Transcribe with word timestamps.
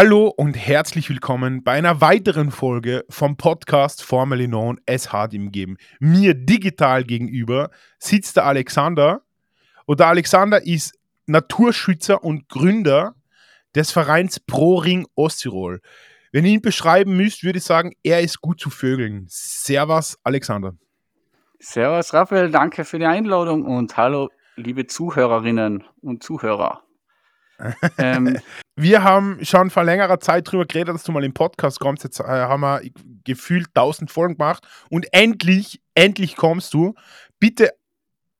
Hallo 0.00 0.28
und 0.28 0.54
herzlich 0.54 1.10
willkommen 1.10 1.64
bei 1.64 1.72
einer 1.72 2.00
weiteren 2.00 2.52
Folge 2.52 3.04
vom 3.10 3.36
Podcast 3.36 4.00
formerly 4.04 4.46
known 4.46 4.80
as 4.88 5.12
Hard 5.12 5.34
im 5.34 5.50
Geben. 5.50 5.76
Mir 5.98 6.34
digital 6.34 7.02
gegenüber 7.02 7.72
sitzt 7.98 8.36
der 8.36 8.46
Alexander 8.46 9.22
und 9.86 9.98
der 9.98 10.06
Alexander 10.06 10.64
ist 10.64 10.96
Naturschützer 11.26 12.22
und 12.22 12.48
Gründer 12.48 13.16
des 13.74 13.90
Vereins 13.90 14.38
Pro 14.38 14.76
Ring 14.76 15.04
Osttirol. 15.16 15.80
Wenn 16.30 16.44
ihr 16.44 16.52
ihn 16.52 16.62
beschreiben 16.62 17.16
müsst, 17.16 17.42
würde 17.42 17.58
ich 17.58 17.64
sagen, 17.64 17.90
er 18.04 18.20
ist 18.20 18.40
gut 18.40 18.60
zu 18.60 18.70
Vögeln. 18.70 19.26
Servus, 19.28 20.16
Alexander. 20.22 20.76
Servus, 21.58 22.14
Raphael, 22.14 22.52
danke 22.52 22.84
für 22.84 23.00
die 23.00 23.06
Einladung 23.06 23.64
und 23.64 23.96
hallo, 23.96 24.28
liebe 24.54 24.86
Zuhörerinnen 24.86 25.82
und 26.02 26.22
Zuhörer. 26.22 26.84
Ähm, 27.98 28.38
wir 28.76 29.02
haben 29.02 29.44
schon 29.44 29.70
vor 29.70 29.84
längerer 29.84 30.20
Zeit 30.20 30.48
darüber 30.48 30.66
geredet, 30.66 30.94
dass 30.94 31.04
du 31.04 31.12
mal 31.12 31.24
im 31.24 31.34
Podcast 31.34 31.80
kommst. 31.80 32.04
Jetzt 32.04 32.20
äh, 32.20 32.24
haben 32.24 32.60
wir 32.60 32.82
gefühlt 33.24 33.68
1000 33.74 34.10
Folgen 34.10 34.36
gemacht 34.36 34.66
und 34.90 35.12
endlich, 35.12 35.80
endlich 35.94 36.36
kommst 36.36 36.74
du. 36.74 36.94
Bitte 37.40 37.72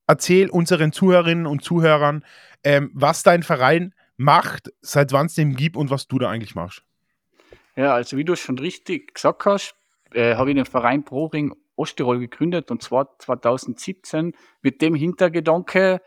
erzähl 0.07 0.51
unseren 0.51 0.93
Zuhörerinnen 0.93 1.47
und 1.47 1.63
Zuhörern, 1.63 2.25
ähm, 2.65 2.91
was 2.95 3.23
dein 3.23 3.43
Verein 3.43 3.95
macht, 4.17 4.73
seit 4.81 5.13
wann 5.13 5.27
es 5.27 5.35
den 5.35 5.55
gibt 5.55 5.77
und 5.77 5.91
was 5.91 6.09
du 6.09 6.19
da 6.19 6.29
eigentlich 6.31 6.55
machst. 6.55 6.83
Ja, 7.77 7.95
also 7.95 8.17
wie 8.17 8.25
du 8.25 8.33
es 8.33 8.41
schon 8.41 8.59
richtig 8.59 9.15
gesagt 9.15 9.45
hast, 9.45 9.77
äh, 10.13 10.35
habe 10.35 10.51
ich 10.51 10.57
den 10.57 10.65
Verein 10.65 11.05
ProRing 11.05 11.55
Osttirol 11.77 12.19
gegründet 12.19 12.71
und 12.73 12.83
zwar 12.83 13.17
2017 13.19 14.33
mit 14.63 14.83
dem 14.83 14.97
Hintergedanke, 14.97 16.03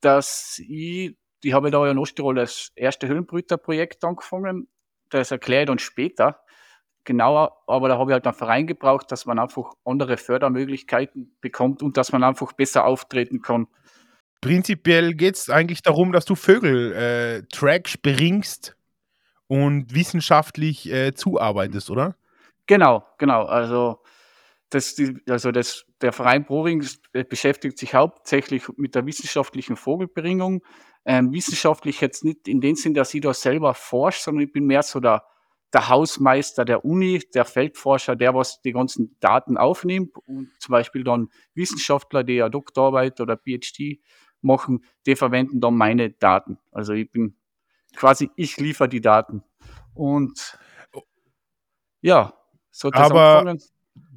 dass 0.00 0.62
ich 0.64 1.17
die 1.42 1.54
habe 1.54 1.70
da 1.70 1.88
in 1.90 1.98
Osttirol 1.98 2.34
das 2.34 2.72
erste 2.74 3.08
Höhlenbrüterprojekt 3.08 4.04
angefangen. 4.04 4.68
Das 5.10 5.30
erkläre 5.30 5.62
ich 5.62 5.66
dann 5.68 5.78
später 5.78 6.40
genauer, 7.04 7.56
aber 7.66 7.88
da 7.88 7.98
habe 7.98 8.10
ich 8.10 8.14
halt 8.14 8.26
einen 8.26 8.34
Verein 8.34 8.66
gebraucht, 8.66 9.10
dass 9.10 9.24
man 9.24 9.38
einfach 9.38 9.72
andere 9.84 10.18
Fördermöglichkeiten 10.18 11.36
bekommt 11.40 11.82
und 11.82 11.96
dass 11.96 12.12
man 12.12 12.22
einfach 12.22 12.52
besser 12.52 12.84
auftreten 12.84 13.40
kann. 13.40 13.66
Prinzipiell 14.40 15.14
geht 15.14 15.34
es 15.34 15.50
eigentlich 15.50 15.82
darum, 15.82 16.12
dass 16.12 16.26
du 16.26 16.34
Vögel 16.34 16.92
äh, 16.92 17.42
Track 17.50 18.02
bringst 18.02 18.76
und 19.48 19.94
wissenschaftlich 19.94 20.92
äh, 20.92 21.14
zuarbeitest, 21.14 21.90
oder? 21.90 22.14
Genau, 22.66 23.04
genau. 23.16 23.46
Also, 23.46 24.00
das, 24.70 24.96
also 25.28 25.50
das, 25.50 25.86
der 26.00 26.12
Verein 26.12 26.44
Proring 26.44 26.86
beschäftigt 27.28 27.78
sich 27.78 27.94
hauptsächlich 27.94 28.68
mit 28.76 28.94
der 28.94 29.06
wissenschaftlichen 29.06 29.76
Vogelbringung 29.76 30.62
ähm, 31.04 31.32
wissenschaftlich 31.32 32.02
jetzt 32.02 32.22
nicht 32.22 32.46
in 32.48 32.60
dem 32.60 32.76
Sinn, 32.76 32.92
dass 32.92 33.14
ich 33.14 33.22
da 33.22 33.32
selber 33.32 33.72
forsche, 33.72 34.22
sondern 34.22 34.44
ich 34.44 34.52
bin 34.52 34.66
mehr 34.66 34.82
so 34.82 35.00
der, 35.00 35.24
der 35.72 35.88
Hausmeister 35.88 36.66
der 36.66 36.84
Uni, 36.84 37.22
der 37.34 37.46
Feldforscher, 37.46 38.14
der 38.14 38.34
was 38.34 38.60
die 38.60 38.72
ganzen 38.72 39.16
Daten 39.20 39.56
aufnimmt 39.56 40.16
und 40.26 40.50
zum 40.58 40.72
Beispiel 40.72 41.04
dann 41.04 41.30
Wissenschaftler, 41.54 42.24
die 42.24 42.34
ja 42.34 42.50
Doktorarbeit 42.50 43.20
oder 43.20 43.38
PhD 43.38 44.00
machen, 44.42 44.84
die 45.06 45.16
verwenden 45.16 45.60
dann 45.60 45.76
meine 45.76 46.10
Daten. 46.10 46.58
Also 46.72 46.92
ich 46.92 47.10
bin 47.10 47.38
quasi, 47.96 48.30
ich 48.36 48.58
liefere 48.58 48.90
die 48.90 49.00
Daten. 49.00 49.42
Und 49.94 50.58
ja, 52.02 52.34
so 52.70 52.90
das 52.90 53.10
Aber. 53.10 53.56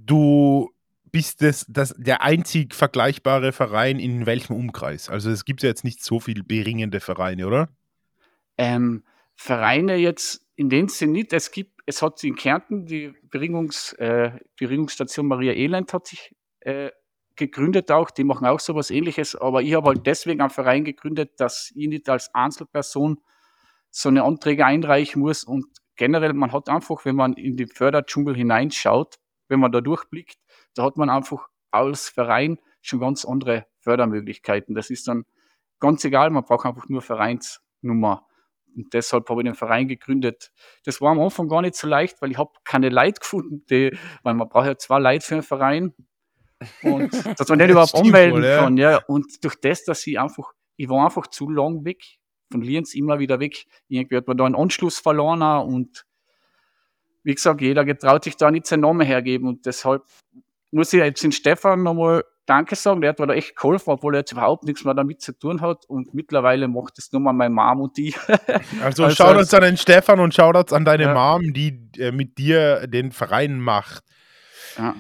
Du 0.06 0.70
bist 1.12 1.42
das, 1.42 1.66
das 1.68 1.94
der 1.98 2.22
einzig 2.22 2.74
vergleichbare 2.74 3.52
Verein 3.52 4.00
in 4.00 4.26
welchem 4.26 4.56
Umkreis? 4.56 5.10
Also 5.10 5.30
es 5.30 5.46
gibt 5.46 5.62
ja 5.64 5.70
jetzt 5.70 5.84
nicht 5.84 6.04
so 6.04 6.20
viele 6.20 6.44
beringende 6.44 7.00
Vereine, 7.00 7.48
oder? 7.48 7.70
Ähm, 8.58 9.04
Vereine 9.36 9.96
jetzt 9.96 10.46
in 10.56 10.70
dem 10.70 10.88
Sinne 10.88 11.14
nicht. 11.14 11.34
Es 11.34 11.52
gibt, 11.52 11.82
es 11.86 12.02
hat 12.02 12.24
in 12.24 12.36
Kärnten 12.36 12.86
die 12.86 13.14
Beringungs, 13.24 13.94
äh, 13.94 14.32
Beringungsstation 14.58 15.28
Maria 15.28 15.54
Elend 15.54 15.92
hat 15.94 16.08
sich 16.08 16.36
äh, 16.62 16.92
gegründet 17.36 17.92
auch. 17.92 18.12
Die 18.12 18.24
machen 18.24 18.46
auch 18.46 18.60
sowas 18.60 18.92
ähnliches, 18.92 19.36
aber 19.36 19.62
ich 19.62 19.74
habe 19.74 19.90
halt 19.90 20.06
deswegen 20.06 20.42
einen 20.42 20.50
Verein 20.50 20.84
gegründet, 20.84 21.40
dass 21.40 21.72
ich 21.76 21.88
nicht 21.88 22.08
als 22.08 22.34
Einzelperson 22.34 23.20
so 23.90 24.10
eine 24.10 24.24
Anträge 24.24 24.66
einreichen 24.66 25.22
muss 25.22 25.44
und 25.44 25.66
generell, 25.96 26.34
man 26.34 26.52
hat 26.52 26.70
einfach, 26.70 27.04
wenn 27.04 27.16
man 27.16 27.34
in 27.34 27.58
den 27.58 27.68
Förderdschungel 27.68 28.36
hineinschaut, 28.36 29.18
wenn 29.52 29.60
man 29.60 29.72
da 29.72 29.82
durchblickt, 29.82 30.38
da 30.74 30.84
hat 30.84 30.98
man 30.98 31.10
einfach 31.10 31.48
als 31.70 32.10
Verein 32.10 32.58
schon 32.82 33.00
ganz 33.00 33.26
andere 33.26 33.68
Fördermöglichkeiten. 33.80 34.74
Das 34.74 34.90
ist 34.90 35.08
dann 35.08 35.26
ganz 35.80 36.04
egal, 36.06 36.30
man 36.30 36.44
braucht 36.44 36.66
einfach 36.66 36.88
nur 36.90 37.02
Vereinsnummer. 37.02 38.26
Und 38.76 38.94
deshalb 38.94 39.30
habe 39.30 39.42
ich 39.42 39.46
den 39.46 39.56
Verein 39.56 39.90
gegründet. 39.90 40.52
Das 40.86 41.02
war 41.02 41.12
am 41.12 41.20
Anfang 41.20 41.50
gar 41.50 41.62
nicht 41.62 41.76
so 41.76 41.88
leicht, 41.88 42.22
weil 42.22 42.32
ich 42.32 42.38
habe 42.38 42.52
keine 42.64 42.88
Leute 42.88 43.20
gefunden, 43.20 43.66
die, 43.70 43.96
weil 44.24 44.34
man 44.34 44.48
braucht 44.48 44.68
ja 44.68 44.78
zwei 44.78 45.00
Leute 45.00 45.26
für 45.26 45.36
einen 45.36 45.44
Verein. 45.44 45.94
Und 46.82 47.12
dass 47.40 47.50
man 47.50 47.60
den 47.60 47.70
überhaupt 47.70 47.96
anmelden 47.96 48.38
wohl, 48.38 48.46
ja. 48.46 48.60
kann. 48.60 48.78
Ja. 48.78 49.04
Und 49.08 49.44
durch 49.44 49.56
das, 49.60 49.84
dass 49.84 50.08
ich 50.08 50.18
einfach, 50.18 50.54
ich 50.78 50.88
war 50.88 51.04
einfach 51.04 51.28
zu 51.28 51.50
lang 51.50 51.84
weg, 51.84 52.02
von 52.50 52.62
Lienz 52.62 52.94
immer 52.94 53.20
wieder 53.20 53.42
weg. 53.42 53.66
Irgendwie 53.90 54.16
hat 54.16 54.28
man 54.28 54.38
da 54.38 54.46
einen 54.46 54.56
Anschluss 54.56 55.00
verloren 55.00 55.42
und 55.42 56.06
wie 57.24 57.36
gesagt, 57.36 57.62
jeder 57.62 57.86
getraut 57.86 58.24
sich 58.24 58.38
da 58.38 58.52
nicht 58.52 58.66
seinen 58.66 58.82
Namen 58.82 59.06
hergeben 59.06 59.48
und 59.48 59.66
deshalb 59.66 60.04
muss 60.72 60.94
ich 60.94 61.00
jetzt 61.00 61.24
den 61.24 61.32
Stefan 61.32 61.84
nochmal 61.84 62.24
Danke 62.48 62.76
sagen, 62.76 63.02
der 63.02 63.12
hat 63.12 63.20
mir 63.20 63.28
da 63.28 63.34
echt 63.34 63.56
geholfen, 63.56 63.92
obwohl 63.92 64.16
er 64.16 64.20
jetzt 64.20 64.32
überhaupt 64.32 64.66
nichts 64.66 64.84
mehr 64.84 64.96
damit 64.96 65.22
zu 65.22 65.32
tun 65.38 65.62
hat 65.62 65.86
und 65.86 66.14
mittlerweile 66.14 66.68
macht 66.68 66.98
es 66.98 67.12
nur 67.12 67.22
mal 67.22 67.34
meine 67.34 67.54
Mom 67.54 67.82
und 67.82 67.98
die. 67.98 68.16
also, 68.84 69.06
also 69.06 69.10
Shoutouts 69.16 69.54
an 69.54 69.62
den 69.62 69.78
Stefan 69.78 70.20
und 70.20 70.34
Shoutouts 70.34 70.74
an 70.74 70.84
deine 70.84 71.04
ja. 71.04 71.14
Mom, 71.14 71.54
die 71.54 71.80
äh, 71.98 72.12
mit 72.12 72.38
dir 72.38 72.88
den 72.88 73.12
Verein 73.12 73.60
macht. 73.60 74.04
Ja. 74.78 74.96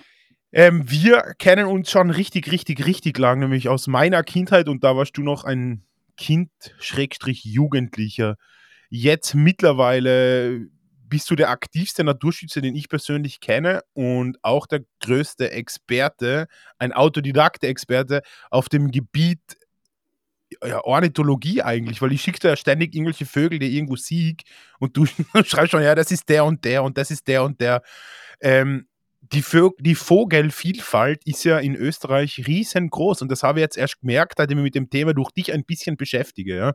Ähm, 0.53 0.89
wir 0.89 1.33
kennen 1.39 1.65
uns 1.65 1.89
schon 1.89 2.11
richtig, 2.11 2.51
richtig, 2.51 2.85
richtig 2.85 3.17
lang, 3.17 3.39
nämlich 3.39 3.69
aus 3.69 3.87
meiner 3.87 4.23
Kindheit 4.23 4.69
und 4.69 4.83
da 4.83 4.95
warst 4.95 5.17
du 5.17 5.23
noch 5.23 5.43
ein 5.43 5.83
Kind, 6.17 6.51
Schrägstrich 6.79 7.43
Jugendlicher. 7.43 8.35
Jetzt 8.89 9.33
mittlerweile 9.33 10.67
bist 11.11 11.29
du 11.29 11.35
der 11.35 11.49
aktivste 11.49 12.05
Naturschützer, 12.05 12.61
den 12.61 12.73
ich 12.73 12.87
persönlich 12.87 13.41
kenne 13.41 13.81
und 13.91 14.37
auch 14.43 14.65
der 14.65 14.85
größte 15.01 15.51
Experte, 15.51 16.47
ein 16.79 16.93
Autodidakte-Experte 16.93 18.21
auf 18.49 18.69
dem 18.69 18.91
Gebiet 18.91 19.41
ja, 20.65 20.81
Ornithologie 20.83 21.61
eigentlich, 21.61 22.01
weil 22.01 22.13
ich 22.13 22.21
schicke 22.21 22.47
ja 22.47 22.55
ständig 22.55 22.95
irgendwelche 22.95 23.25
Vögel, 23.25 23.59
die 23.59 23.75
irgendwo 23.75 23.97
sieg 23.97 24.43
und 24.79 24.95
du 24.95 25.05
schreibst 25.45 25.71
schon, 25.71 25.83
ja, 25.83 25.95
das 25.95 26.11
ist 26.11 26.29
der 26.29 26.45
und 26.45 26.63
der 26.63 26.81
und 26.81 26.97
das 26.97 27.11
ist 27.11 27.27
der 27.27 27.43
und 27.43 27.59
der. 27.59 27.83
Ähm, 28.39 28.87
die, 29.19 29.41
Vög 29.41 29.75
die 29.79 29.95
Vogelvielfalt 29.95 31.25
ist 31.25 31.43
ja 31.43 31.59
in 31.59 31.75
Österreich 31.75 32.47
riesengroß 32.47 33.21
und 33.21 33.29
das 33.29 33.43
habe 33.43 33.59
ich 33.59 33.63
jetzt 33.63 33.77
erst 33.77 33.99
gemerkt, 33.99 34.35
seitdem 34.37 34.59
ich 34.59 34.63
mit 34.63 34.75
dem 34.75 34.89
Thema 34.89 35.13
durch 35.13 35.31
dich 35.31 35.51
ein 35.51 35.65
bisschen 35.65 35.97
beschäftige. 35.97 36.73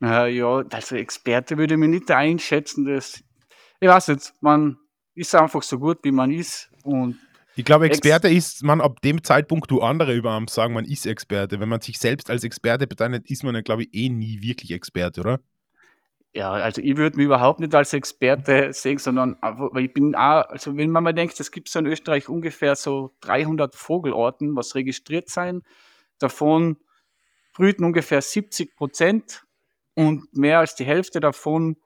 Ja, 0.00 0.26
ja 0.26 0.64
also 0.70 0.96
Experte 0.96 1.58
würde 1.58 1.74
ich 1.74 1.80
mich 1.80 1.88
nicht 1.88 2.10
einschätzen, 2.10 2.84
das 2.84 3.22
ich 3.82 3.88
weiß 3.88 4.06
jetzt, 4.06 4.34
man 4.40 4.78
ist 5.16 5.34
einfach 5.34 5.62
so 5.62 5.76
gut, 5.76 5.98
wie 6.04 6.12
man 6.12 6.30
ist. 6.30 6.70
Und 6.84 7.18
ich 7.56 7.64
glaube, 7.64 7.86
Experte 7.86 8.28
Ex 8.28 8.36
ist 8.36 8.62
man 8.62 8.80
ab 8.80 9.02
dem 9.02 9.24
Zeitpunkt, 9.24 9.70
du 9.72 9.80
andere 9.80 10.14
über 10.14 10.36
einem 10.36 10.46
sagen, 10.46 10.72
man 10.72 10.84
ist 10.84 11.04
Experte. 11.04 11.58
Wenn 11.58 11.68
man 11.68 11.80
sich 11.80 11.98
selbst 11.98 12.30
als 12.30 12.44
Experte 12.44 12.86
bezeichnet, 12.86 13.28
ist 13.28 13.42
man, 13.42 13.60
glaube 13.64 13.82
ich, 13.82 13.88
eh 13.92 14.08
nie 14.08 14.40
wirklich 14.40 14.70
Experte, 14.70 15.20
oder? 15.20 15.40
Ja, 16.32 16.52
also 16.52 16.80
ich 16.80 16.96
würde 16.96 17.16
mich 17.16 17.26
überhaupt 17.26 17.58
nicht 17.58 17.74
als 17.74 17.92
Experte 17.92 18.72
sehen, 18.72 18.98
sondern 18.98 19.36
weil 19.40 19.86
ich 19.86 19.92
bin 19.92 20.14
auch, 20.14 20.48
also 20.48 20.76
wenn 20.76 20.90
man 20.90 21.02
mal 21.02 21.12
denkt, 21.12 21.38
es 21.40 21.50
gibt 21.50 21.68
so 21.68 21.80
in 21.80 21.86
Österreich 21.86 22.28
ungefähr 22.28 22.76
so 22.76 23.16
300 23.22 23.74
Vogelorten, 23.74 24.54
was 24.54 24.76
registriert 24.76 25.28
sein. 25.28 25.62
Davon 26.20 26.76
brüten 27.52 27.84
ungefähr 27.84 28.22
70 28.22 28.76
Prozent 28.76 29.42
und 29.94 30.34
mehr 30.36 30.60
als 30.60 30.76
die 30.76 30.84
Hälfte 30.84 31.18
davon 31.18 31.76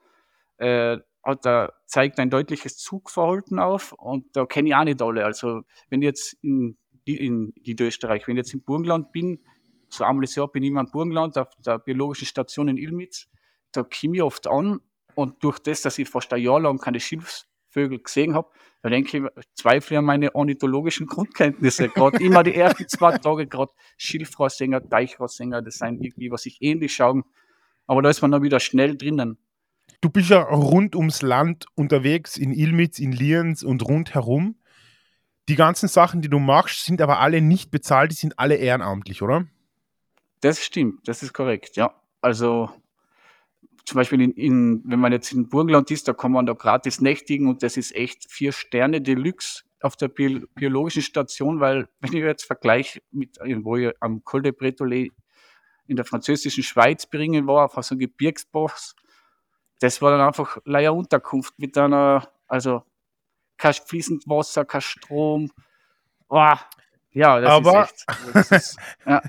äh, 0.59 0.99
hat 1.27 1.45
er, 1.45 1.75
zeigt 1.87 2.19
ein 2.21 2.31
deutliches 2.31 2.79
Zugverhalten 2.79 3.59
auf 3.59 3.93
und 3.93 4.37
da 4.37 4.47
kenne 4.47 4.69
ich 4.69 4.75
auch 4.75 4.85
nicht 4.85 5.03
alle. 5.03 5.25
Also 5.25 5.63
wenn 5.91 6.01
ich 6.01 6.07
jetzt 6.07 6.35
in, 6.43 6.79
in 7.05 7.53
Niederösterreich, 7.67 8.27
wenn 8.27 8.37
ich 8.37 8.45
jetzt 8.45 8.55
im 8.55 8.63
Burgenland 8.63 9.11
bin, 9.11 9.41
so 9.89 10.05
einmal 10.05 10.23
das 10.23 10.37
Jahr 10.37 10.49
bin 10.49 10.63
ich 10.63 10.71
immer 10.71 10.81
im 10.81 10.91
Burgenland 10.91 11.37
auf 11.37 11.49
der 11.65 11.81
biologischen 11.81 12.27
Station 12.27 12.69
in 12.69 12.77
Ilmitz, 12.77 13.29
da 13.73 13.83
komme 13.83 14.17
ich 14.17 14.23
oft 14.23 14.47
an 14.47 14.81
und 15.17 15.43
durch 15.43 15.59
das, 15.59 15.83
dass 15.83 15.99
ich 15.99 16.09
fast 16.09 16.33
ein 16.33 16.43
Jahr 16.43 16.61
lang 16.61 16.79
keine 16.79 17.01
Schilfvögel 17.01 17.99
gesehen 17.99 18.35
habe, 18.35 18.49
da 18.83 18.89
denke 18.89 19.19
ich, 19.19 19.45
zweifle 19.55 19.99
an 19.99 20.05
meine 20.05 20.33
ornithologischen 20.33 21.09
Grundkenntnisse. 21.09 21.89
Gerade 21.95 22.23
immer 22.23 22.45
die 22.45 22.55
ersten 22.55 22.87
zwei 22.89 23.19
Tage, 23.19 23.49
gerade 23.49 23.73
Schilfrohrsänger, 23.97 24.89
Teichrohrsänger, 24.89 25.61
das 25.61 25.79
sind 25.79 26.05
irgendwie, 26.05 26.31
was 26.31 26.47
ich 26.47 26.63
ähnlich 26.63 26.95
schauen. 26.95 27.25
Aber 27.89 28.03
da 28.03 28.11
ist 28.11 28.23
man 28.23 28.31
dann 28.31 28.43
wieder 28.43 28.61
schnell 28.61 28.97
drinnen. 28.97 29.39
Du 30.01 30.11
bist 30.11 30.31
ja 30.31 30.43
rund 30.43 30.95
ums 30.95 31.23
Land 31.23 31.67
unterwegs, 31.75 32.37
in 32.37 32.53
Ilmitz, 32.53 32.99
in 32.99 33.13
Lienz 33.13 33.63
und 33.63 33.83
rundherum. 33.83 34.57
Die 35.49 35.57
ganzen 35.57 35.89
Sachen, 35.89 36.23
die 36.23 36.29
du 36.29 36.39
machst, 36.39 36.85
sind 36.85 37.01
aber 37.01 37.21
alle 37.21 37.41
nicht 37.41 37.71
bezahlt, 37.71 38.11
die 38.11 38.17
sind 38.17 38.39
alle 38.39 38.57
ehrenamtlich, 38.57 39.23
oder? 39.23 39.47
Das 40.41 40.63
stimmt, 40.63 41.09
das 41.09 41.23
ist 41.23 41.33
korrekt, 41.33 41.77
ja. 41.77 41.95
Also 42.21 42.71
zum 43.85 43.97
Beispiel 43.97 44.21
in, 44.21 44.33
in, 44.33 44.83
wenn 44.85 44.99
man 44.99 45.13
jetzt 45.13 45.33
in 45.33 45.49
Burgenland 45.49 45.91
ist, 45.91 46.09
da 46.09 46.13
kann 46.13 46.33
man 46.33 46.45
da 46.45 46.53
gratis 46.53 47.01
nächtigen 47.01 47.49
und 47.49 47.63
das 47.63 47.77
ist 47.77 47.95
echt 47.95 48.31
vier 48.31 48.53
Sterne 48.53 49.01
Deluxe 49.01 49.63
auf 49.81 49.97
der 49.97 50.09
Bi 50.09 50.45
biologischen 50.55 51.03
Station, 51.03 51.61
weil 51.61 51.89
wenn 52.01 52.13
ich 52.13 52.21
jetzt 52.21 52.45
vergleiche 52.45 53.01
mit, 53.13 53.39
wo 53.63 53.77
ich 53.77 53.93
am 54.01 54.25
Col 54.25 54.43
de 54.43 54.53
Bretollet 54.53 55.13
in 55.87 55.97
der 55.97 56.05
französischen 56.05 56.65
Schweiz 56.65 57.07
bringen 57.07 57.47
war, 57.47 57.67
auf 57.67 57.85
so 57.85 57.95
einem 57.95 58.01
Gebirgsbox, 58.01 58.97
das 59.81 60.01
war 60.03 60.11
dann 60.11 60.27
einfach 60.27 60.59
leider 60.65 60.95
Unterkunft 60.95 61.59
mit 61.59 61.77
einer, 61.77 62.29
also 62.47 62.83
kein 63.57 63.75
fließend 63.75 64.27
Wasser, 64.27 64.65
kein 64.65 64.81
Strom. 64.81 65.51
Oh, 66.29 66.55
ja, 67.13 67.41
das 67.41 67.51
Aber, 67.51 67.85
ist 67.85 68.05
echt. 68.09 68.35
Das 68.35 68.51
ist, 68.51 68.79
ja. 69.07 69.23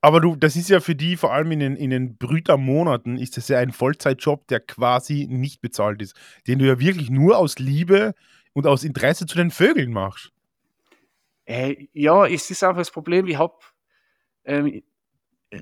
Aber 0.00 0.20
du, 0.20 0.34
das 0.34 0.56
ist 0.56 0.68
ja 0.68 0.80
für 0.80 0.96
die, 0.96 1.16
vor 1.16 1.32
allem 1.32 1.52
in 1.52 1.60
den, 1.60 1.76
in 1.76 1.90
den 1.90 2.16
Brütermonaten, 2.16 3.16
ist 3.16 3.36
das 3.36 3.46
ja 3.48 3.58
ein 3.58 3.70
Vollzeitjob, 3.70 4.48
der 4.48 4.58
quasi 4.58 5.28
nicht 5.30 5.60
bezahlt 5.60 6.02
ist. 6.02 6.16
Den 6.48 6.58
du 6.58 6.66
ja 6.66 6.80
wirklich 6.80 7.08
nur 7.08 7.38
aus 7.38 7.60
Liebe 7.60 8.14
und 8.52 8.66
aus 8.66 8.82
Interesse 8.82 9.26
zu 9.26 9.36
den 9.36 9.52
Vögeln 9.52 9.92
machst. 9.92 10.32
Äh, 11.44 11.88
ja, 11.92 12.26
es 12.26 12.50
ist 12.50 12.64
einfach 12.64 12.78
das 12.78 12.90
Problem, 12.90 13.26
ich 13.28 13.38
habe, 13.38 13.54
ähm, 14.44 14.82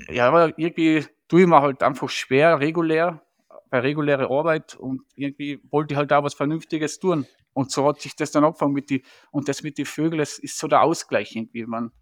ja, 0.08 0.46
irgendwie 0.56 1.04
tue 1.28 1.42
ich 1.42 1.46
mir 1.46 1.60
halt 1.60 1.82
einfach 1.82 2.08
schwer, 2.08 2.60
regulär, 2.60 3.22
bei 3.70 3.80
regulärer 3.80 4.30
Arbeit 4.30 4.74
und 4.74 5.02
irgendwie 5.14 5.60
wollte 5.70 5.94
ich 5.94 5.98
halt 5.98 6.12
auch 6.12 6.24
was 6.24 6.34
Vernünftiges 6.34 6.98
tun. 6.98 7.26
Und 7.52 7.70
so 7.70 7.86
hat 7.86 8.00
sich 8.00 8.14
das 8.14 8.30
dann 8.32 8.44
angefangen 8.44 8.74
mit 8.74 8.90
die, 8.90 9.02
und 9.30 9.48
das 9.48 9.62
mit 9.62 9.78
den 9.78 9.86
Vögeln, 9.86 10.18
das 10.18 10.38
ist 10.38 10.58
so 10.58 10.68
der 10.68 10.82
Ausgleich 10.82 11.34
irgendwie. 11.34 11.66
Man, 11.66 11.92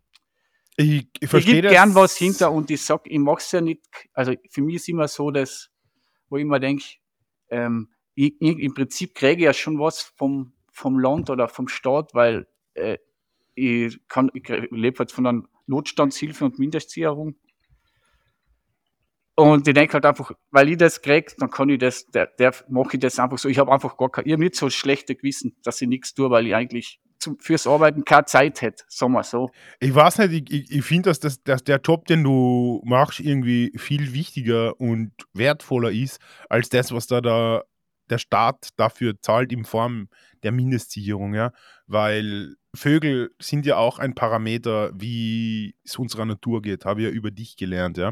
ich, 0.77 1.09
ich 1.21 1.29
verstehe 1.29 1.63
das. 1.63 1.73
gern 1.73 1.95
was 1.95 2.17
hinter 2.17 2.53
und 2.53 2.71
ich 2.71 2.83
sag, 2.83 3.03
ich 3.05 3.19
mach's 3.19 3.53
ja 3.53 3.61
nicht, 3.61 3.83
also 4.13 4.33
für 4.51 4.63
mich 4.63 4.77
ist 4.77 4.89
immer 4.89 5.09
so, 5.09 5.31
dass, 5.31 5.71
wo 6.29 6.37
ich 6.37 6.43
immer 6.43 6.61
denke, 6.61 6.85
ähm, 7.51 7.91
ich, 8.15 8.35
ich, 8.41 8.59
im 8.59 8.75
Prinzip 8.75 9.15
kriege 9.15 9.43
ich 9.43 9.45
ja 9.45 9.53
schon 9.53 9.79
was 9.79 10.03
vom, 10.03 10.53
vom 10.73 10.99
Land 10.99 11.31
oder 11.31 11.49
vom 11.49 11.69
Staat, 11.69 12.15
weil 12.15 12.47
äh, 12.75 12.99
ich, 13.55 13.99
kann, 14.09 14.31
ich 14.35 14.49
lebe 14.71 14.99
halt 15.01 15.13
von 15.13 15.27
einer 15.27 15.43
Notstandshilfe 15.67 16.45
und 16.45 16.59
Mindestsicherung. 16.59 17.35
Und 19.39 19.69
ich 19.69 19.75
denke 19.75 19.93
halt 19.93 20.05
einfach, 20.05 20.33
weil 20.51 20.69
ich 20.69 20.79
das 20.79 21.01
kriege, 21.01 21.33
dann 21.39 21.49
kann 21.49 21.69
ich 21.69 21.79
das, 21.79 22.07
der, 22.07 22.27
der 22.27 22.53
mache 22.69 22.95
ich 22.95 22.99
das 22.99 23.21
einfach 23.21 23.39
so. 23.39 23.49
Ich 23.49 23.61
habe 23.61 23.71
einfach 23.71 23.97
gar 23.97 24.11
kein, 24.11 24.27
ich 24.27 24.33
habe 24.33 24.43
nicht 24.43 24.57
so 24.57 24.69
schlechte 24.69 25.15
Gewissen, 25.15 25.57
dass 25.63 25.81
ich 25.81 25.87
nichts 25.87 26.13
tue, 26.13 26.29
weil 26.29 26.49
ich 26.49 26.57
eigentlich 26.57 27.01
zum, 27.21 27.39
fürs 27.39 27.69
Arbeiten 27.69 28.05
keine 28.05 28.25
Zeit 28.25 28.61
hätte, 28.63 28.83
sagen 28.89 29.13
wir 29.13 29.23
so. 29.23 29.51
Ich 29.79 29.95
weiß 29.95 30.19
nicht, 30.19 30.51
ich, 30.51 30.73
ich, 30.73 30.85
finde, 30.85 31.11
dass, 31.11 31.21
das, 31.21 31.41
dass 31.45 31.63
der 31.63 31.79
Job, 31.79 32.07
den 32.07 32.25
du 32.25 32.83
machst, 32.85 33.21
irgendwie 33.21 33.73
viel 33.77 34.13
wichtiger 34.13 34.81
und 34.81 35.13
wertvoller 35.35 35.93
ist, 35.93 36.19
als 36.49 36.69
das, 36.69 36.91
was 36.91 37.07
da, 37.07 37.21
da 37.21 37.63
der 38.11 38.19
Staat 38.19 38.71
dafür 38.77 39.21
zahlt 39.23 39.53
in 39.53 39.65
Form 39.65 40.09
der 40.43 40.51
Mindestsicherung, 40.51 41.35
ja. 41.35 41.53
Weil 41.87 42.57
Vögel 42.75 43.31
sind 43.41 43.67
ja 43.67 43.77
auch 43.77 44.01
ein 44.01 44.17
Parameter, 44.17 44.91
wie 44.95 45.77
es 45.85 45.97
unserer 45.97 46.25
Natur 46.25 46.61
geht, 46.61 46.85
habe 46.85 47.03
ich 47.03 47.07
ja 47.07 47.13
über 47.13 47.31
dich 47.31 47.57
gelernt, 47.57 47.99
ja. 47.99 48.11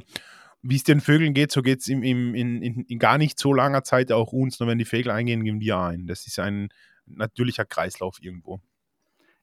Wie 0.68 0.76
es 0.76 0.84
den 0.84 1.00
Vögeln 1.00 1.34
geht, 1.34 1.52
so 1.52 1.62
geht 1.62 1.80
es 1.80 1.88
in, 1.88 2.02
in, 2.02 2.34
in, 2.34 2.84
in, 2.84 2.98
gar 2.98 3.18
nicht 3.18 3.38
so 3.38 3.52
langer 3.52 3.84
Zeit 3.84 4.10
auch 4.10 4.32
uns, 4.32 4.58
nur 4.58 4.68
wenn 4.68 4.78
die 4.78 4.84
Vögel 4.84 5.10
eingehen, 5.10 5.44
gehen 5.44 5.60
wir 5.60 5.78
ein. 5.78 6.06
Das 6.06 6.26
ist 6.26 6.38
ein 6.38 6.70
natürlicher 7.06 7.64
Kreislauf 7.64 8.18
irgendwo. 8.20 8.60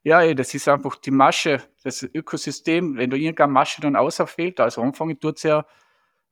Ja, 0.03 0.33
das 0.33 0.53
ist 0.53 0.67
einfach 0.67 0.97
die 0.97 1.11
Masche, 1.11 1.61
das 1.83 2.03
Ökosystem. 2.03 2.97
Wenn 2.97 3.09
du 3.09 3.17
irgendeine 3.17 3.53
Masche 3.53 3.81
dann 3.81 3.95
auserfehlt, 3.95 4.59
also 4.59 4.81
anfangen 4.81 5.19
tut 5.19 5.37
es 5.37 5.43
ja, 5.43 5.65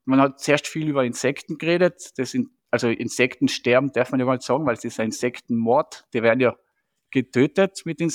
man 0.04 0.20
hat 0.20 0.40
zuerst 0.42 0.68
viel 0.68 0.90
über 0.90 1.06
Insekten 1.06 1.58
geredet. 1.58 2.12
Das 2.18 2.32
sind, 2.32 2.50
also 2.70 2.90
Insekten 2.90 3.48
sterben, 3.48 3.94
darf 3.94 4.12
man 4.12 4.20
ja 4.20 4.26
mal 4.26 4.42
sagen, 4.42 4.66
weil 4.66 4.76
es 4.76 4.84
ist 4.84 5.00
ein 5.00 5.08
Insektenmord. 5.08 6.06
Die 6.14 6.22
werden 6.22 6.42
ja 6.42 6.56
getötet 7.12 7.82
mit 7.86 8.00
den 8.02 8.12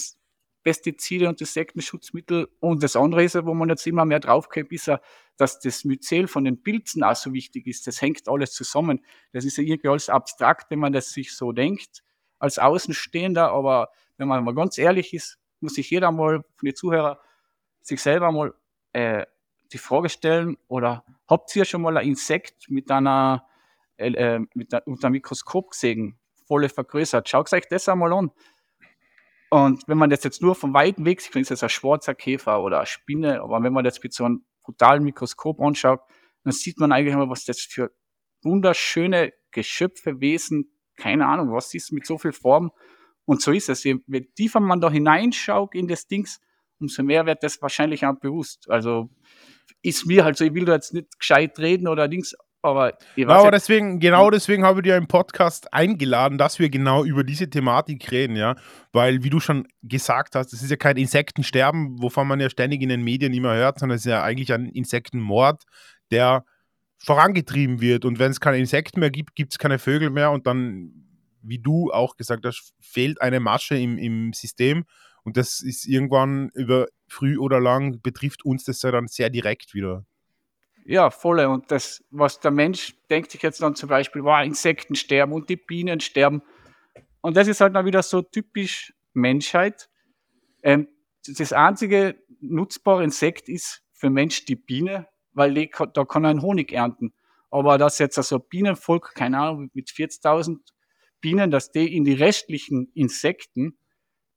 Pestizide 0.67 1.29
und 1.29 1.41
Insektenschutzmittel. 1.41 2.49
Und 2.59 2.83
das 2.83 2.97
andere 2.97 3.23
ist 3.23 3.37
wo 3.37 3.55
man 3.55 3.69
jetzt 3.69 3.87
immer 3.87 4.05
mehr 4.05 4.19
draufkommt, 4.19 4.73
ist 4.73 4.89
ja, 4.89 5.01
dass 5.37 5.61
das 5.61 5.85
Myzel 5.85 6.27
von 6.27 6.43
den 6.43 6.61
Pilzen 6.61 7.05
auch 7.05 7.15
so 7.15 7.33
wichtig 7.33 7.69
ist. 7.69 7.87
Das 7.87 8.03
hängt 8.03 8.29
alles 8.29 8.51
zusammen. 8.53 9.05
Das 9.33 9.45
ist 9.45 9.59
ja 9.59 9.63
irgendwie 9.63 9.87
alles 9.87 10.09
abstrakt, 10.09 10.69
wenn 10.73 10.81
man 10.81 10.93
das 10.93 11.11
sich 11.11 11.37
so 11.37 11.53
denkt, 11.53 12.03
als 12.41 12.59
Außenstehender. 12.59 13.53
Aber 13.53 13.91
wenn 14.17 14.27
man 14.27 14.43
mal 14.43 14.57
ganz 14.57 14.77
ehrlich 14.77 15.15
ist, 15.15 15.39
muss 15.61 15.75
sich 15.75 15.89
jeder 15.89 16.11
mal 16.11 16.43
von 16.57 16.67
den 16.67 16.75
Zuhörern 16.75 17.17
sich 17.81 18.03
selber 18.03 18.33
mal 18.33 18.53
äh, 18.93 19.25
die 19.73 19.79
Frage 19.79 20.09
stellen, 20.09 20.57
oder 20.67 21.05
habt 21.29 21.55
ihr 21.55 21.65
schon 21.65 21.83
mal 21.83 21.97
ein 21.97 22.09
Insekt 22.09 22.69
mit 22.69 22.91
einer, 22.91 23.47
äh, 23.99 24.09
äh 24.09 24.41
mit 24.55 24.75
einer, 24.75 24.85
unter 24.89 25.07
einem 25.07 25.13
Mikroskop 25.13 25.71
gesehen, 25.71 26.19
volle 26.49 26.69
vergrößert? 26.69 27.29
Schaut 27.29 27.53
euch 27.53 27.69
das 27.69 27.89
einmal 27.89 28.13
an. 28.13 28.33
Und 29.51 29.83
wenn 29.87 29.99
man 29.99 30.11
das 30.11 30.25
jetzt 30.25 30.43
nur 30.43 30.55
vom 30.55 30.75
weiten 30.75 31.05
Weg 31.05 31.21
sieht, 31.21 31.37
ist 31.37 31.51
das 31.51 31.63
ein 31.63 31.69
schwarzer 31.69 32.15
Käfer 32.15 32.63
oder 32.63 32.79
eine 32.79 32.87
Spinne, 32.87 33.41
aber 33.43 33.63
wenn 33.63 33.73
man 33.73 33.85
das 33.85 34.03
mit 34.03 34.13
so 34.13 34.25
einem 34.25 34.45
brutalen 34.63 35.05
Mikroskop 35.05 35.61
anschaut, 35.61 36.01
dann 36.43 36.53
sieht 36.53 36.79
man 36.79 36.93
eigentlich 36.93 37.15
mal, 37.15 37.31
was 37.31 37.45
das 37.45 37.61
für 37.61 37.93
wunderschöne 38.43 39.33
Geschöpfe, 39.51 40.21
Wesen, 40.21 40.73
keine 40.97 41.27
Ahnung, 41.27 41.53
was 41.53 41.73
ist 41.75 41.93
mit 41.93 42.07
so 42.07 42.19
viel 42.19 42.33
Form 42.33 42.73
und 43.25 43.43
so 43.43 43.53
ist 43.53 43.69
es. 43.69 43.85
Je 43.85 43.99
tiefer 44.37 44.61
man 44.61 44.81
da 44.81 44.91
hineinschaut 44.91 45.75
in 45.75 45.89
das 45.89 46.07
Dings, 46.07 46.41
umso 46.79 47.03
mehr 47.03 47.27
wird 47.27 47.43
das 47.43 47.61
wahrscheinlich 47.63 48.05
auch 48.05 48.19
bewusst. 48.19 48.69
Also 48.71 49.11
ist 49.83 50.07
mir 50.07 50.25
halt 50.25 50.37
so, 50.37 50.45
ich 50.45 50.55
will 50.55 50.65
da 50.65 50.75
jetzt 50.75 50.95
nicht 50.95 51.19
gescheit 51.19 51.59
reden 51.59 51.89
oder 51.89 52.09
Dings, 52.09 52.35
aber 52.67 52.95
ja, 53.17 53.29
aber 53.29 53.51
deswegen, 53.51 54.01
genau 54.01 54.31
deswegen 54.31 54.65
habe 54.65 54.81
ich 54.81 54.85
dir 54.85 54.97
im 54.97 55.07
Podcast 55.07 55.73
eingeladen, 55.73 56.39
dass 56.39 56.59
wir 56.59 56.69
genau 56.69 57.05
über 57.05 57.25
diese 57.25 57.49
Thematik 57.49 58.11
reden, 58.11 58.37
ja. 58.37 58.57
Weil, 58.93 59.23
wie 59.23 59.31
du 59.31 59.41
schon 59.41 59.67
gesagt 59.83 60.35
hast, 60.35 60.53
es 60.53 60.63
ist 60.63 60.71
ja 60.71 60.77
kein 60.77 60.97
Insektensterben, 60.97 62.01
wovon 62.01 62.29
man 62.29 62.41
ja 62.41 62.51
ständig 62.51 62.83
in 62.83 62.89
den 62.89 63.03
Medien 63.03 63.33
immer 63.33 63.55
hört, 63.55 63.79
sondern 63.79 63.97
es 63.97 64.05
ist 64.05 64.11
ja 64.11 64.23
eigentlich 64.23 64.53
ein 64.53 64.67
Insektenmord, 64.67 65.63
der 66.11 66.45
vorangetrieben 66.99 67.81
wird. 67.81 68.05
Und 68.05 68.19
wenn 68.19 68.31
es 68.31 68.41
keine 68.41 68.59
Insekten 68.59 69.01
mehr 69.01 69.11
gibt, 69.11 69.35
gibt 69.35 69.53
es 69.53 69.59
keine 69.59 69.79
Vögel 69.79 70.11
mehr 70.11 70.31
und 70.31 70.47
dann 70.47 71.07
wie 71.47 71.59
du 71.59 71.93
auch 71.93 72.17
gesagt 72.17 72.45
hast, 72.45 72.75
fehlt 72.81 73.21
eine 73.21 73.41
Masche 73.41 73.77
im, 73.77 73.99
im 73.99 74.33
System. 74.33 74.85
Und 75.23 75.37
das 75.37 75.61
ist 75.61 75.87
irgendwann 75.87 76.51
über 76.55 76.87
früh 77.09 77.39
oder 77.39 77.61
lang 77.61 78.01
betrifft 78.03 78.45
uns 78.45 78.65
das 78.65 78.83
ja 78.83 78.91
dann 78.91 79.09
sehr 79.09 79.31
direkt 79.31 79.75
wieder. 79.75 80.05
Ja, 80.89 81.11
volle. 81.11 81.49
Und 81.49 81.71
das, 81.73 82.05
was 82.11 82.39
der 82.39 82.53
Mensch 82.53 82.95
denkt 83.11 83.33
sich 83.33 83.43
jetzt 83.43 83.61
dann 83.61 83.75
zum 83.75 83.89
Beispiel, 83.89 84.23
wow, 84.23 84.45
Insekten 84.45 84.95
sterben 84.95 85.33
und 85.33 85.49
die 85.49 85.57
Bienen 85.57 85.99
sterben. 85.99 86.43
Und 87.21 87.37
das 87.37 87.49
ist 87.49 87.61
halt 87.61 87.75
dann 87.75 87.87
wieder 87.87 88.05
so 88.05 88.23
typisch 88.23 88.95
Menschheit. 89.13 89.91
Ähm, 90.63 90.87
das 91.27 91.53
einzige 91.53 92.23
nutzbare 92.41 93.03
Insekt 93.03 93.49
ist 93.49 93.83
für 93.95 94.11
Mensch 94.11 94.45
die 94.45 94.55
Biene, 94.55 95.09
weil 95.33 95.55
die, 95.55 95.71
da 95.93 96.05
kann 96.05 96.25
er 96.25 96.31
einen 96.31 96.43
Honig 96.43 96.73
ernten. 96.73 97.13
Aber 97.51 97.79
dass 97.79 97.99
jetzt 97.99 98.17
also 98.17 98.39
Bienenvolk, 98.39 99.13
keine 99.15 99.41
Ahnung, 99.41 99.71
mit 99.75 99.89
40.000 99.89 100.59
Bienen, 101.21 101.51
dass 101.51 101.73
die 101.73 101.97
in 101.97 102.05
die 102.05 102.13
restlichen 102.13 102.93
Insekten 102.95 103.77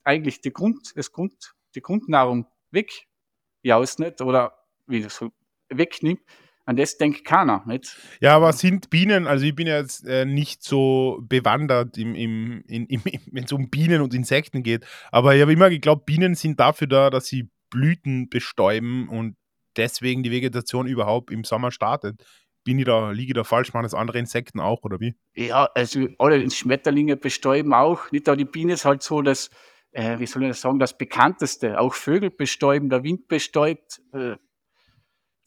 eigentlich 0.04 0.42
die 0.42 0.52
Grund, 0.52 0.94
das 0.96 1.12
Grund, 1.12 1.54
die 1.76 1.82
Grundnahrung 1.82 2.48
wegjausnet 2.72 4.22
oder 4.22 4.58
wie 4.88 5.04
das 5.04 5.16
so 5.16 5.32
wegnimmt. 5.70 6.22
An 6.66 6.76
das 6.76 6.98
denkt 6.98 7.26
keiner, 7.26 7.64
nicht? 7.66 7.98
Ja, 8.22 8.36
aber 8.36 8.54
sind 8.54 8.92
Bienen, 8.92 9.26
also 9.26 9.44
ich 9.44 9.56
bin 9.56 9.66
ja 9.66 9.80
jetzt 9.80 10.06
äh, 10.06 10.26
nicht 10.26 10.62
so 10.62 11.20
bewandert, 11.24 11.98
im, 11.98 12.14
im, 12.14 12.64
im, 12.68 13.02
wenn 13.32 13.44
es 13.44 13.52
um 13.52 13.72
Bienen 13.72 14.02
und 14.02 14.14
Insekten 14.14 14.62
geht, 14.62 14.86
aber 15.12 15.36
ich 15.36 15.42
habe 15.42 15.52
immer 15.52 15.72
geglaubt, 15.72 16.06
Bienen 16.06 16.36
sind 16.36 16.60
dafür 16.60 16.86
da, 16.86 17.10
dass 17.10 17.26
sie 17.26 17.50
Blüten 17.72 18.30
bestäuben 18.30 19.10
und 19.10 19.36
deswegen 19.78 20.22
die 20.22 20.30
Vegetation 20.30 20.86
überhaupt 20.86 21.32
im 21.32 21.44
Sommer 21.44 21.72
startet 21.72 22.24
bin 22.64 22.78
ich 22.78 22.86
da, 22.86 23.10
liege 23.12 23.32
ich 23.32 23.36
da 23.36 23.44
falsch, 23.44 23.74
machen 23.74 23.84
das 23.84 23.94
andere 23.94 24.20
Insekten 24.20 24.60
auch, 24.60 24.84
oder 24.84 25.00
wie? 25.00 25.16
Ja, 25.34 25.70
also 25.74 26.08
alle 26.18 26.50
Schmetterlinge 26.52 27.18
bestäuben 27.18 27.74
auch. 27.74 28.12
Nicht 28.12 28.28
da 28.28 28.36
die 28.36 28.46
Biene 28.46 28.74
ist 28.74 28.86
halt 28.86 29.02
so 29.02 29.22
das, 29.22 29.50
äh, 29.92 30.20
wie 30.20 30.26
soll 30.26 30.44
ich 30.44 30.50
das 30.50 30.62
sagen, 30.62 30.78
das 30.78 30.98
bekannteste. 30.98 31.80
Auch 31.80 31.94
Vögel 31.94 32.30
bestäuben, 32.30 32.90
der 32.90 33.04
Wind 33.04 33.28
bestäubt. 33.28 34.02
Äh, 34.14 34.36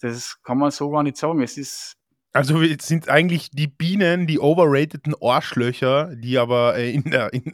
das 0.03 0.43
kann 0.43 0.59
man 0.59 0.71
so 0.71 0.91
gar 0.91 1.03
nicht 1.03 1.17
sagen. 1.17 1.43
Es 1.43 1.57
ist. 1.57 1.97
Also 2.33 2.63
sind 2.81 3.09
eigentlich 3.09 3.51
die 3.51 3.67
Bienen 3.67 4.27
die 4.27 4.41
overrateden 4.41 5.15
Arschlöcher, 5.21 6.15
die 6.17 6.39
aber 6.39 6.77
äh, 6.77 6.91
in, 6.91 7.05
der, 7.05 7.33
in, 7.35 7.53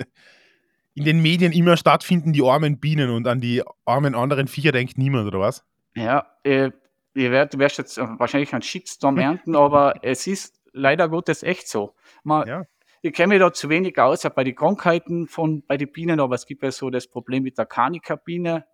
in 0.95 1.05
den 1.05 1.21
Medien 1.21 1.53
immer 1.53 1.77
stattfinden, 1.77 2.33
die 2.33 2.45
armen 2.45 2.79
Bienen 2.79 3.11
und 3.11 3.27
an 3.27 3.41
die 3.41 3.63
armen 3.85 4.15
anderen 4.15 4.47
Viecher 4.47 4.71
denkt 4.71 4.97
niemand, 4.97 5.27
oder 5.27 5.41
was? 5.41 5.65
Ja, 5.97 6.27
äh, 6.45 6.71
ihr 7.15 7.31
werdet, 7.33 7.55
du 7.55 7.59
wirst 7.59 7.79
jetzt 7.79 7.99
wahrscheinlich 7.99 8.53
einen 8.53 8.63
Shitstorm 8.63 9.19
ernten, 9.19 9.57
aber 9.57 9.97
es 10.03 10.29
ist 10.29 10.61
leider 10.73 11.09
Gottes 11.09 11.43
echt 11.43 11.67
so. 11.67 11.95
Man, 12.23 12.47
ja. 12.47 12.63
Ich 13.01 13.13
kenne 13.13 13.35
mich 13.35 13.39
da 13.39 13.53
zu 13.53 13.69
wenig 13.69 13.97
aus, 13.99 14.23
bei 14.35 14.43
den 14.43 14.57
Krankheiten 14.57 15.29
von, 15.29 15.63
bei 15.67 15.77
den 15.77 15.93
Bienen, 15.93 16.19
aber 16.19 16.35
es 16.35 16.47
gibt 16.47 16.65
ja 16.65 16.73
so 16.73 16.91
das 16.91 17.07
Problem 17.07 17.45
mit 17.45 17.57
der 17.57 17.67
Kanika-Biene. 17.67 18.65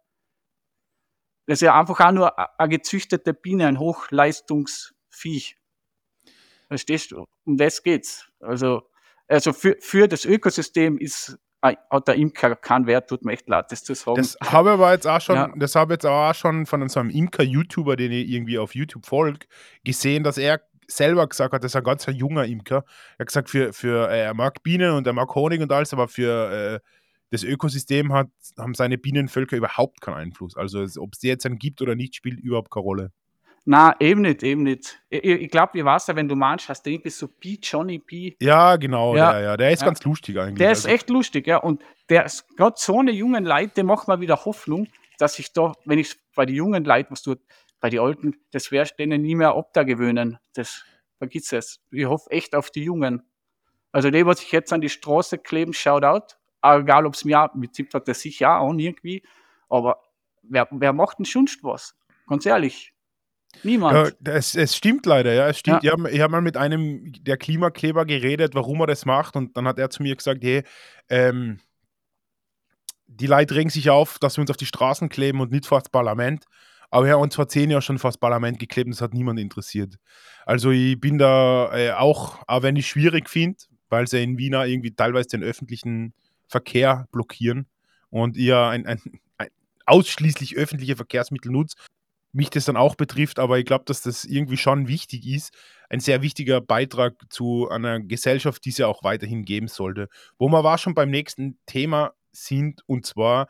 Das 1.47 1.59
ist 1.59 1.63
ja 1.63 1.79
einfach 1.79 2.01
auch 2.01 2.13
nur 2.13 2.61
eine 2.61 2.69
gezüchtete 2.69 3.35
Biene, 3.35 3.67
ein 3.67 3.79
Hochleistungsviech. 3.79 5.57
Verstehst 6.69 7.13
du? 7.13 7.27
Um 7.45 7.57
das 7.57 7.83
geht's. 7.83 8.29
Also, 8.41 8.83
also 9.29 9.53
für, 9.53 9.77
für 9.81 10.09
das 10.09 10.25
Ökosystem 10.25 10.99
ist 10.99 11.39
hat 11.65 12.09
der 12.09 12.17
Imker 12.17 12.57
keinen 12.57 12.87
Wert, 12.87 13.09
tut 13.09 13.25
mir 13.25 13.33
echt 13.33 13.49
leid, 13.49 13.73
das 13.73 13.83
zu 13.85 13.95
sagen. 13.95 14.19
Das 14.19 14.37
habe 14.43 14.69
ich 14.69 14.75
aber 14.75 14.93
jetzt 14.93 15.07
auch 15.07 15.21
schon, 15.21 15.37
ja. 15.37 15.53
das 15.57 15.75
habe 15.75 15.95
jetzt 15.95 16.05
auch 16.05 16.35
schon 16.35 16.67
von 16.67 16.87
so 16.89 17.01
einem 17.01 17.09
Imker-YouTuber, 17.09 17.97
den 17.97 18.13
ich 18.13 18.29
irgendwie 18.29 18.59
auf 18.59 18.75
YouTube 18.75 19.07
folge, 19.07 19.47
gesehen, 19.83 20.25
dass 20.25 20.37
er 20.37 20.61
selber 20.87 21.27
gesagt 21.27 21.55
hat, 21.55 21.65
das 21.65 21.73
ist 21.73 21.77
ein 21.77 21.85
ganz 21.85 22.07
junger 22.07 22.45
Imker. 22.45 22.85
Er 23.17 23.21
hat 23.21 23.29
gesagt, 23.29 23.49
für, 23.49 23.73
für, 23.73 24.11
äh, 24.11 24.25
er 24.25 24.35
mag 24.35 24.63
Bienen 24.63 24.93
und 24.93 25.07
er 25.07 25.15
mag 25.15 25.35
Honig 25.35 25.63
und 25.63 25.73
alles, 25.73 25.95
aber 25.95 26.09
für 26.09 26.81
äh, 26.83 26.89
das 27.31 27.43
Ökosystem 27.43 28.13
hat, 28.13 28.29
haben 28.59 28.75
seine 28.75 28.99
Bienenvölker 28.99 29.57
überhaupt 29.57 30.01
keinen 30.01 30.15
Einfluss. 30.15 30.57
Also 30.57 30.85
ob 31.01 31.15
es 31.15 31.21
die 31.21 31.29
jetzt 31.29 31.47
einen 31.47 31.59
gibt 31.59 31.83
oder 31.83 31.95
nicht, 31.95 32.15
spielt 32.15 32.41
überhaupt 32.41 32.71
keine 32.71 32.85
Rolle. 32.85 33.13
Na, 33.67 33.97
eben 33.99 34.21
nicht, 34.21 34.43
eben 34.43 34.63
nicht. 34.63 35.01
Ich, 35.09 35.25
ich 35.25 35.51
glaube, 35.51 35.75
wie 35.75 35.85
war 35.85 35.97
es 35.97 36.07
ja, 36.07 36.15
wenn 36.17 36.29
du 36.29 36.37
meinst, 36.37 36.69
hast 36.69 36.85
du 36.85 36.91
irgendwie 36.91 37.11
so 37.11 37.29
P, 37.29 37.59
Johnny 37.63 37.99
P. 37.99 38.37
Ja, 38.41 38.77
genau, 38.77 39.17
ja, 39.17 39.33
der, 39.33 39.43
ja. 39.43 39.57
Der 39.57 39.71
ist 39.71 39.81
ja. 39.81 39.87
ganz 39.87 40.05
lustig 40.05 40.39
eigentlich. 40.39 40.59
Der 40.59 40.73
ist 40.73 40.85
also. 40.85 40.95
echt 40.95 41.09
lustig, 41.09 41.47
ja. 41.47 41.57
Und 41.57 41.83
der 42.11 42.27
ist 42.27 42.47
gerade 42.57 42.75
so 42.77 42.99
eine 42.99 43.11
jungen 43.11 43.45
Leute, 43.45 43.83
macht 43.83 44.07
mir 44.07 44.21
wieder 44.21 44.45
Hoffnung, 44.45 44.89
dass 45.19 45.39
ich 45.39 45.53
da, 45.55 45.73
wenn 45.87 45.99
ich 45.99 46.15
bei 46.35 46.45
den 46.45 46.57
jungen 46.57 46.85
Leuten 46.85 47.13
was 47.13 47.23
tue, 47.23 47.39
bei 47.81 47.89
den 47.89 48.01
Alten, 48.01 48.37
das 48.51 48.71
wärst 48.71 48.99
denen 48.99 49.23
nie 49.23 49.35
mehr 49.35 49.55
ab 49.55 49.71
da 49.73 49.83
gewöhnen. 49.83 50.39
Das 50.55 50.85
vergiss 51.19 51.53
es. 51.53 51.81
Ich 51.91 52.05
hoffe 52.05 52.31
echt 52.31 52.55
auf 52.55 52.71
die 52.71 52.85
Jungen. 52.85 53.23
Also 53.93 54.11
die, 54.11 54.27
was 54.27 54.41
sich 54.41 54.53
jetzt 54.53 54.73
an 54.75 54.83
die 54.83 54.89
Straße 54.91 55.39
kleben, 55.39 55.73
schaut 55.73 56.05
out. 56.05 56.37
Egal, 56.65 57.07
ob 57.07 57.15
es 57.15 57.25
mir, 57.25 57.51
mit 57.55 57.71
Prinzip 57.71 57.93
hat 57.93 58.09
der 58.09 58.15
sicher 58.15 58.59
auch 58.59 58.73
irgendwie. 58.73 59.23
Aber 59.69 60.01
wer, 60.43 60.67
wer 60.71 60.93
macht 60.93 61.19
denn 61.19 61.27
schon 61.27 61.49
was? 61.63 61.95
Ganz 62.27 62.47
ehrlich. 62.47 62.93
Niemand. 63.63 64.17
Ja, 64.27 64.33
es, 64.33 64.55
es, 64.55 64.75
stimmt 64.75 65.07
leider, 65.07 65.33
ja. 65.33 65.49
Es 65.49 65.59
stimmt. 65.59 65.85
Ja. 65.85 65.95
Ich 65.95 66.03
habe 66.03 66.23
hab 66.23 66.31
mal 66.31 66.41
mit 66.41 66.57
einem 66.57 67.13
der 67.23 67.37
Klimakleber 67.37 68.05
geredet, 68.05 68.55
warum 68.55 68.81
er 68.81 68.87
das 68.87 69.05
macht. 69.05 69.37
Und 69.37 69.57
dann 69.57 69.69
hat 69.69 69.79
er 69.79 69.91
zu 69.91 70.03
mir 70.03 70.17
gesagt, 70.17 70.43
hey, 70.43 70.65
ähm, 71.09 71.61
die 73.07 73.27
Leute 73.27 73.55
regen 73.55 73.71
sich 73.71 73.91
auf, 73.91 74.19
dass 74.19 74.37
wir 74.37 74.43
uns 74.43 74.51
auf 74.51 74.57
die 74.57 74.67
Straßen 74.67 75.09
kleben 75.09 75.41
und 75.41 75.53
nicht 75.53 75.67
vor 75.67 75.79
das 75.79 75.89
Parlament. 75.89 76.47
Aber 76.91 77.07
wir 77.07 77.13
haben 77.15 77.23
uns 77.23 77.35
vor 77.35 77.49
zehn 77.49 77.71
Jahren 77.71 77.83
schon 77.83 77.99
vor 77.99 78.11
das 78.11 78.19
Parlament 78.19 78.59
geklebt 78.59 78.87
und 78.87 78.95
das 78.95 79.01
hat 79.01 79.15
niemand 79.15 79.39
interessiert. 79.39 79.97
Also 80.47 80.71
ich 80.71 80.99
bin 81.01 81.19
da 81.19 81.77
äh, 81.77 81.93
auch, 81.93 82.43
auch 82.47 82.63
wenn 82.63 82.77
ich 82.77 82.87
schwierig 82.87 83.29
finde, 83.29 83.59
weil 83.89 84.07
sie 84.07 84.23
in 84.23 84.39
Wiener 84.39 84.67
irgendwie 84.67 84.95
teilweise 84.95 85.29
den 85.29 85.43
öffentlichen 85.43 86.15
Verkehr 86.49 87.09
blockieren 87.13 87.67
und 88.11 88.37
ihr 88.37 88.59
ein, 88.59 88.87
ein, 88.87 89.01
ein 89.39 89.49
ausschließlich 89.87 90.57
öffentliche 90.57 90.97
Verkehrsmittel 90.97 91.51
nutzt, 91.51 91.79
mich 92.33 92.51
das 92.51 92.65
dann 92.65 92.77
auch 92.77 92.97
betrifft, 92.97 93.39
aber 93.39 93.59
ich 93.59 93.65
glaube, 93.65 93.85
dass 93.87 94.03
das 94.03 94.25
irgendwie 94.25 94.57
schon 94.57 94.89
wichtig 94.89 95.27
ist, 95.27 95.55
ein 95.89 96.01
sehr 96.01 96.23
wichtiger 96.23 96.61
Beitrag 96.61 97.15
zu 97.31 97.69
einer 97.69 98.01
Gesellschaft, 98.01 98.65
die 98.65 98.71
es 98.71 98.79
ja 98.79 98.89
auch 98.89 99.05
weiterhin 99.05 99.45
geben 99.45 99.69
sollte. 99.69 100.09
Wo 100.39 100.49
wir 100.49 100.65
war 100.65 100.79
schon 100.79 100.95
beim 100.95 101.11
nächsten 101.11 101.59
Thema 101.67 102.13
sind, 102.33 102.83
und 102.87 103.07
zwar, 103.07 103.49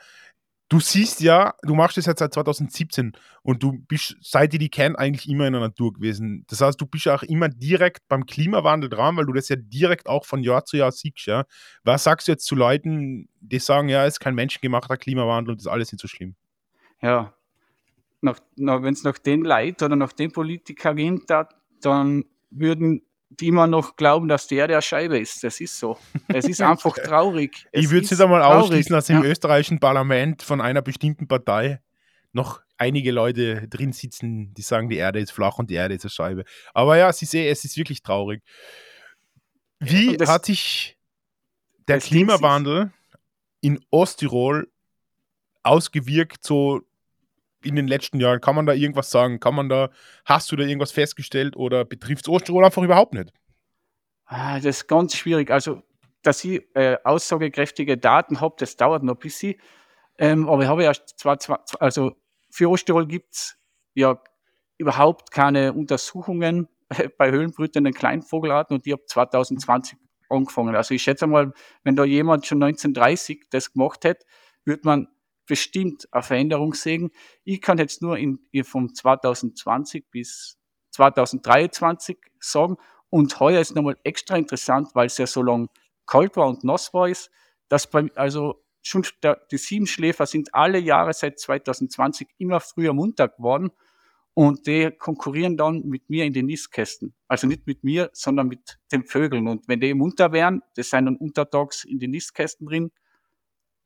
du 0.68 0.80
siehst 0.80 1.20
ja, 1.20 1.54
du 1.62 1.74
machst 1.74 1.96
das 1.96 2.06
jetzt 2.06 2.18
seit 2.18 2.32
2017 2.34 3.12
und 3.42 3.62
du 3.62 3.72
bist, 3.72 4.16
seit 4.20 4.52
ich 4.54 4.60
die 4.60 4.68
kenne, 4.68 4.98
eigentlich 4.98 5.28
immer 5.28 5.46
in 5.46 5.52
der 5.52 5.62
Natur 5.62 5.92
gewesen. 5.92 6.44
Das 6.48 6.60
heißt, 6.60 6.80
du 6.80 6.86
bist 6.86 7.06
auch 7.08 7.22
immer 7.22 7.48
direkt 7.48 8.08
beim 8.08 8.26
Klimawandel 8.26 8.88
dran, 8.90 9.16
weil 9.16 9.26
du 9.26 9.32
das 9.32 9.48
ja 9.48 9.56
direkt 9.56 10.08
auch 10.08 10.24
von 10.24 10.42
Jahr 10.42 10.64
zu 10.64 10.76
Jahr 10.76 10.92
siehst, 10.92 11.26
ja. 11.26 11.44
Was 11.84 12.04
sagst 12.04 12.28
du 12.28 12.32
jetzt 12.32 12.46
zu 12.46 12.54
Leuten, 12.54 13.28
die 13.40 13.58
sagen, 13.58 13.88
ja, 13.88 14.04
es 14.04 14.14
ist 14.14 14.20
kein 14.20 14.34
menschengemachter 14.34 14.96
Klimawandel 14.96 15.52
und 15.52 15.58
das 15.58 15.66
ist 15.66 15.72
alles 15.72 15.92
nicht 15.92 16.00
so 16.00 16.08
schlimm? 16.08 16.34
Ja, 17.02 17.34
wenn 18.22 18.94
es 18.94 19.04
nach 19.04 19.18
den 19.18 19.44
Leuten 19.44 19.84
oder 19.84 19.96
nach 19.96 20.12
den 20.12 20.32
Politikern 20.32 20.96
geht, 20.96 21.30
dann 21.82 22.24
würden 22.50 23.02
die 23.40 23.48
immer 23.48 23.66
noch 23.66 23.96
glauben, 23.96 24.28
dass 24.28 24.46
der 24.46 24.68
der 24.68 24.82
Scheibe 24.82 25.18
ist. 25.18 25.42
Das 25.44 25.60
ist 25.60 25.78
so. 25.78 25.98
Es 26.28 26.46
ist 26.46 26.60
einfach 26.62 26.94
traurig. 26.94 27.66
Es 27.72 27.84
ich 27.84 27.90
würde 27.90 28.04
es 28.04 28.10
jetzt 28.10 28.20
einmal 28.20 28.42
traurig. 28.42 28.64
ausschließen, 28.64 28.92
dass 28.92 29.08
ja. 29.08 29.18
im 29.18 29.24
österreichischen 29.24 29.80
Parlament 29.80 30.42
von 30.42 30.60
einer 30.60 30.82
bestimmten 30.82 31.28
Partei 31.28 31.80
noch 32.32 32.60
einige 32.76 33.12
Leute 33.12 33.68
drin 33.68 33.92
sitzen, 33.92 34.52
die 34.54 34.62
sagen, 34.62 34.88
die 34.88 34.96
Erde 34.96 35.20
ist 35.20 35.30
flach 35.30 35.58
und 35.58 35.70
die 35.70 35.74
Erde 35.74 35.94
ist 35.94 36.04
eine 36.04 36.10
Scheibe. 36.10 36.44
Aber 36.72 36.96
ja, 36.96 37.12
Sie 37.12 37.24
sehen, 37.24 37.50
es 37.50 37.64
ist 37.64 37.76
wirklich 37.76 38.02
traurig. 38.02 38.42
Wie 39.78 40.16
das, 40.16 40.28
hat 40.28 40.46
sich 40.46 40.96
der 41.88 42.00
Klimawandel 42.00 42.92
in 43.60 43.80
Osttirol 43.90 44.70
ausgewirkt, 45.62 46.44
so 46.44 46.82
in 47.64 47.76
den 47.76 47.88
letzten 47.88 48.20
Jahren? 48.20 48.40
Kann 48.40 48.54
man 48.54 48.66
da 48.66 48.72
irgendwas 48.72 49.10
sagen? 49.10 49.40
Kann 49.40 49.54
man 49.54 49.68
da, 49.68 49.90
hast 50.24 50.50
du 50.52 50.56
da 50.56 50.64
irgendwas 50.64 50.92
festgestellt 50.92 51.56
oder 51.56 51.84
betrifft 51.84 52.26
es 52.26 52.28
Osttirol 52.28 52.64
einfach 52.64 52.82
überhaupt 52.82 53.14
nicht? 53.14 53.32
Ah, 54.26 54.56
das 54.56 54.76
ist 54.76 54.88
ganz 54.88 55.16
schwierig. 55.16 55.50
Also, 55.50 55.82
dass 56.22 56.42
ich 56.44 56.62
äh, 56.74 56.96
aussagekräftige 57.04 57.98
Daten 57.98 58.40
habe, 58.40 58.54
das 58.58 58.76
dauert 58.76 59.02
noch 59.02 59.14
ein 59.14 59.20
bisschen. 59.20 59.54
Ähm, 60.18 60.48
aber 60.48 60.62
ich 60.62 60.68
habe 60.68 60.84
ja 60.84 60.92
zwar, 60.92 61.38
also 61.80 62.12
für 62.50 62.70
Osttirol 62.70 63.06
gibt 63.06 63.34
es 63.34 63.56
ja 63.94 64.20
überhaupt 64.78 65.30
keine 65.30 65.72
Untersuchungen 65.72 66.68
bei 67.18 67.30
höhlenbrütenden 67.30 67.92
Kleinvogelarten 67.92 68.76
und 68.76 68.86
die 68.86 68.92
habe 68.92 69.04
2020 69.06 69.98
angefangen. 70.28 70.74
Also 70.74 70.94
ich 70.94 71.02
schätze 71.02 71.26
mal, 71.26 71.52
wenn 71.82 71.96
da 71.96 72.04
jemand 72.04 72.46
schon 72.46 72.62
1930 72.62 73.46
das 73.50 73.72
gemacht 73.72 74.04
hätte, 74.04 74.24
würde 74.64 74.82
man 74.84 75.08
bestimmt 75.46 76.08
eine 76.12 76.22
Veränderung 76.22 76.74
sehen. 76.74 77.10
Ich 77.44 77.60
kann 77.60 77.78
jetzt 77.78 78.02
nur 78.02 78.18
in, 78.18 78.38
von 78.64 78.94
2020 78.94 80.10
bis 80.10 80.58
2023 80.92 82.18
sagen. 82.40 82.76
Und 83.10 83.38
heuer 83.40 83.60
ist 83.60 83.74
nochmal 83.74 83.96
extra 84.04 84.36
interessant, 84.36 84.88
weil 84.94 85.06
es 85.06 85.18
ja 85.18 85.26
so 85.26 85.42
lang 85.42 85.68
kalt 86.06 86.36
war 86.36 86.48
und 86.48 86.64
nass 86.64 86.92
war 86.92 87.08
ist, 87.08 87.30
dass 87.68 87.88
beim, 87.88 88.10
also 88.14 88.64
schon 88.82 89.06
der, 89.22 89.40
die 89.50 89.58
Siebenschläfer 89.58 90.26
sind 90.26 90.54
alle 90.54 90.78
Jahre 90.78 91.12
seit 91.12 91.38
2020 91.38 92.28
immer 92.38 92.60
früher 92.60 92.92
munter 92.92 93.28
geworden 93.28 93.70
und 94.34 94.66
die 94.66 94.90
konkurrieren 94.90 95.56
dann 95.56 95.84
mit 95.86 96.10
mir 96.10 96.24
in 96.24 96.32
den 96.32 96.46
Nistkästen. 96.46 97.14
Also 97.28 97.46
nicht 97.46 97.66
mit 97.66 97.84
mir, 97.84 98.10
sondern 98.12 98.48
mit 98.48 98.78
den 98.92 99.04
Vögeln. 99.04 99.48
Und 99.48 99.68
wenn 99.68 99.80
die 99.80 99.94
munter 99.94 100.32
wären, 100.32 100.60
das 100.74 100.90
sind 100.90 101.06
dann 101.06 101.16
untertags 101.16 101.84
in 101.84 102.00
den 102.00 102.10
Nistkästen 102.10 102.66
drin, 102.66 102.90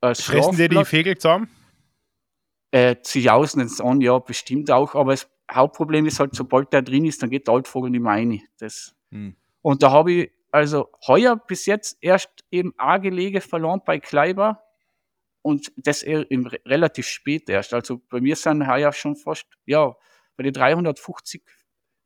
als 0.00 0.22
Fressen 0.22 0.56
die 0.56 0.68
die 0.68 0.84
Vögel 0.84 1.16
zusammen? 1.18 1.48
Äh, 2.70 2.96
sie 3.02 3.20
jausen 3.20 3.60
es 3.62 3.80
an, 3.80 4.00
ja, 4.00 4.18
bestimmt 4.18 4.70
auch, 4.70 4.94
aber 4.94 5.12
das 5.12 5.28
Hauptproblem 5.50 6.06
ist 6.06 6.20
halt, 6.20 6.34
sobald 6.34 6.72
der 6.72 6.82
drin 6.82 7.06
ist, 7.06 7.22
dann 7.22 7.30
geht 7.30 7.46
der 7.46 7.54
Altvogel 7.54 7.90
nicht 7.90 8.02
mehr 8.02 8.12
rein. 8.12 8.42
Das. 8.58 8.94
Hm. 9.10 9.34
Und 9.62 9.82
da 9.82 9.90
habe 9.90 10.12
ich 10.12 10.32
also 10.50 10.90
heuer 11.06 11.36
bis 11.36 11.66
jetzt 11.66 11.98
erst 12.00 12.30
eben 12.50 12.74
ein 12.78 13.02
Gelege 13.02 13.40
verloren 13.40 13.82
bei 13.84 13.98
Kleiber 13.98 14.62
und 15.42 15.72
das 15.76 16.02
eben 16.02 16.46
relativ 16.46 17.06
spät 17.06 17.48
erst. 17.48 17.72
Also 17.72 18.00
bei 18.10 18.20
mir 18.20 18.36
sind 18.36 18.66
heuer 18.66 18.92
schon 18.92 19.16
fast, 19.16 19.46
ja, 19.66 19.94
bei 20.36 20.44
den 20.44 20.52
350 20.52 21.42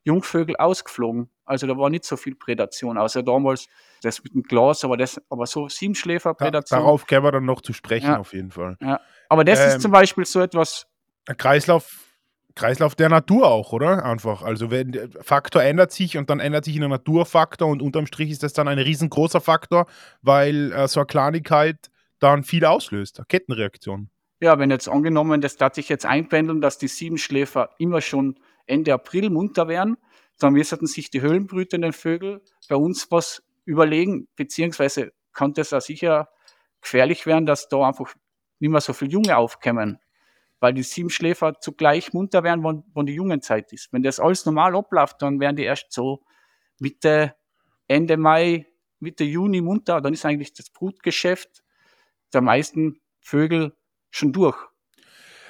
Jungvögel 0.04 0.56
ausgeflogen. 0.56 1.30
Also 1.44 1.66
da 1.66 1.76
war 1.76 1.90
nicht 1.90 2.04
so 2.04 2.16
viel 2.16 2.34
Prädation, 2.34 2.98
außer 2.98 3.22
damals 3.22 3.68
das 4.02 4.22
mit 4.22 4.34
dem 4.34 4.42
Glas, 4.42 4.84
aber 4.84 4.96
das, 4.96 5.20
aber 5.28 5.46
so 5.46 5.68
Siebenschläferprädation. 5.68 6.78
Da, 6.78 6.84
darauf 6.84 7.06
kämen 7.06 7.24
wir 7.24 7.32
dann 7.32 7.44
noch 7.44 7.60
zu 7.60 7.72
sprechen, 7.72 8.06
ja. 8.06 8.18
auf 8.18 8.32
jeden 8.32 8.50
Fall. 8.50 8.76
Ja. 8.80 9.00
Aber 9.28 9.44
das 9.44 9.60
ähm, 9.60 9.68
ist 9.68 9.80
zum 9.80 9.92
Beispiel 9.92 10.24
so 10.24 10.40
etwas. 10.40 10.86
Ein 11.26 11.36
Kreislauf, 11.36 12.12
Kreislauf 12.54 12.94
der 12.94 13.08
Natur 13.08 13.46
auch, 13.50 13.72
oder? 13.72 14.04
Einfach. 14.04 14.42
Also 14.42 14.70
wenn 14.70 14.92
der 14.92 15.08
Faktor 15.20 15.62
ändert 15.62 15.92
sich 15.92 16.16
und 16.16 16.30
dann 16.30 16.40
ändert 16.40 16.64
sich 16.64 16.74
in 16.74 16.80
der 16.80 16.88
Natur 16.88 17.26
Faktor 17.26 17.68
und 17.68 17.82
unterm 17.82 18.06
Strich 18.06 18.30
ist 18.30 18.42
das 18.42 18.52
dann 18.52 18.68
ein 18.68 18.78
riesengroßer 18.78 19.40
Faktor, 19.40 19.86
weil 20.20 20.72
äh, 20.72 20.88
so 20.88 21.00
eine 21.00 21.06
Kleinigkeit 21.06 21.90
dann 22.18 22.44
viel 22.44 22.64
auslöst, 22.64 23.18
eine 23.18 23.26
Kettenreaktion. 23.26 24.10
Ja, 24.40 24.58
wenn 24.58 24.70
jetzt 24.70 24.88
angenommen, 24.88 25.40
das 25.40 25.56
darf 25.56 25.74
sich 25.74 25.88
jetzt 25.88 26.04
einpendeln, 26.04 26.60
dass 26.60 26.76
die 26.78 26.88
Siebenschläfer 26.88 27.70
immer 27.78 28.00
schon 28.00 28.38
Ende 28.66 28.94
April 28.94 29.30
munter 29.30 29.68
wären, 29.68 29.96
dann 30.38 30.54
müssten 30.54 30.86
sich 30.86 31.10
die 31.10 31.20
höhlenbrütenden 31.20 31.92
Vögel 31.92 32.42
bei 32.68 32.76
uns 32.76 33.10
was 33.10 33.42
überlegen, 33.64 34.28
beziehungsweise 34.36 35.12
kann 35.32 35.54
das 35.54 35.72
auch 35.72 35.80
sicher 35.80 36.28
gefährlich 36.80 37.26
werden, 37.26 37.46
dass 37.46 37.68
da 37.68 37.86
einfach 37.86 38.14
nicht 38.58 38.70
mehr 38.70 38.80
so 38.80 38.92
viele 38.92 39.12
Junge 39.12 39.36
aufkommen, 39.36 39.98
weil 40.60 40.74
die 40.74 40.82
Siebenschläfer 40.82 41.60
zugleich 41.60 42.12
munter 42.12 42.42
werden, 42.42 42.62
wann, 42.64 42.84
wann 42.92 43.06
die 43.06 43.14
Jungenzeit 43.14 43.72
ist. 43.72 43.92
Wenn 43.92 44.02
das 44.02 44.20
alles 44.20 44.44
normal 44.46 44.76
abläuft, 44.76 45.22
dann 45.22 45.40
werden 45.40 45.56
die 45.56 45.64
erst 45.64 45.92
so 45.92 46.24
Mitte, 46.78 47.34
Ende 47.86 48.16
Mai, 48.16 48.66
Mitte 48.98 49.24
Juni 49.24 49.60
munter, 49.60 50.00
dann 50.00 50.12
ist 50.12 50.24
eigentlich 50.24 50.52
das 50.52 50.70
Brutgeschäft 50.70 51.62
der 52.32 52.40
meisten 52.40 53.00
Vögel 53.20 53.76
schon 54.10 54.32
durch. 54.32 54.56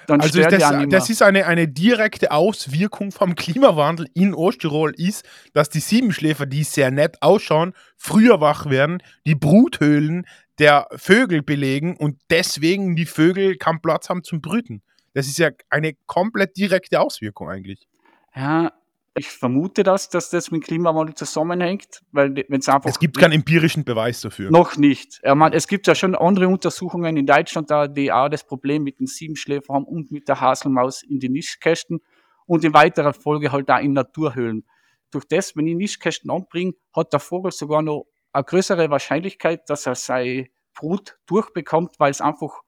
Dann 0.06 0.21
also 0.21 0.40
das, 0.40 0.88
das 0.88 1.11
ist 1.11 1.23
eine, 1.23 1.47
eine 1.47 1.68
direkte 1.68 2.32
Auswirkung 2.32 3.12
vom 3.12 3.35
Klimawandel 3.35 4.09
in 4.14 4.35
Osttirol 4.35 4.92
ist, 4.97 5.25
dass 5.52 5.68
die 5.68 5.80
Siebenschläfer, 5.80 6.47
die 6.47 6.64
sehr 6.64 6.90
nett 6.90 7.23
ausschauen, 7.23 7.73
früher 7.97 8.40
wach 8.40 8.66
werden, 8.66 9.02
die 9.26 9.35
Bruthöhlen 9.35 10.26
der 10.59 10.88
Vögel 10.97 11.42
belegen 11.42 11.97
und 11.97 12.18
deswegen 12.30 12.97
die 12.97 13.06
Vögel 13.06 13.56
keinen 13.56 13.80
Platz 13.80 14.09
haben 14.09 14.23
zum 14.23 14.40
Brüten. 14.40 14.82
Das 15.14 15.26
ist 15.26 15.38
ja 15.38 15.50
eine 15.71 15.94
komplett 16.06 16.56
direkte 16.56 17.00
Auswirkung 17.00 17.49
eigentlich. 17.49 17.87
Ja, 18.35 18.73
ich 19.14 19.28
vermute 19.28 19.83
das, 19.83 20.09
dass 20.09 20.31
das 20.31 20.50
mit 20.50 20.64
Klimawandel 20.64 21.14
zusammenhängt, 21.14 22.02
weil 22.12 22.35
wenn 22.49 22.61
es 22.61 22.69
einfach. 22.69 22.88
Es 22.88 22.99
gibt 22.99 23.19
keinen 23.19 23.33
empirischen 23.33 23.85
Beweis 23.85 24.23
dafür. 24.23 24.50
Noch 24.50 24.76
nicht. 24.76 25.21
Ja, 25.23 25.35
man, 25.35 25.52
es 25.52 25.69
gibt 25.69 25.87
ja 25.87 25.95
schon 25.95 26.14
andere 26.14 26.49
Untersuchungen 26.49 27.16
in 27.16 27.26
Deutschland, 27.26 27.71
da 27.71 27.88
die 27.88 28.11
auch 28.11 28.28
das 28.28 28.45
Problem 28.45 28.85
mit 28.85 29.00
den 29.00 29.07
Siebenschläfer 29.07 29.75
haben 29.75 29.85
und 29.85 30.11
mit 30.11 30.28
der 30.28 30.40
Haselmaus 30.40 31.02
in 31.02 31.21
den 31.21 31.33
Nischkästen 31.33 32.00
und 32.47 32.64
in 32.64 32.73
weiterer 32.73 33.12
Folge 33.12 33.52
halt 33.52 33.69
da 33.69 33.78
in 33.78 33.92
Naturhöhlen. 33.92 34.64
Durch 35.11 35.26
das, 35.26 35.54
wenn 35.57 35.66
ich 35.66 35.76
Nischkästen 35.76 36.31
anbringe, 36.31 36.73
hat 36.95 37.12
der 37.12 37.21
Vogel 37.21 37.52
sogar 37.52 37.83
noch 37.83 38.07
eine 38.33 38.45
größere 38.45 38.88
Wahrscheinlichkeit, 38.88 39.69
dass 39.69 39.87
er 39.87 39.95
seine 39.95 40.49
Brut 40.75 41.19
durchbekommt, 41.26 41.97
weil 41.99 42.11
es 42.11 42.23
einfach 42.23 42.62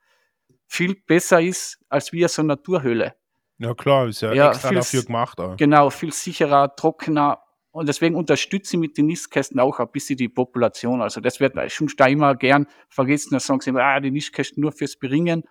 viel 0.66 0.94
besser 0.94 1.40
ist, 1.40 1.78
als 1.88 2.12
wie 2.12 2.26
so 2.28 2.42
eine 2.42 2.48
Naturhöhle. 2.48 3.14
Ja 3.58 3.75
klar, 3.75 4.08
ist 4.08 4.20
ja, 4.20 4.32
ja 4.32 4.50
extra 4.50 4.68
viel, 4.68 4.78
dafür 4.78 5.02
gemacht. 5.04 5.40
Auch. 5.40 5.56
Genau, 5.56 5.90
viel 5.90 6.12
sicherer, 6.12 6.75
trockener. 6.75 7.40
Und 7.70 7.88
deswegen 7.88 8.14
unterstütze 8.14 8.76
ich 8.76 8.80
mit 8.80 8.96
den 8.96 9.06
Nistkästen 9.06 9.58
auch 9.58 9.80
ein 9.80 9.90
bisschen 9.90 10.16
die 10.16 10.28
Population. 10.28 11.02
Also 11.02 11.20
das 11.20 11.40
wird 11.40 11.54
schon 11.73 11.88
da 11.96 12.06
immer 12.06 12.34
gern 12.37 12.66
vergessen. 12.88 13.30
Da 13.32 13.40
sagen 13.40 13.61
sie 13.61 13.70
immer, 13.70 13.82
ah, 13.82 14.00
die 14.00 14.11
Nistkästen 14.11 14.61
nur 14.61 14.73
fürs 14.73 14.96
Beringen. 14.96 15.44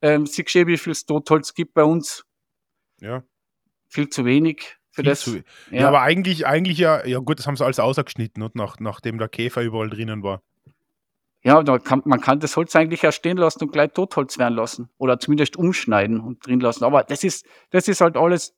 Ähm, 0.00 0.26
siehst 0.26 0.54
du, 0.54 0.66
wie 0.66 0.76
viel 0.76 0.92
es 0.92 1.06
Totholz 1.06 1.54
gibt 1.54 1.74
bei 1.74 1.82
uns? 1.82 2.24
Ja. 3.00 3.24
Viel 3.88 4.08
zu 4.08 4.24
wenig 4.24 4.76
für 4.90 5.02
Viel 5.02 5.10
das. 5.10 5.20
Zu, 5.20 5.36
ja. 5.38 5.42
ja. 5.70 5.88
aber 5.88 6.02
eigentlich, 6.02 6.46
eigentlich 6.46 6.78
ja, 6.78 7.04
ja 7.04 7.18
gut, 7.18 7.38
das 7.38 7.46
haben 7.46 7.56
sie 7.56 7.64
alles 7.64 7.80
ausgeschnitten, 7.80 8.42
und 8.42 8.54
nach, 8.54 8.78
nachdem 8.78 9.18
der 9.18 9.28
Käfer 9.28 9.62
überall 9.62 9.90
drinnen 9.90 10.22
war. 10.22 10.40
Ja, 11.44 11.62
kann, 11.78 12.00
man 12.06 12.20
kann 12.22 12.40
das 12.40 12.56
Holz 12.56 12.74
eigentlich 12.74 13.02
ja 13.02 13.12
stehen 13.12 13.36
lassen 13.36 13.64
und 13.64 13.72
gleich 13.72 13.92
Totholz 13.92 14.38
werden 14.38 14.54
lassen. 14.54 14.88
Oder 14.96 15.20
zumindest 15.20 15.56
umschneiden 15.56 16.18
und 16.20 16.46
drin 16.46 16.58
lassen. 16.58 16.84
Aber 16.84 17.02
das 17.02 17.22
ist, 17.22 17.44
das 17.70 17.86
ist 17.86 18.00
halt 18.00 18.16
alles, 18.16 18.54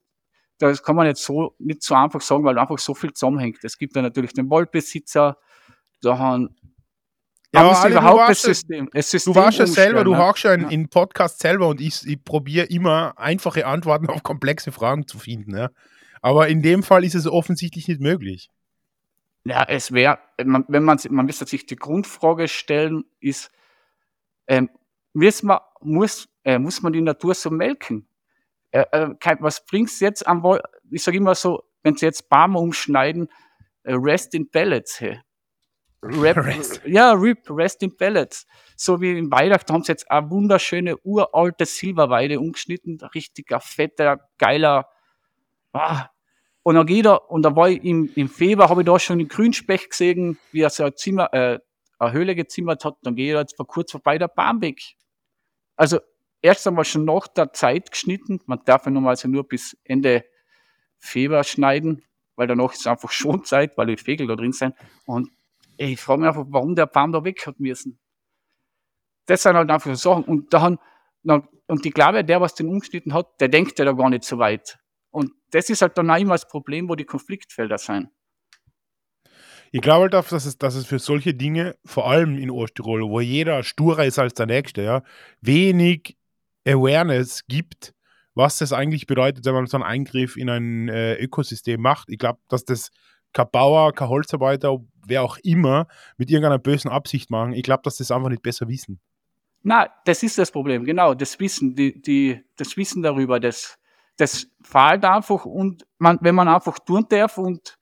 das 0.58 0.84
kann 0.84 0.94
man 0.94 1.06
jetzt 1.06 1.24
so 1.24 1.56
nicht 1.58 1.82
so 1.82 1.96
einfach 1.96 2.20
sagen, 2.20 2.44
weil 2.44 2.56
einfach 2.58 2.78
so 2.78 2.94
viel 2.94 3.12
zusammenhängt. 3.12 3.58
Es 3.64 3.76
gibt 3.76 3.96
ja 3.96 4.02
natürlich 4.02 4.34
den 4.34 4.48
Waldbesitzer, 4.48 5.36
da 6.00 6.18
haben 6.18 6.54
ja, 7.52 7.62
aber 7.62 7.88
überhaupt 7.88 8.30
das 8.30 8.42
System, 8.42 8.88
das 8.92 9.10
System. 9.10 9.32
Du 9.32 9.40
warst 9.40 9.58
ja 9.58 9.66
selber, 9.66 10.04
du 10.04 10.16
hakst 10.16 10.44
ja 10.44 10.52
in, 10.52 10.68
in 10.68 10.88
Podcast 10.88 11.40
selber 11.40 11.68
und 11.68 11.80
ich, 11.80 12.06
ich 12.06 12.22
probiere 12.22 12.66
immer 12.66 13.14
einfache 13.16 13.66
Antworten 13.66 14.08
auf 14.08 14.22
komplexe 14.22 14.72
Fragen 14.72 15.06
zu 15.06 15.18
finden. 15.18 15.56
Ja. 15.56 15.70
Aber 16.22 16.48
in 16.48 16.62
dem 16.62 16.82
Fall 16.82 17.04
ist 17.04 17.14
es 17.14 17.26
offensichtlich 17.26 17.88
nicht 17.88 18.00
möglich. 18.00 18.50
Ja, 19.44 19.64
es 19.68 19.92
wäre, 19.92 20.18
wenn 20.36 20.84
man, 20.84 20.98
man 21.10 21.26
müsste 21.26 21.46
sich 21.46 21.66
die 21.66 21.76
Grundfrage 21.76 22.48
stellen, 22.48 23.04
ist, 23.20 23.50
ähm, 24.46 24.70
muss, 25.12 25.42
man, 25.42 25.60
muss, 25.80 26.28
äh, 26.44 26.58
muss 26.58 26.82
man 26.82 26.92
die 26.92 27.00
Natur 27.00 27.34
so 27.34 27.50
melken? 27.50 28.08
Äh, 28.70 28.84
äh, 28.92 29.36
was 29.40 29.64
bringt 29.64 29.88
es 29.88 30.00
jetzt 30.00 30.26
am, 30.26 30.44
ich 30.90 31.02
sage 31.02 31.16
immer 31.16 31.34
so, 31.34 31.62
wenn 31.82 31.96
sie 31.96 32.06
jetzt 32.06 32.28
Bäume 32.28 32.58
umschneiden, 32.58 33.28
äh, 33.84 33.94
rest 33.94 34.34
in 34.34 34.50
pellets, 34.50 35.00
hey. 35.00 35.20
Rap, 36.02 36.36
rest. 36.44 36.82
Ja, 36.84 37.12
RIP, 37.12 37.50
Rest 37.50 37.82
in 37.82 37.96
Pellets. 37.96 38.46
So 38.76 39.00
wie 39.00 39.18
in 39.18 39.30
Weihnachten 39.30 39.72
haben 39.72 39.82
sie 39.82 39.92
jetzt 39.92 40.10
eine 40.10 40.30
wunderschöne, 40.30 40.96
uralte 40.98 41.64
Silberweide 41.64 42.38
umgeschnitten. 42.38 42.98
Richtiger, 43.14 43.60
fetter, 43.60 44.20
geiler, 44.38 44.88
ah, 45.72 46.10
und 46.66 46.74
dann 46.74 46.84
geht 46.84 47.06
er, 47.06 47.30
und 47.30 47.42
da 47.42 47.54
war 47.54 47.68
ich 47.70 47.84
im, 47.84 48.10
im 48.16 48.28
Februar, 48.28 48.68
habe 48.68 48.80
ich 48.80 48.86
da 48.86 48.98
schon 48.98 49.18
den 49.18 49.28
Grünspecht 49.28 49.90
gesehen, 49.90 50.36
wie 50.50 50.62
er 50.62 50.70
so 50.70 50.82
ein 50.82 50.96
Zimmer, 50.96 51.32
äh, 51.32 51.60
eine 52.00 52.12
Höhle 52.12 52.34
gezimmert 52.34 52.84
hat. 52.84 52.96
Dann 53.02 53.14
gehe 53.14 53.32
ich 53.32 53.38
jetzt 53.38 53.54
vor 53.54 53.68
kurz 53.68 53.92
vorbei 53.92 54.18
der 54.18 54.26
Barmbek. 54.26 54.82
Also, 55.76 56.00
erst 56.42 56.66
einmal 56.66 56.84
schon 56.84 57.04
nach 57.04 57.28
der 57.28 57.52
Zeit 57.52 57.92
geschnitten. 57.92 58.40
Man 58.46 58.62
darf 58.64 58.84
ja 58.84 58.90
normalerweise 58.90 59.28
nur 59.28 59.46
bis 59.46 59.76
Ende 59.84 60.24
Februar 60.98 61.44
schneiden, 61.44 62.02
weil 62.34 62.48
danach 62.48 62.72
ist 62.72 62.88
einfach 62.88 63.12
schon 63.12 63.44
Zeit, 63.44 63.78
weil 63.78 63.86
die 63.86 63.96
Vögel 63.96 64.26
da 64.26 64.34
drin 64.34 64.50
sind. 64.50 64.74
Und 65.06 65.30
ey, 65.76 65.92
ich 65.92 66.00
frage 66.00 66.22
mich 66.22 66.28
einfach, 66.30 66.46
warum 66.48 66.74
der 66.74 66.86
Baum 66.86 67.12
da 67.12 67.22
weg 67.22 67.46
hat 67.46 67.60
müssen. 67.60 68.00
Das 69.26 69.44
sind 69.44 69.54
halt 69.54 69.70
einfach 69.70 69.94
so 69.94 70.10
Sachen. 70.10 70.24
Und 70.24 70.52
dann, 70.52 70.80
und 71.22 71.86
ich 71.86 71.94
glaube, 71.94 72.24
der, 72.24 72.40
was 72.40 72.56
den 72.56 72.66
umgeschnitten 72.66 73.14
hat, 73.14 73.40
der 73.40 73.50
denkt 73.50 73.78
ja 73.78 73.84
da 73.84 73.92
gar 73.92 74.10
nicht 74.10 74.24
so 74.24 74.38
weit. 74.38 74.80
Und 75.16 75.32
das 75.50 75.70
ist 75.70 75.80
halt 75.80 75.96
dann 75.96 76.10
auch 76.10 76.18
immer 76.18 76.34
das 76.34 76.46
Problem, 76.46 76.90
wo 76.90 76.94
die 76.94 77.06
Konfliktfelder 77.06 77.78
sind. 77.78 78.10
Ich 79.72 79.80
glaube 79.80 80.02
halt 80.02 80.14
auch, 80.14 80.28
dass 80.28 80.44
es, 80.44 80.58
dass 80.58 80.74
es 80.74 80.84
für 80.84 80.98
solche 80.98 81.32
Dinge, 81.32 81.74
vor 81.86 82.06
allem 82.06 82.36
in 82.36 82.50
Osttirol, 82.50 83.00
wo 83.00 83.20
jeder 83.20 83.62
sturer 83.62 84.04
ist 84.04 84.18
als 84.18 84.34
der 84.34 84.44
Nächste, 84.44 84.82
ja, 84.82 85.02
wenig 85.40 86.18
Awareness 86.66 87.46
gibt, 87.48 87.94
was 88.34 88.58
das 88.58 88.74
eigentlich 88.74 89.06
bedeutet, 89.06 89.46
wenn 89.46 89.54
man 89.54 89.64
so 89.64 89.78
einen 89.78 89.84
Eingriff 89.84 90.36
in 90.36 90.50
ein 90.50 90.90
äh, 90.90 91.14
Ökosystem 91.14 91.80
macht. 91.80 92.10
Ich 92.10 92.18
glaube, 92.18 92.40
dass 92.48 92.66
das 92.66 92.90
kein 93.32 93.50
Bauer, 93.50 93.94
kein 93.94 94.10
Holzarbeiter, 94.10 94.84
wer 95.06 95.22
auch 95.22 95.38
immer, 95.42 95.86
mit 96.18 96.28
irgendeiner 96.28 96.58
bösen 96.58 96.90
Absicht 96.90 97.30
machen. 97.30 97.54
Ich 97.54 97.62
glaube, 97.62 97.80
dass 97.84 97.96
das 97.96 98.10
einfach 98.10 98.28
nicht 98.28 98.42
besser 98.42 98.68
wissen. 98.68 99.00
Na, 99.62 99.88
das 100.04 100.22
ist 100.22 100.36
das 100.36 100.50
Problem, 100.50 100.84
genau. 100.84 101.14
Das 101.14 101.40
Wissen, 101.40 101.74
die, 101.74 102.02
die, 102.02 102.44
das 102.56 102.76
Wissen 102.76 103.02
darüber, 103.02 103.40
das, 103.40 103.78
das 104.16 104.48
fällt 104.62 105.04
einfach 105.04 105.44
und 105.44 105.86
man, 105.98 106.18
wenn 106.22 106.34
man 106.34 106.48
einfach 106.48 106.78
tun 106.78 107.06
darf 107.08 107.38
und, 107.38 107.78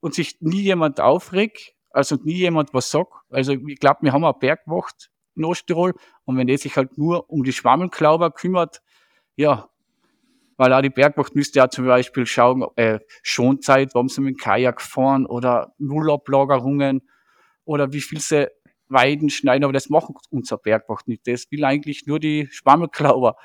und 0.00 0.14
sich 0.14 0.36
nie 0.40 0.62
jemand 0.62 1.00
aufregt, 1.00 1.74
also 1.90 2.16
nie 2.16 2.34
jemand 2.34 2.74
was 2.74 2.90
sagt, 2.90 3.12
also 3.30 3.52
ich 3.52 3.78
glaube, 3.78 4.00
wir 4.02 4.12
haben 4.12 4.24
eine 4.24 4.34
Bergwacht 4.34 5.10
in 5.34 5.44
Osttirol 5.44 5.94
und 6.24 6.36
wenn 6.36 6.46
der 6.46 6.58
sich 6.58 6.76
halt 6.76 6.98
nur 6.98 7.30
um 7.30 7.44
die 7.44 7.52
Schwammelklauber 7.52 8.30
kümmert, 8.30 8.82
ja, 9.36 9.68
weil 10.56 10.72
auch 10.72 10.80
die 10.80 10.90
Bergwacht 10.90 11.34
müsste 11.34 11.58
ja 11.58 11.68
zum 11.68 11.86
Beispiel 11.86 12.26
schauen, 12.26 12.66
äh, 12.76 12.98
Schonzeit, 13.22 13.94
warum 13.94 14.08
sie 14.08 14.22
mit 14.22 14.36
dem 14.36 14.38
Kajak 14.38 14.80
fahren 14.80 15.26
oder 15.26 15.74
Nullablagerungen 15.78 17.02
oder 17.64 17.92
wie 17.92 18.00
viel 18.00 18.20
sie 18.20 18.48
Weiden 18.88 19.30
schneiden, 19.30 19.64
aber 19.64 19.72
das 19.72 19.90
macht 19.90 20.12
unser 20.30 20.58
Bergwacht 20.58 21.08
nicht. 21.08 21.26
Das 21.26 21.50
will 21.50 21.64
eigentlich 21.64 22.06
nur 22.06 22.20
die 22.20 22.48
Schwammelklauber 22.50 23.36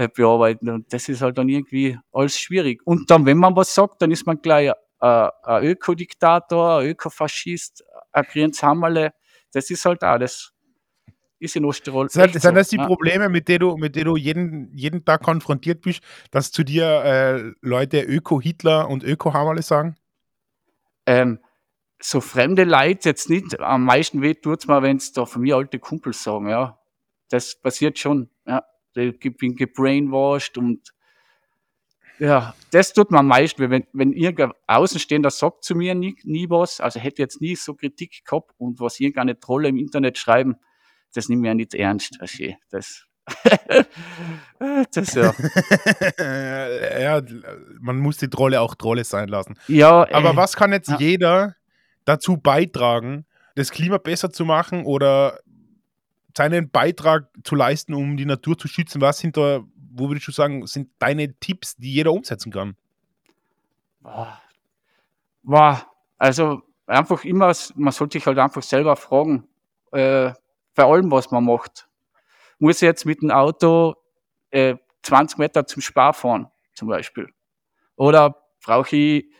äh, 0.00 0.08
bearbeiten. 0.08 0.70
Und 0.70 0.92
das 0.92 1.08
ist 1.08 1.20
halt 1.20 1.36
dann 1.36 1.48
irgendwie 1.48 1.98
alles 2.12 2.38
schwierig. 2.38 2.80
Und 2.86 3.10
dann, 3.10 3.26
wenn 3.26 3.36
man 3.36 3.54
was 3.54 3.74
sagt, 3.74 4.00
dann 4.00 4.10
ist 4.10 4.26
man 4.26 4.40
gleich 4.40 4.70
äh, 5.00 5.28
ein 5.42 5.64
Ökodiktator, 5.64 6.78
ein 6.78 6.88
Ökofaschist, 6.88 7.84
ein 8.12 8.24
Grenzhammerle. 8.24 9.12
Das 9.52 9.70
ist 9.70 9.84
halt 9.84 10.02
das. 10.02 10.52
Ist 11.42 11.56
in 11.56 11.64
Osttirol. 11.64 12.10
Sind, 12.10 12.38
sind 12.38 12.54
das 12.54 12.68
die 12.68 12.76
ja. 12.76 12.86
Probleme, 12.86 13.30
mit 13.30 13.48
denen 13.48 13.60
du, 13.60 13.76
mit 13.78 13.96
denen 13.96 14.06
du 14.06 14.16
jeden, 14.16 14.76
jeden 14.76 15.06
Tag 15.06 15.22
konfrontiert 15.22 15.80
bist, 15.80 16.02
dass 16.30 16.52
zu 16.52 16.64
dir 16.64 16.84
äh, 16.84 17.52
Leute 17.62 18.02
Öko-Hitler 18.02 18.88
und 18.90 19.02
Öko-Hammerle 19.02 19.62
sagen? 19.62 19.96
Ähm, 21.06 21.38
so 21.98 22.20
fremde 22.20 22.64
Leute 22.64 23.08
jetzt 23.08 23.30
nicht. 23.30 23.58
Am 23.58 23.84
meisten 23.84 24.20
weh 24.20 24.34
tut 24.34 24.60
es 24.60 24.66
mir, 24.66 24.82
wenn 24.82 24.98
es 24.98 25.12
da 25.12 25.24
von 25.24 25.40
mir 25.40 25.56
alte 25.56 25.78
Kumpels 25.78 26.22
sagen, 26.22 26.48
ja. 26.50 26.78
Das 27.30 27.58
passiert 27.58 27.98
schon, 27.98 28.28
ich 28.94 29.36
bin 29.36 29.56
gebrainwashed 29.56 30.58
und 30.58 30.92
ja, 32.20 32.54
das 32.70 32.92
tut 32.92 33.10
mir 33.10 33.20
am 33.20 33.28
meisten, 33.28 33.70
wenn, 33.70 33.86
wenn 33.94 34.12
irgendein 34.12 34.52
Außenstehender 34.66 35.30
sagt 35.30 35.64
zu 35.64 35.74
mir 35.74 35.94
nie, 35.94 36.16
nie 36.24 36.50
was, 36.50 36.78
also 36.78 37.00
hätte 37.00 37.22
jetzt 37.22 37.40
nie 37.40 37.56
so 37.56 37.74
Kritik 37.74 38.24
gehabt 38.26 38.52
und 38.58 38.78
was 38.78 39.00
irgendeine 39.00 39.40
Trolle 39.40 39.68
im 39.68 39.78
Internet 39.78 40.18
schreiben, 40.18 40.56
das 41.14 41.30
nehme 41.30 41.42
ich 41.42 41.46
ja 41.46 41.54
nicht 41.54 41.74
ernst. 41.74 42.18
Okay, 42.20 42.58
das, 42.68 43.06
das 44.92 45.14
ja. 45.14 45.34
ja, 47.00 47.22
man 47.80 47.98
muss 47.98 48.18
die 48.18 48.28
Trolle 48.28 48.60
auch 48.60 48.74
Trolle 48.74 49.04
sein 49.04 49.28
lassen. 49.28 49.58
Ja, 49.66 50.06
aber 50.12 50.32
äh, 50.32 50.36
was 50.36 50.56
kann 50.56 50.72
jetzt 50.72 50.90
ja. 50.90 50.98
jeder 50.98 51.56
dazu 52.04 52.36
beitragen, 52.36 53.24
das 53.54 53.70
Klima 53.70 53.96
besser 53.96 54.30
zu 54.30 54.44
machen 54.44 54.84
oder 54.84 55.40
seinen 56.36 56.70
Beitrag 56.70 57.28
zu 57.44 57.54
leisten, 57.54 57.94
um 57.94 58.16
die 58.16 58.26
Natur 58.26 58.56
zu 58.56 58.68
schützen? 58.68 59.00
Was 59.00 59.18
sind 59.18 59.36
da, 59.36 59.64
wo 59.92 60.08
würdest 60.08 60.28
du 60.28 60.32
sagen, 60.32 60.66
sind 60.66 60.90
deine 60.98 61.34
Tipps, 61.38 61.76
die 61.76 61.92
jeder 61.92 62.12
umsetzen 62.12 62.52
kann? 62.52 62.76
Boah. 65.42 65.86
Also 66.18 66.62
einfach 66.86 67.24
immer, 67.24 67.52
man 67.74 67.92
sollte 67.92 68.18
sich 68.18 68.26
halt 68.26 68.38
einfach 68.38 68.62
selber 68.62 68.96
fragen, 68.96 69.48
äh, 69.92 70.32
bei 70.74 70.84
allem, 70.84 71.10
was 71.10 71.30
man 71.30 71.44
macht. 71.44 71.88
Muss 72.58 72.76
ich 72.76 72.82
jetzt 72.82 73.06
mit 73.06 73.22
dem 73.22 73.30
Auto 73.30 73.94
äh, 74.50 74.76
20 75.02 75.38
Meter 75.38 75.66
zum 75.66 75.82
Spar 75.82 76.12
fahren, 76.12 76.48
zum 76.74 76.88
Beispiel? 76.88 77.28
Oder 77.96 78.36
brauche 78.64 78.96
ich 78.96 79.32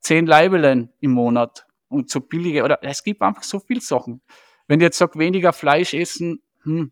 10 0.00 0.26
Leibelen 0.26 0.92
im 1.00 1.12
Monat 1.12 1.66
und 1.88 2.10
so 2.10 2.20
billige, 2.20 2.64
oder 2.64 2.78
es 2.82 3.02
gibt 3.02 3.22
einfach 3.22 3.42
so 3.42 3.60
viele 3.60 3.80
Sachen. 3.80 4.20
Wenn 4.68 4.80
ich 4.80 4.84
jetzt 4.84 4.98
sage, 4.98 5.18
weniger 5.18 5.52
Fleisch 5.52 5.94
essen, 5.94 6.40
hm, 6.62 6.90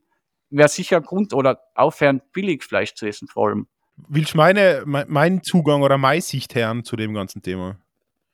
wäre 0.51 0.69
sicher 0.69 1.01
Grund 1.01 1.33
oder 1.35 1.61
aufhören, 1.75 2.23
billig 2.33 2.63
Fleisch 2.63 2.95
zu 2.95 3.07
essen 3.07 3.29
vor 3.29 3.49
allem. 3.49 3.67
Willst 3.97 4.35
du 4.35 4.39
meine, 4.39 4.83
meinen 4.87 5.43
Zugang 5.43 5.83
oder 5.83 5.99
meine 5.99 6.21
Sicht 6.21 6.55
hören 6.55 6.85
zu 6.85 6.97
dem 6.97 7.15
ganzen 7.15 7.43
Thema? 7.43 7.79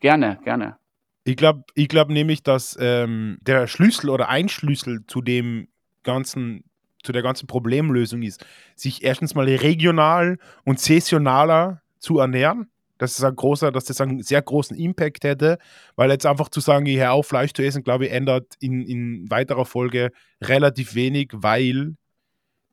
Gerne, 0.01 0.39
gerne. 0.45 0.77
Ich 1.25 1.37
glaube 1.37 1.65
ich 1.75 1.89
glaub 1.89 2.09
nämlich, 2.09 2.43
dass 2.43 2.77
ähm, 2.81 3.39
der 3.43 3.67
Schlüssel 3.67 4.09
oder 4.09 4.29
ein 4.31 4.49
Schlüssel 4.49 5.05
zu 5.07 5.21
dem 5.21 5.69
ganzen, 6.03 6.65
zu 7.03 7.13
der 7.13 7.23
ganzen 7.23 7.47
Problemlösung 7.47 8.23
ist, 8.23 8.45
sich 8.75 9.05
erstens 9.05 9.35
mal 9.35 9.47
regional 9.47 10.39
und 10.65 10.81
saisonaler 10.81 11.83
zu 11.99 12.19
ernähren. 12.19 12.71
Dass 13.01 13.19
es 13.19 13.25
ein 13.25 13.35
großer, 13.35 13.73
dass 13.73 13.85
das 13.85 13.99
einen 14.03 14.23
sehr 14.23 14.43
großen 14.43 14.77
Impact 14.77 15.25
hätte, 15.25 15.57
weil 15.97 16.11
jetzt 16.11 16.27
einfach 16.27 16.51
zu 16.51 16.61
sagen, 16.61 16.85
ich 16.85 16.99
höre 16.99 17.13
auf, 17.13 17.27
Fleisch 17.27 17.55
zu 17.55 17.63
essen, 17.63 17.83
glaube 17.83 18.05
ich, 18.05 18.13
ändert 18.13 18.57
in, 18.61 18.83
in 18.83 19.31
weiterer 19.31 19.65
Folge 19.65 20.13
relativ 20.43 20.95
wenig, 20.95 21.31
weil 21.33 21.97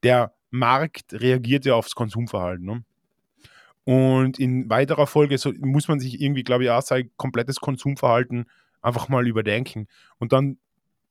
der 0.04 0.34
Markt 0.50 1.14
reagiert 1.14 1.64
ja 1.64 1.76
aufs 1.76 1.96
Konsumverhalten. 1.96 2.66
Ne? 2.66 2.84
Und 3.86 4.38
in 4.38 4.70
weiterer 4.70 5.08
Folge 5.08 5.38
so, 5.38 5.54
muss 5.60 5.88
man 5.88 6.02
sich 6.02 6.22
irgendwie, 6.22 6.44
glaube 6.44 6.66
ich, 6.66 6.72
auch 6.72 6.82
sein 6.82 7.10
komplettes 7.16 7.62
Konsumverhalten 7.62 8.48
einfach 8.82 9.08
mal 9.08 9.26
überdenken. 9.26 9.88
Und 10.20 10.34
dann 10.34 10.58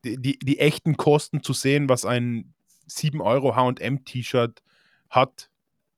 die, 0.05 0.21
die, 0.21 0.39
die 0.39 0.59
echten 0.59 0.99
Kosten 0.99 1.43
zu 1.43 1.55
sehen, 1.55 1.89
was 1.89 2.05
ein 2.05 2.53
7 2.87 3.23
Euro 3.23 3.57
HM-T-Shirt 3.57 4.63
hat, 5.09 5.49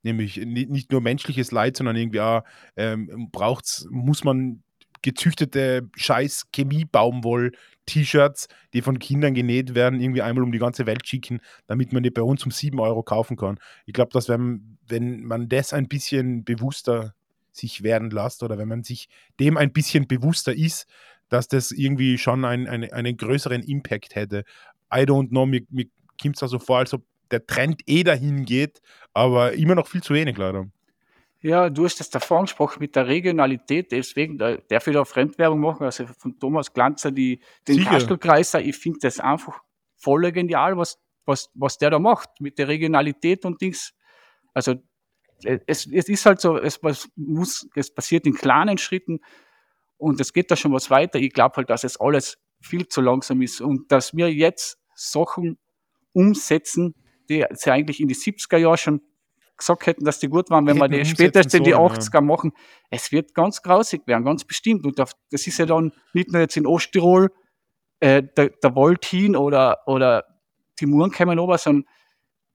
nämlich 0.03 0.37
nicht 0.37 0.93
nur 0.93 1.01
menschliches 1.01 1.51
Leid, 1.51 1.77
sondern 1.77 1.97
irgendwie 1.97 2.21
auch 2.21 2.43
ähm, 2.77 3.29
braucht's, 3.33 3.87
muss 3.91 4.25
man 4.25 4.63
gezüchtete 5.03 5.89
scheiß 5.97 6.47
Chemie-Baumwoll-T-Shirts, 6.53 8.49
die 8.73 8.83
von 8.83 8.99
Kindern 8.99 9.35
genäht 9.35 9.75
werden, 9.75 10.01
irgendwie 10.01 10.23
einmal 10.23 10.43
um 10.45 10.53
die 10.53 10.59
ganze 10.59 10.87
Welt 10.87 11.07
schicken, 11.07 11.41
damit 11.67 11.93
man 11.93 12.03
die 12.03 12.11
bei 12.11 12.23
uns 12.23 12.45
um 12.45 12.51
7 12.51 12.81
Euro 12.81 13.03
kaufen 13.03 13.37
kann. 13.37 13.59
Ich 13.87 13.93
glaube, 13.95 14.11
dass 14.13 14.29
wenn, 14.29 14.79
wenn 14.87 15.25
man 15.25 15.49
das 15.49 15.73
ein 15.73 15.89
bisschen 15.89 16.45
bewusster 16.45 17.15
sich 17.53 17.83
werden 17.83 18.11
lässt 18.11 18.43
oder 18.43 18.59
wenn 18.59 18.69
man 18.69 18.83
sich 18.85 19.09
dem 19.41 19.57
ein 19.57 19.73
bisschen 19.73 20.07
bewusster 20.07 20.55
ist, 20.55 20.87
dass 21.29 21.49
das 21.49 21.73
irgendwie 21.73 22.19
schon 22.19 22.45
ein, 22.45 22.67
ein, 22.67 22.91
einen 22.93 23.17
größeren 23.17 23.63
Impact 23.63 24.15
hätte. 24.15 24.45
I 24.93 25.01
don't 25.01 25.29
know, 25.29 25.47
mir, 25.47 25.63
mir 25.71 25.87
kommt 26.21 26.41
es 26.41 26.51
so 26.51 26.59
vor, 26.59 26.79
als 26.79 26.95
ob 26.95 27.05
der 27.31 27.47
Trend 27.47 27.83
eh 27.87 28.03
dahin 28.03 28.45
geht, 28.45 28.81
aber 29.15 29.53
immer 29.53 29.75
noch 29.75 29.89
viel 29.89 30.03
zu 30.03 30.15
wenig 30.15 30.37
leider. 30.37 30.67
Ja, 31.41 31.71
du 31.71 31.85
hast 31.85 32.01
das 32.01 32.11
davor 32.11 32.39
angesprochen 32.39 32.81
mit 32.81 32.97
der 32.97 33.07
Regionalität, 33.07 33.93
deswegen 33.93 34.39
darf 34.39 34.87
ich 34.87 34.93
da 34.93 35.05
Fremdwerbung 35.05 35.61
machen, 35.61 35.85
also 35.85 36.07
von 36.19 36.39
Thomas 36.39 36.73
Glanzer, 36.73 37.13
die, 37.13 37.41
den 37.69 37.85
Kastelkreiser, 37.85 38.61
ich 38.61 38.77
finde 38.77 38.99
das 39.03 39.21
einfach 39.21 39.61
voll 39.97 40.31
genial, 40.33 40.77
was, 40.77 40.99
was, 41.27 41.51
was 41.55 41.79
der 41.79 41.91
da 41.91 42.01
macht 42.01 42.41
mit 42.41 42.59
der 42.59 42.67
Regionalität 42.67 43.45
und 43.45 43.61
Dings. 43.61 43.95
Also 44.53 44.75
es, 45.45 45.87
es 45.87 46.09
ist 46.09 46.27
halt 46.27 46.41
so, 46.41 46.59
es, 46.59 46.83
was 46.83 47.09
muss, 47.15 47.69
es 47.77 47.95
passiert 47.95 48.27
in 48.27 48.35
kleinen 48.35 48.79
Schritten 48.79 49.21
und 49.97 50.21
es 50.21 50.33
geht 50.33 50.51
da 50.51 50.57
schon 50.57 50.73
was 50.73 50.91
weiter. 50.91 51.21
Ich 51.21 51.33
glaube 51.33 51.57
halt, 51.57 51.71
dass 51.71 51.85
es 51.85 52.01
alles 52.01 52.39
viel 52.61 52.89
zu 52.89 53.01
langsam 53.01 53.43
ist 53.43 53.61
und 53.61 53.93
dass 53.93 54.17
wir 54.17 54.33
jetzt 54.33 54.79
Sachen 54.95 55.59
umsetzen, 56.13 56.95
die 57.29 57.45
sie 57.53 57.71
eigentlich 57.71 58.01
in 58.01 58.09
die 58.09 58.15
70er 58.15 58.57
Jahre 58.57 58.79
schon 58.79 59.01
gesagt 59.57 59.87
hätten, 59.87 60.05
dass 60.05 60.21
die 60.21 60.29
gut 60.29 60.51
waren, 60.51 60.67
wenn 60.67 60.79
wir 60.79 60.89
die 60.89 61.05
spätestens 61.05 61.55
in 61.55 61.65
die 61.65 61.75
80er 61.75 62.15
ja. 62.15 62.21
machen. 62.21 62.53
Es 62.91 63.11
wird 63.11 63.35
ganz 63.35 63.63
grausig 63.63 64.07
werden, 64.07 64.25
ganz 64.25 64.45
bestimmt. 64.45 64.87
Und 64.87 64.99
das 64.99 65.15
ist 65.31 65.59
ja 65.59 65.67
dann 65.67 65.93
nicht 66.13 66.31
nur 66.31 66.41
jetzt 66.41 66.57
in 66.57 66.67
Osttirol 66.67 67.31
äh, 68.01 68.23
der, 68.37 68.51
der 68.51 68.75
Voltin 68.75 69.37
oder, 69.37 69.79
oder 69.87 70.25
die 70.79 70.87
Muren 70.87 71.11
kommen 71.11 71.39
ober, 71.39 71.59
sondern 71.59 71.85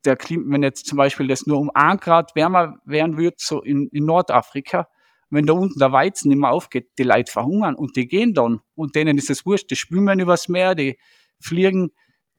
der 0.06 0.16
Klima, 0.16 0.44
wenn 0.48 0.64
jetzt 0.64 0.86
zum 0.86 0.98
Beispiel 0.98 1.28
das 1.28 1.46
nur 1.46 1.60
um 1.60 1.72
ein 1.74 1.98
Grad 1.98 2.36
wärmer 2.36 2.78
werden 2.86 3.18
wird, 3.18 3.40
so 3.40 3.62
in, 3.62 3.88
in 3.90 4.06
Nordafrika, 4.06 4.88
wenn 5.30 5.46
da 5.46 5.54
unten 5.54 5.80
der 5.80 5.92
Weizen 5.92 6.30
nicht 6.30 6.40
mehr 6.40 6.52
aufgeht, 6.52 6.92
die 6.98 7.04
Leute 7.04 7.32
verhungern 7.32 7.76
und 7.76 7.96
die 7.96 8.08
gehen 8.08 8.34
dann. 8.34 8.62
Und 8.76 8.96
denen 8.96 9.18
ist 9.18 9.30
es 9.30 9.46
wurscht, 9.46 9.72
die 9.72 9.76
schwimmen 9.76 10.20
übers 10.20 10.48
Meer, 10.48 10.76
die 10.76 10.98
fliegen, 11.40 11.92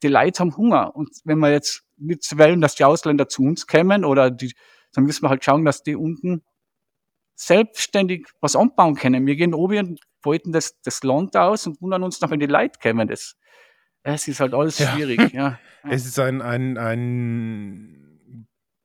die 0.02 0.08
Leute 0.08 0.40
haben 0.40 0.56
Hunger. 0.56 0.94
Und 0.94 1.10
wenn 1.24 1.38
wir 1.38 1.50
jetzt 1.50 1.83
nicht 1.96 2.38
wollen, 2.38 2.60
dass 2.60 2.74
die 2.74 2.84
Ausländer 2.84 3.28
zu 3.28 3.42
uns 3.42 3.66
kommen 3.66 4.04
oder 4.04 4.30
die, 4.30 4.54
dann 4.92 5.04
müssen 5.04 5.22
wir 5.22 5.30
halt 5.30 5.44
schauen, 5.44 5.64
dass 5.64 5.82
die 5.82 5.96
unten 5.96 6.42
selbstständig 7.36 8.28
was 8.40 8.56
anbauen 8.56 8.94
können. 8.94 9.26
Wir 9.26 9.36
gehen 9.36 9.54
oben 9.54 9.88
und 9.88 10.00
wollten 10.22 10.52
das, 10.52 10.80
das 10.82 11.02
Land 11.02 11.36
aus 11.36 11.66
und 11.66 11.80
wundern 11.80 12.02
uns 12.02 12.20
noch, 12.20 12.30
wenn 12.30 12.40
die 12.40 12.46
Leute 12.46 12.78
kommen. 12.80 13.08
Das, 13.08 13.36
es 14.02 14.28
ist 14.28 14.40
halt 14.40 14.54
alles 14.54 14.76
schwierig. 14.76 15.32
Ja. 15.32 15.58
ja. 15.84 15.90
Es 15.90 16.06
ist 16.06 16.18
ein, 16.18 16.42
ein, 16.42 16.78
ein 16.78 18.04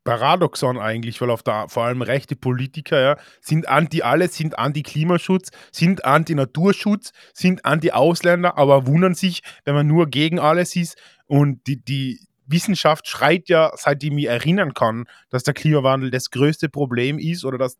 Paradoxon 0.03 0.79
eigentlich, 0.79 1.21
weil 1.21 1.29
auf 1.29 1.43
der 1.43 1.69
vor 1.69 1.83
allem 1.83 2.01
rechte 2.01 2.35
Politiker 2.35 2.99
ja, 2.99 3.17
sind 3.41 3.67
anti 3.67 4.01
alles, 4.01 4.35
sind 4.35 4.57
anti 4.57 4.81
Klimaschutz, 4.81 5.51
sind 5.71 6.05
anti 6.05 6.35
Naturschutz, 6.35 7.11
sind 7.33 7.65
anti 7.65 7.91
Ausländer, 7.91 8.57
aber 8.57 8.87
wundern 8.87 9.13
sich, 9.13 9.43
wenn 9.65 9.75
man 9.75 9.87
nur 9.87 10.07
gegen 10.07 10.39
alles 10.39 10.75
ist 10.75 10.97
und 11.27 11.67
die, 11.67 11.83
die, 11.83 12.25
Wissenschaft 12.49 13.07
schreit 13.07 13.49
ja, 13.49 13.71
seitdem 13.75 14.17
ich 14.17 14.27
erinnern 14.27 14.73
kann, 14.73 15.05
dass 15.29 15.43
der 15.43 15.53
Klimawandel 15.53 16.11
das 16.11 16.31
größte 16.31 16.69
Problem 16.69 17.19
ist 17.19 17.45
oder 17.45 17.57
dass 17.57 17.77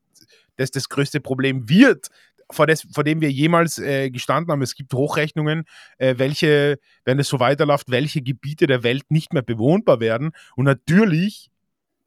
das 0.58 0.72
das 0.72 0.90
größte 0.90 1.22
Problem 1.22 1.70
wird, 1.70 2.10
vor, 2.52 2.68
das, 2.68 2.88
vor 2.94 3.04
dem 3.04 3.22
wir 3.22 3.32
jemals 3.32 3.78
äh, 3.78 4.10
gestanden 4.10 4.52
haben. 4.52 4.62
Es 4.62 4.76
gibt 4.76 4.94
Hochrechnungen, 4.94 5.66
äh, 5.98 6.16
welche, 6.18 6.80
wenn 7.06 7.20
es 7.20 7.28
so 7.28 7.40
weiterläuft, 7.40 7.90
welche 7.92 8.22
Gebiete 8.22 8.68
der 8.68 8.84
Welt 8.84 9.04
nicht 9.10 9.34
mehr 9.34 9.44
bewohnbar 9.44 10.00
werden. 10.00 10.32
Und 10.56 10.66
natürlich 10.66 11.50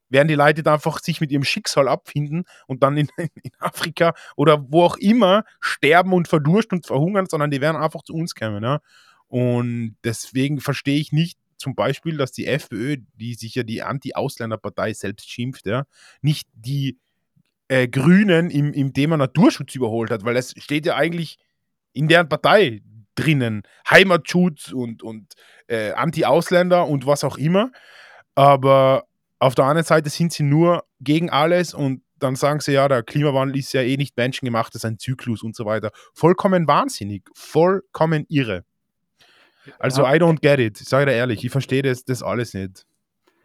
werden 0.09 0.29
die 0.29 0.35
Leute 0.35 0.62
da 0.62 0.75
einfach 0.75 0.98
sich 0.98 1.20
mit 1.20 1.33
ihrem 1.33 1.44
Schicksal 1.44 1.88
abfinden 1.88 2.44
und 2.66 2.83
dann 2.83 2.96
in, 2.96 3.09
in, 3.16 3.53
Afrika 3.59 4.14
oder 4.37 4.62
wo 4.70 4.83
auch 4.85 4.96
immer 4.96 5.44
sterben 5.61 6.12
und 6.12 6.29
verdursten 6.29 6.79
und 6.79 6.87
verhungern, 6.87 7.27
sondern 7.27 7.51
die 7.51 7.61
werden 7.61 7.81
einfach 7.81 8.03
zu 8.03 8.14
uns 8.14 8.35
kommen. 8.35 8.62
Ja? 8.62 8.81
Und 9.29 9.96
deswegen 10.05 10.61
verstehe 10.61 11.01
ich 11.01 11.12
nicht, 11.12 11.38
zum 11.62 11.75
Beispiel, 11.75 12.16
dass 12.16 12.33
die 12.33 12.46
FPÖ, 12.46 12.98
die 13.14 13.35
sich 13.35 13.55
ja 13.55 13.62
die 13.62 13.83
Anti-Ausländerpartei 13.83 14.92
selbst 14.92 15.31
schimpft, 15.31 15.66
ja, 15.66 15.85
nicht 16.20 16.48
die 16.53 16.98
äh, 17.68 17.88
Grünen 17.88 18.51
im, 18.51 18.72
im 18.72 18.92
Thema 18.92 19.16
Naturschutz 19.16 19.75
überholt 19.75 20.11
hat, 20.11 20.25
weil 20.25 20.37
es 20.37 20.55
steht 20.59 20.85
ja 20.85 20.96
eigentlich 20.96 21.38
in 21.94 22.09
deren 22.09 22.29
Partei 22.29 22.83
drinnen. 23.14 23.62
Heimatschutz 23.88 24.72
und, 24.72 25.03
und 25.03 25.35
äh, 25.68 25.92
Anti-Ausländer 25.92 26.87
und 26.87 27.07
was 27.07 27.25
auch 27.25 27.38
immer. 27.38 27.70
Aber 28.35 29.05
auf 29.38 29.55
der 29.55 29.64
anderen 29.66 29.87
Seite 29.87 30.11
sind 30.11 30.33
sie 30.33 30.42
nur 30.42 30.85
gegen 31.01 31.31
alles 31.31 31.75
und 31.75 32.03
dann 32.18 32.37
sagen 32.37 32.61
sie, 32.61 32.72
ja, 32.72 32.88
der 32.88 33.03
Klimawandel 33.03 33.59
ist 33.59 33.72
ja 33.72 33.83
eh 33.83 33.96
nicht 33.96 34.16
menschengemacht, 34.16 34.75
das 34.75 34.85
ist 34.85 34.90
ein 34.90 34.98
Zyklus 34.98 35.42
und 35.42 35.57
so 35.57 35.64
weiter. 35.64 35.90
Vollkommen 36.14 36.68
wahnsinnig, 36.68 37.25
vollkommen 37.35 38.25
irre. 38.29 38.64
Also, 39.79 40.03
I 40.03 40.16
don't 40.18 40.40
get 40.40 40.59
it. 40.59 40.81
Ich 40.81 40.88
sage 40.88 41.07
dir 41.07 41.12
ehrlich, 41.12 41.44
ich 41.44 41.51
verstehe 41.51 41.83
das, 41.83 42.05
das 42.05 42.22
alles 42.22 42.55
nicht. 42.55 42.87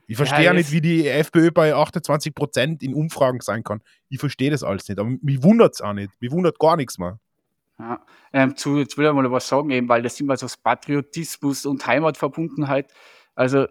Ich 0.10 0.16
verstehe 0.16 0.46
ja, 0.46 0.54
nicht, 0.54 0.72
wie 0.72 0.80
die 0.80 1.06
FPÖ 1.06 1.52
bei 1.52 1.76
28 1.76 2.34
Prozent 2.34 2.82
in 2.82 2.94
Umfragen 2.94 3.42
sein 3.42 3.64
kann. 3.64 3.82
Ich 4.08 4.20
verstehe 4.20 4.50
das 4.50 4.64
alles 4.64 4.88
nicht. 4.88 5.00
Aber 5.00 5.10
mich 5.22 5.44
wundert 5.44 5.74
es 5.74 5.82
auch 5.82 5.92
nicht. 5.92 6.12
Mich 6.22 6.32
wundert 6.32 6.60
gar 6.60 6.78
nichts 6.78 6.98
mehr. 6.98 7.20
Ja, 7.78 8.00
ähm, 8.34 8.56
zu, 8.56 8.78
jetzt 8.78 8.98
will 8.98 9.06
ich 9.06 9.14
mal 9.14 9.30
was 9.32 9.48
sagen, 9.48 9.70
eben, 9.70 9.90
weil 9.90 10.02
das 10.02 10.20
immer 10.20 10.38
so 10.38 10.48
Patriotismus 10.64 11.66
und 11.66 11.86
Heimatverbundenheit. 11.86 12.92
Also, 13.36 13.68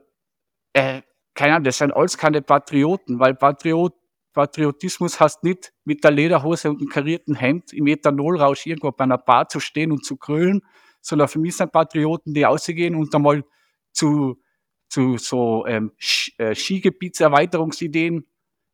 äh, 0.74 1.00
keine 1.34 1.54
Ahnung, 1.54 1.64
das 1.64 1.78
sind 1.78 1.92
alles 1.92 2.16
keine 2.18 2.42
Patrioten, 2.42 3.18
weil 3.18 3.34
Patriot, 3.34 3.94
Patriotismus 4.32 5.18
heißt 5.18 5.42
nicht, 5.42 5.72
mit 5.84 6.04
der 6.04 6.10
Lederhose 6.10 6.68
und 6.68 6.82
dem 6.82 6.88
karierten 6.88 7.34
Hemd 7.34 7.72
im 7.72 7.86
Ethanolrausch 7.86 8.66
irgendwo 8.66 8.92
bei 8.92 9.04
einer 9.04 9.18
Bar 9.18 9.48
zu 9.48 9.58
stehen 9.58 9.90
und 9.90 10.04
zu 10.04 10.16
krölen, 10.16 10.62
sondern 11.06 11.28
für 11.28 11.38
mich 11.38 11.56
sind 11.56 11.70
Patrioten, 11.70 12.34
die 12.34 12.44
ausgehen 12.44 12.96
und 12.96 13.14
einmal 13.14 13.44
zu, 13.92 14.42
zu 14.88 15.18
so 15.18 15.64
ähm, 15.66 15.92
äh, 16.38 16.52
Skigebietserweiterungsideen 16.52 18.26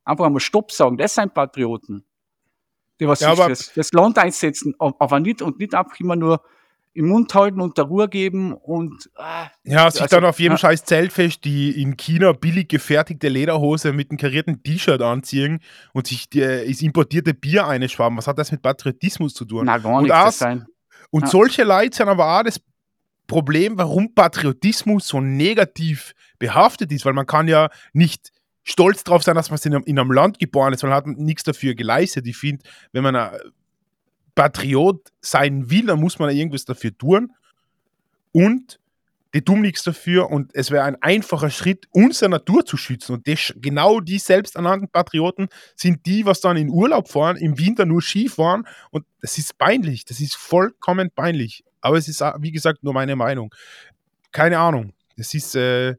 einfach 0.04 0.24
einmal 0.24 0.40
Stopp 0.40 0.72
sagen. 0.72 0.96
Das 0.96 1.14
sind 1.14 1.34
Patrioten, 1.34 2.06
die 2.98 3.06
was 3.06 3.20
ja, 3.20 3.36
sich 3.36 3.46
das, 3.46 3.72
das 3.74 3.92
Land 3.92 4.16
einsetzen, 4.18 4.74
aber 4.78 5.20
nicht 5.20 5.42
und 5.42 5.58
nicht 5.58 5.74
einfach 5.74 6.00
immer 6.00 6.16
nur 6.16 6.42
im 6.94 7.08
Mund 7.08 7.34
halten 7.34 7.60
und 7.60 7.76
der 7.76 7.84
Ruhe 7.84 8.08
geben 8.08 8.54
und 8.54 9.10
äh, 9.16 9.70
ja, 9.70 9.90
sich 9.90 10.02
also, 10.02 10.16
dann 10.16 10.24
auf 10.24 10.38
jedem 10.38 10.54
ja. 10.54 10.58
scheiß 10.58 10.84
Zeltfest 10.84 11.44
die 11.44 11.82
in 11.82 11.96
China 11.98 12.32
billig 12.32 12.68
gefertigte 12.68 13.28
Lederhose 13.28 13.92
mit 13.92 14.10
einem 14.10 14.18
karierten 14.18 14.62
T-Shirt 14.62 15.00
anziehen 15.00 15.60
und 15.92 16.06
sich 16.06 16.28
die, 16.30 16.40
das 16.40 16.82
importierte 16.82 17.34
Bier 17.34 17.66
einschwaben. 17.66 18.16
Was 18.16 18.26
hat 18.26 18.38
das 18.38 18.52
mit 18.52 18.62
Patriotismus 18.62 19.32
zu 19.34 19.44
tun? 19.44 19.66
Na, 19.66 19.78
gar 19.78 20.02
nichts. 20.02 20.44
Und 21.12 21.24
ja. 21.24 21.28
solche 21.28 21.62
Leute 21.62 21.94
sind 21.94 22.08
aber 22.08 22.40
auch 22.40 22.42
das 22.42 22.60
Problem, 23.26 23.76
warum 23.76 24.14
Patriotismus 24.14 25.06
so 25.06 25.20
negativ 25.20 26.14
behaftet 26.38 26.90
ist, 26.90 27.04
weil 27.04 27.12
man 27.12 27.26
kann 27.26 27.48
ja 27.48 27.68
nicht 27.92 28.32
stolz 28.64 29.04
darauf 29.04 29.22
sein, 29.22 29.34
dass 29.34 29.50
man 29.50 29.60
in 29.62 29.74
einem, 29.74 29.84
in 29.84 29.98
einem 29.98 30.10
Land 30.10 30.38
geboren 30.38 30.72
ist, 30.72 30.82
man 30.82 30.92
hat 30.92 31.06
nichts 31.06 31.42
dafür 31.42 31.74
geleistet. 31.74 32.26
Ich 32.26 32.36
finde, 32.36 32.64
wenn 32.92 33.02
man 33.02 33.14
ein 33.14 33.36
Patriot 34.34 35.12
sein 35.20 35.70
will, 35.70 35.86
dann 35.86 36.00
muss 36.00 36.18
man 36.18 36.34
irgendwas 36.34 36.64
dafür 36.64 36.96
tun. 36.96 37.32
Und 38.32 38.80
die 39.34 39.42
tun 39.42 39.62
nichts 39.62 39.82
dafür 39.82 40.30
und 40.30 40.54
es 40.54 40.70
wäre 40.70 40.84
ein 40.84 41.00
einfacher 41.02 41.50
Schritt, 41.50 41.86
unsere 41.90 42.30
Natur 42.30 42.64
zu 42.66 42.76
schützen. 42.76 43.14
Und 43.14 43.26
das, 43.26 43.54
genau 43.56 44.00
die 44.00 44.18
selbsternannten 44.18 44.88
Patrioten 44.88 45.48
sind 45.74 46.04
die, 46.06 46.26
was 46.26 46.40
dann 46.40 46.56
in 46.56 46.68
Urlaub 46.68 47.08
fahren, 47.08 47.36
im 47.36 47.58
Winter 47.58 47.86
nur 47.86 48.02
Ski 48.02 48.28
fahren 48.28 48.66
und 48.90 49.04
das 49.20 49.38
ist 49.38 49.58
peinlich, 49.58 50.04
das 50.04 50.20
ist 50.20 50.36
vollkommen 50.36 51.10
peinlich. 51.10 51.64
Aber 51.80 51.96
es 51.96 52.08
ist, 52.08 52.20
wie 52.20 52.52
gesagt, 52.52 52.84
nur 52.84 52.92
meine 52.92 53.16
Meinung. 53.16 53.54
Keine 54.32 54.58
Ahnung. 54.58 54.92
Es 55.16 55.34
ist, 55.34 55.54
äh, 55.56 55.96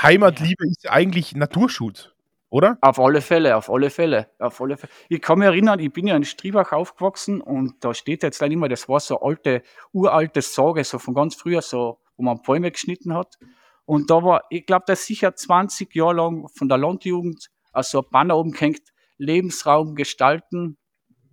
Heimatliebe 0.00 0.66
ist 0.68 0.88
eigentlich 0.90 1.34
Naturschutz. 1.34 2.10
oder? 2.50 2.78
Auf 2.82 3.00
alle 3.00 3.20
Fälle, 3.20 3.56
auf 3.56 3.68
alle 3.68 3.90
Fälle, 3.90 4.28
auf 4.38 4.60
alle 4.60 4.76
Fälle. 4.76 4.92
Ich 5.08 5.20
kann 5.20 5.40
mich 5.40 5.46
erinnern, 5.46 5.80
ich 5.80 5.92
bin 5.92 6.06
ja 6.06 6.16
in 6.16 6.24
Striebach 6.24 6.70
aufgewachsen 6.72 7.40
und 7.40 7.82
da 7.84 7.94
steht 7.94 8.22
jetzt 8.22 8.40
dann 8.40 8.52
immer, 8.52 8.68
das 8.68 8.88
war 8.88 9.00
so 9.00 9.20
alte, 9.20 9.62
uralte 9.92 10.40
Sage, 10.40 10.84
so 10.84 11.00
von 11.00 11.14
ganz 11.14 11.34
früher, 11.34 11.62
so, 11.62 11.98
wo 12.16 12.22
man 12.22 12.42
Bäume 12.42 12.70
geschnitten 12.70 13.14
hat. 13.14 13.38
Und 13.84 14.10
da 14.10 14.22
war, 14.22 14.44
ich 14.50 14.66
glaube, 14.66 14.84
da 14.86 14.94
ist 14.94 15.06
sicher 15.06 15.34
20 15.34 15.94
Jahre 15.94 16.14
lang 16.14 16.48
von 16.48 16.68
der 16.68 16.78
Landjugend 16.78 17.50
also 17.74 18.02
ein 18.02 18.10
Banner 18.10 18.36
oben 18.36 18.54
hängt, 18.54 18.82
Lebensraum 19.18 19.94
gestalten, 19.94 20.78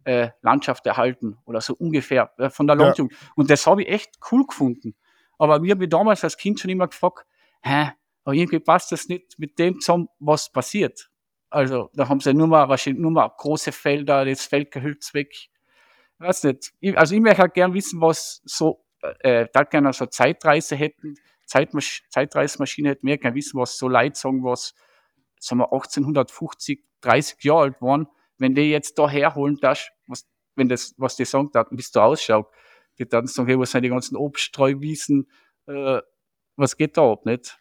äh, 0.03 0.29
Landschaft 0.41 0.85
erhalten 0.87 1.37
oder 1.45 1.61
so 1.61 1.75
ungefähr 1.75 2.31
äh, 2.37 2.49
von 2.49 2.67
der 2.67 2.75
Landjugend. 2.75 3.13
Ja. 3.13 3.29
Und 3.35 3.49
das 3.49 3.65
habe 3.67 3.83
ich 3.83 3.89
echt 3.89 4.17
cool 4.31 4.45
gefunden. 4.45 4.95
Aber 5.37 5.59
mir 5.59 5.71
habe 5.71 5.83
ich 5.83 5.89
damals 5.89 6.23
als 6.23 6.37
Kind 6.37 6.59
schon 6.59 6.71
immer 6.71 6.87
gefragt, 6.87 7.25
hä, 7.61 7.91
aber 8.23 8.35
irgendwie 8.35 8.59
passt 8.59 8.91
das 8.91 9.07
nicht 9.07 9.37
mit 9.39 9.57
dem 9.57 9.79
zusammen, 9.79 10.07
was 10.19 10.51
passiert. 10.51 11.09
Also 11.49 11.89
da 11.93 12.07
haben 12.07 12.19
sie 12.19 12.33
nur 12.33 12.47
mal, 12.47 12.69
wahrscheinlich 12.69 13.01
nur 13.01 13.11
mal 13.11 13.27
große 13.27 13.71
Felder, 13.71 14.25
das 14.25 14.45
Feldgehölz 14.45 15.13
weg. 15.13 15.31
Ich 15.33 15.49
weiß 16.19 16.43
nicht. 16.45 16.73
Ich, 16.79 16.97
also 16.97 17.15
ich 17.15 17.21
möchte 17.21 17.41
halt 17.41 17.53
gern 17.53 17.73
wissen, 17.73 17.99
was 18.01 18.41
so, 18.45 18.83
äh, 19.19 19.47
da 19.51 19.63
gerne 19.63 19.93
so 19.93 20.05
Zeitreise 20.05 20.75
hätten, 20.75 21.15
Zeitmasch 21.45 22.03
Zeitreisemaschine 22.09 22.89
hätten, 22.89 23.05
mehr 23.05 23.17
gerne 23.17 23.35
wissen, 23.35 23.59
was 23.59 23.77
so 23.77 23.87
Leute 23.87 24.17
sagen, 24.17 24.43
was, 24.43 24.73
sagen 25.39 25.59
wir 25.59 25.71
1850, 25.73 26.83
30 27.01 27.43
Jahre 27.43 27.61
alt 27.61 27.81
waren, 27.81 28.07
wenn 28.37 28.55
die 28.55 28.71
jetzt 28.71 28.97
da 28.97 29.09
herholen, 29.09 29.57
das, 29.61 29.89
was, 30.07 30.27
wenn 30.55 30.69
das, 30.69 30.93
was 30.97 31.15
die 31.15 31.25
sagen, 31.25 31.51
wie 31.53 31.79
es 31.79 31.91
da 31.91 32.05
ausschaut, 32.05 32.47
die 32.97 33.07
dann 33.07 33.27
sagen, 33.27 33.47
hey, 33.47 33.59
was 33.59 33.71
sind 33.71 33.83
die 33.83 33.89
ganzen 33.89 34.15
Obststreuwiesen, 34.15 35.29
äh, 35.67 36.01
was 36.55 36.77
geht 36.77 36.97
da 36.97 37.11
ab, 37.11 37.25
nicht? 37.25 37.60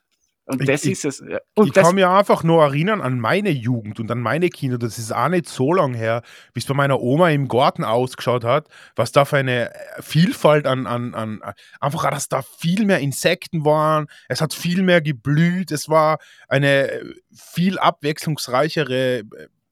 Und 0.51 0.61
ich, 0.61 0.67
das 0.67 0.85
ich, 0.85 0.93
ist 0.93 1.05
es. 1.05 1.21
Und 1.55 1.69
ich 1.69 1.73
kann 1.73 1.95
mich 1.95 2.05
einfach 2.05 2.43
nur 2.43 2.63
erinnern 2.63 3.01
an 3.01 3.21
meine 3.21 3.51
Jugend 3.51 4.01
und 4.01 4.11
an 4.11 4.21
meine 4.21 4.49
Kinder. 4.49 4.79
Das 4.79 4.99
ist 4.99 5.13
auch 5.13 5.29
nicht 5.29 5.49
so 5.49 5.73
lang 5.73 5.95
her, 5.95 6.23
wie 6.53 6.61
es 6.61 6.67
bei 6.67 6.75
meiner 6.75 7.01
Oma 7.01 7.31
im 7.31 7.49
Garten 7.49 7.85
ausgeschaut 7.85 8.45
hat, 8.45 8.69
was 8.97 9.13
da 9.13 9.25
für 9.25 9.39
eine 9.39 9.73
Vielfalt 10.01 10.67
an, 10.67 10.87
an, 10.87 11.15
an 11.15 11.41
einfach, 11.81 12.11
dass 12.11 12.29
da 12.29 12.43
viel 12.43 12.85
mehr 12.85 12.99
Insekten 12.99 13.65
waren, 13.65 14.07
es 14.29 14.41
hat 14.41 14.53
viel 14.53 14.83
mehr 14.83 15.01
geblüht, 15.01 15.71
es 15.71 15.89
war 15.89 16.19
eine 16.49 17.01
viel 17.33 17.79
abwechslungsreichere 17.79 19.19
äh, 19.19 19.25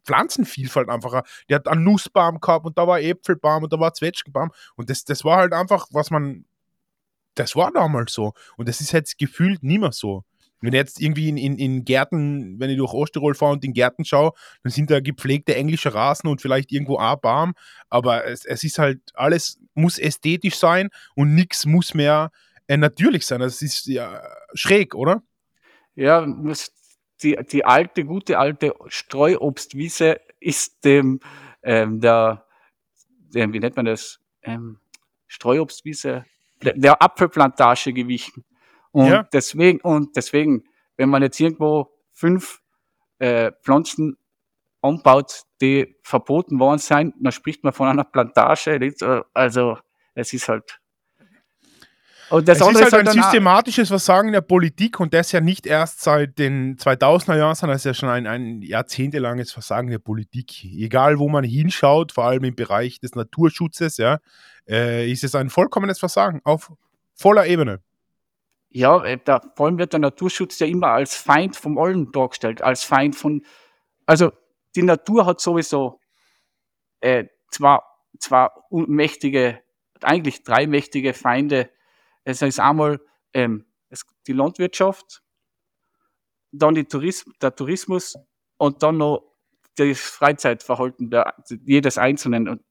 Pflanzenvielfalt 0.04 0.88
einfach. 0.88 1.22
Die 1.50 1.54
hat 1.54 1.68
einen 1.68 1.84
Nussbaum 1.84 2.40
gehabt 2.40 2.64
und 2.64 2.78
da 2.78 2.86
war 2.86 3.00
Äpfelbaum 3.00 3.64
und 3.64 3.72
da 3.72 3.78
war 3.78 3.92
Zwetschgenbaum 3.92 4.50
und 4.76 4.88
das, 4.88 5.04
das 5.04 5.22
war 5.24 5.36
halt 5.36 5.52
einfach, 5.52 5.86
was 5.90 6.10
man, 6.10 6.46
das 7.34 7.54
war 7.54 7.70
damals 7.72 8.12
so 8.14 8.32
und 8.56 8.68
das 8.68 8.80
ist 8.80 8.92
jetzt 8.92 9.18
gefühlt 9.18 9.62
nicht 9.62 9.80
mehr 9.80 9.92
so. 9.92 10.24
Wenn 10.60 10.72
ich 10.72 10.78
jetzt 10.78 11.00
irgendwie 11.00 11.28
in, 11.28 11.36
in, 11.36 11.56
in 11.58 11.84
Gärten, 11.84 12.58
wenn 12.58 12.70
ich 12.70 12.76
durch 12.76 12.92
Osttirol 12.92 13.34
fahre 13.34 13.52
und 13.52 13.64
in 13.64 13.72
Gärten 13.72 14.04
schaue, 14.04 14.32
dann 14.62 14.72
sind 14.72 14.90
da 14.90 15.00
gepflegte 15.00 15.54
englische 15.54 15.94
Rasen 15.94 16.28
und 16.28 16.40
vielleicht 16.40 16.72
irgendwo 16.72 16.96
ein 16.98 17.16
Baum, 17.20 17.54
aber 17.88 18.26
es, 18.26 18.44
es 18.44 18.64
ist 18.64 18.78
halt, 18.78 19.00
alles 19.14 19.60
muss 19.74 19.98
ästhetisch 19.98 20.56
sein 20.56 20.88
und 21.14 21.34
nichts 21.34 21.64
muss 21.66 21.94
mehr 21.94 22.30
äh, 22.66 22.76
natürlich 22.76 23.26
sein. 23.26 23.40
Das 23.40 23.62
ist 23.62 23.86
ja 23.86 24.22
schräg, 24.54 24.94
oder? 24.94 25.22
Ja, 25.94 26.26
die, 27.22 27.36
die 27.50 27.64
alte, 27.64 28.04
gute 28.04 28.38
alte 28.38 28.74
Streuobstwiese 28.86 30.20
ist 30.40 30.84
dem, 30.84 31.20
ähm, 31.62 32.00
der, 32.00 32.46
dem, 33.34 33.52
wie 33.52 33.60
nennt 33.60 33.76
man 33.76 33.86
das, 33.86 34.20
ähm, 34.42 34.78
Streuobstwiese, 35.26 36.24
der, 36.62 36.74
der 36.74 37.02
Apfelplantage 37.02 37.92
gewichen. 37.92 38.44
Und 38.92 39.06
ja. 39.06 39.22
deswegen, 39.32 39.80
und 39.80 40.16
deswegen, 40.16 40.64
wenn 40.96 41.08
man 41.08 41.22
jetzt 41.22 41.38
irgendwo 41.40 41.90
fünf 42.12 42.60
äh, 43.18 43.52
Pflanzen 43.62 44.16
anbaut, 44.82 45.42
die 45.60 45.96
verboten 46.02 46.58
worden 46.58 46.78
sind, 46.78 47.14
dann 47.20 47.32
spricht 47.32 47.64
man 47.64 47.72
von 47.72 47.88
einer 47.88 48.04
Plantage. 48.04 48.92
Also 49.34 49.78
es 50.14 50.32
ist 50.32 50.48
halt. 50.48 50.80
Und 52.30 52.46
das 52.46 52.60
es 52.60 52.68
ist 52.68 52.82
halt, 52.82 52.92
halt 52.92 53.08
ein 53.08 53.14
systematisches 53.14 53.88
Versagen 53.88 54.32
der 54.32 54.42
Politik 54.42 55.00
und 55.00 55.14
das 55.14 55.32
ja 55.32 55.40
nicht 55.40 55.66
erst 55.66 56.02
seit 56.02 56.38
den 56.38 56.76
2000er 56.76 57.38
Jahren, 57.38 57.54
sondern 57.54 57.76
es 57.76 57.80
ist 57.80 57.86
ja 57.86 57.94
schon 57.94 58.10
ein, 58.10 58.26
ein 58.26 58.60
jahrzehntelanges 58.60 59.50
Versagen 59.50 59.88
der 59.88 59.98
Politik. 59.98 60.62
Egal, 60.64 61.18
wo 61.18 61.30
man 61.30 61.42
hinschaut, 61.42 62.12
vor 62.12 62.24
allem 62.24 62.44
im 62.44 62.54
Bereich 62.54 63.00
des 63.00 63.14
Naturschutzes, 63.14 63.96
ja, 63.96 64.18
äh, 64.68 65.10
ist 65.10 65.24
es 65.24 65.34
ein 65.34 65.48
vollkommenes 65.48 65.98
Versagen 65.98 66.42
auf 66.44 66.70
voller 67.14 67.46
Ebene. 67.46 67.80
Ja, 68.70 69.02
äh, 69.04 69.18
da, 69.24 69.40
vor 69.56 69.66
allem 69.66 69.78
wird 69.78 69.92
der 69.92 70.00
Naturschutz 70.00 70.58
ja 70.58 70.66
immer 70.66 70.88
als 70.88 71.14
Feind 71.14 71.56
vom 71.56 71.78
Allen 71.78 72.12
dargestellt, 72.12 72.62
als 72.62 72.84
Feind 72.84 73.16
von, 73.16 73.44
also 74.06 74.32
die 74.76 74.82
Natur 74.82 75.24
hat 75.26 75.40
sowieso 75.40 76.00
äh, 77.00 77.24
zwar, 77.50 77.84
zwar 78.18 78.66
mächtige, 78.70 79.62
eigentlich 80.02 80.42
drei 80.44 80.66
mächtige 80.66 81.14
Feinde. 81.14 81.70
Es 82.24 82.42
ist 82.42 82.60
einmal 82.60 83.00
ähm, 83.32 83.66
es, 83.88 84.04
die 84.26 84.32
Landwirtschaft, 84.32 85.22
dann 86.52 86.74
die 86.74 86.84
Tourism, 86.84 87.30
der 87.40 87.54
Tourismus 87.54 88.16
und 88.58 88.82
dann 88.82 88.98
noch 88.98 89.34
das 89.76 90.00
Freizeitverhalten 90.00 91.10
der, 91.10 91.34
jedes 91.64 91.98
Einzelnen. 91.98 92.48
Und 92.48 92.62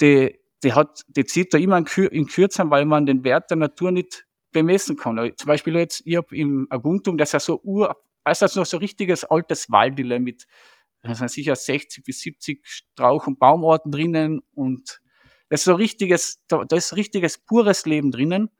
die, 0.00 0.40
die, 0.62 0.72
hat, 0.72 1.04
die 1.08 1.24
zieht 1.24 1.54
da 1.54 1.58
immer 1.58 1.78
in, 1.78 1.84
Kür 1.84 2.10
in 2.10 2.26
Kürzen, 2.26 2.70
weil 2.70 2.84
man 2.84 3.06
den 3.06 3.24
Wert 3.24 3.50
der 3.50 3.58
Natur 3.58 3.92
nicht 3.92 4.26
bemessen 4.52 4.96
kann. 4.96 5.18
Also 5.18 5.34
zum 5.34 5.48
Beispiel 5.48 5.76
jetzt, 5.76 6.02
ich 6.04 6.16
habe 6.16 6.36
im 6.36 6.66
Aguntum, 6.70 7.18
das 7.18 7.30
ist 7.30 7.32
ja 7.34 7.40
so 7.40 7.60
ur, 7.62 7.96
also 8.24 8.60
noch 8.60 8.66
so 8.66 8.78
richtiges 8.78 9.24
altes 9.24 9.70
Waldile 9.70 10.18
mit, 10.18 10.46
da 11.02 11.14
sind 11.14 11.30
sicher 11.30 11.54
60 11.54 12.04
bis 12.04 12.20
70 12.20 12.66
Strauch- 12.66 13.26
und 13.26 13.38
Baumarten 13.38 13.92
drinnen 13.92 14.42
und 14.52 15.00
das 15.48 15.60
ist 15.60 15.64
so 15.64 15.74
richtiges, 15.74 16.42
da, 16.48 16.64
da 16.64 16.76
ist 16.76 16.96
richtiges 16.96 17.38
pures 17.38 17.86
Leben 17.86 18.10
drinnen. 18.10 18.50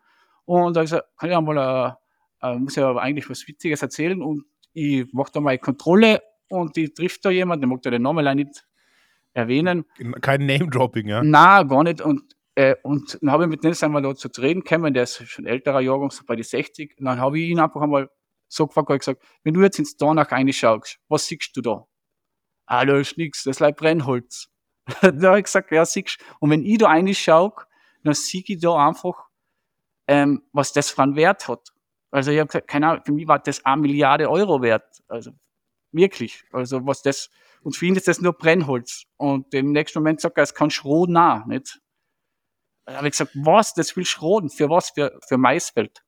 Und 0.45 0.77
also 0.77 1.01
kann 1.19 1.31
ich 1.31 1.37
einmal, 1.37 1.99
äh, 2.43 2.47
äh, 2.47 2.59
muss 2.59 2.77
ja 2.77 2.95
eigentlich 2.97 3.29
was 3.29 3.47
Witziges 3.49 3.83
erzählen 3.83 4.23
und 4.23 4.45
ich 4.73 5.13
mache 5.13 5.33
da 5.33 5.41
mal 5.41 5.51
eine 5.51 5.59
Kontrolle 5.59 6.23
und 6.49 6.77
die 6.77 6.93
trifft 6.93 7.25
da 7.25 7.31
jemand, 7.31 7.63
der 7.63 7.69
mag 7.69 7.83
da 7.83 7.91
den 7.91 8.03
Namen 8.03 8.37
nicht 8.37 8.65
erwähnen. 9.33 9.85
Kein 10.21 10.47
Name-Dropping, 10.47 11.09
ja? 11.09 11.23
Na, 11.25 11.65
gar 11.65 11.83
nicht. 11.83 12.01
Und 12.01 12.36
äh, 12.57 12.75
und 12.83 13.19
dann 13.21 13.31
habe 13.31 13.45
ich 13.45 13.51
mit 13.51 13.63
Nils 13.63 13.83
einmal 13.83 14.01
da 14.01 14.15
zu 14.15 14.29
reden 14.39 14.65
gekommen, 14.65 14.95
der 14.95 15.03
ist 15.03 15.29
schon 15.29 15.47
älterer 15.47 15.81
Jahrgang, 15.81 16.11
so 16.11 16.25
bei 16.25 16.37
die 16.37 16.43
60. 16.43 16.99
Und 16.99 17.05
dann 17.05 17.21
habe 17.21 17.39
ich 17.39 17.51
ihn 17.51 17.61
einfach 17.61 17.83
einmal 17.83 18.11
so 18.49 18.67
gefragt, 18.67 18.89
gesagt, 18.89 19.23
wenn 19.45 19.53
du 19.53 19.61
jetzt 19.61 19.79
ins 19.79 19.97
Dornach 19.97 20.33
reinschaust, 20.33 20.99
was 21.09 21.27
siehst 21.27 21.55
du 21.55 21.61
da? 21.61 21.87
Ah, 22.65 22.85
da 22.87 22.97
ist 22.99 23.19
nichts, 23.19 23.45
das 23.45 23.61
ist 23.61 23.77
Brennholz. 23.77 24.49
da 25.03 25.29
habe 25.29 25.39
ich 25.39 25.45
gesagt, 25.45 25.71
ja, 25.71 25.85
siehst 25.85 26.19
Und 26.41 26.51
wenn 26.51 26.65
ich 26.65 26.79
da 26.79 26.87
reinschaue, 26.87 27.53
dann 28.03 28.15
sehe 28.15 28.43
ich 28.47 28.59
da 28.59 28.89
einfach, 28.89 29.27
ähm, 30.09 30.43
was 30.53 30.73
das 30.73 30.91
für 30.91 31.03
einen 31.03 31.15
Wert 31.15 31.49
hat. 31.49 31.75
Also 32.11 32.31
ich 32.31 32.39
habe 32.39 32.47
gesagt, 32.47 32.69
keine 32.69 32.89
Ahnung, 32.89 33.03
für 33.05 33.13
mich 33.13 33.29
war 33.29 33.39
das 33.39 33.67
eine 33.67 33.83
Milliarde 33.83 34.31
Euro 34.31 34.63
wert. 34.63 35.03
Also 35.09 35.33
wirklich. 35.93 36.43
Also 36.53 36.87
was 36.87 37.03
das, 37.03 37.29
und 37.63 37.77
für 37.77 37.85
ihn 37.85 37.97
ist 37.97 38.09
das 38.09 38.23
nur 38.23 38.33
Brennholz. 38.33 39.05
Und 39.19 39.53
im 39.53 39.73
nächsten 39.73 39.99
Moment 39.99 40.23
sagt 40.23 40.39
er, 40.39 40.45
es 40.45 40.55
kann 40.55 40.71
Schrot 40.71 41.11
nah, 41.11 41.45
nicht? 41.47 41.81
Habe 42.87 43.09
ich 43.09 43.13
gesagt, 43.13 43.33
was, 43.35 43.75
das 43.75 43.97
will 43.97 44.05
schroden, 44.05 44.49
für 44.49 44.71
was, 44.71 44.91
für, 44.91 45.19
für 45.27 45.39
Maisfeld. 45.39 46.03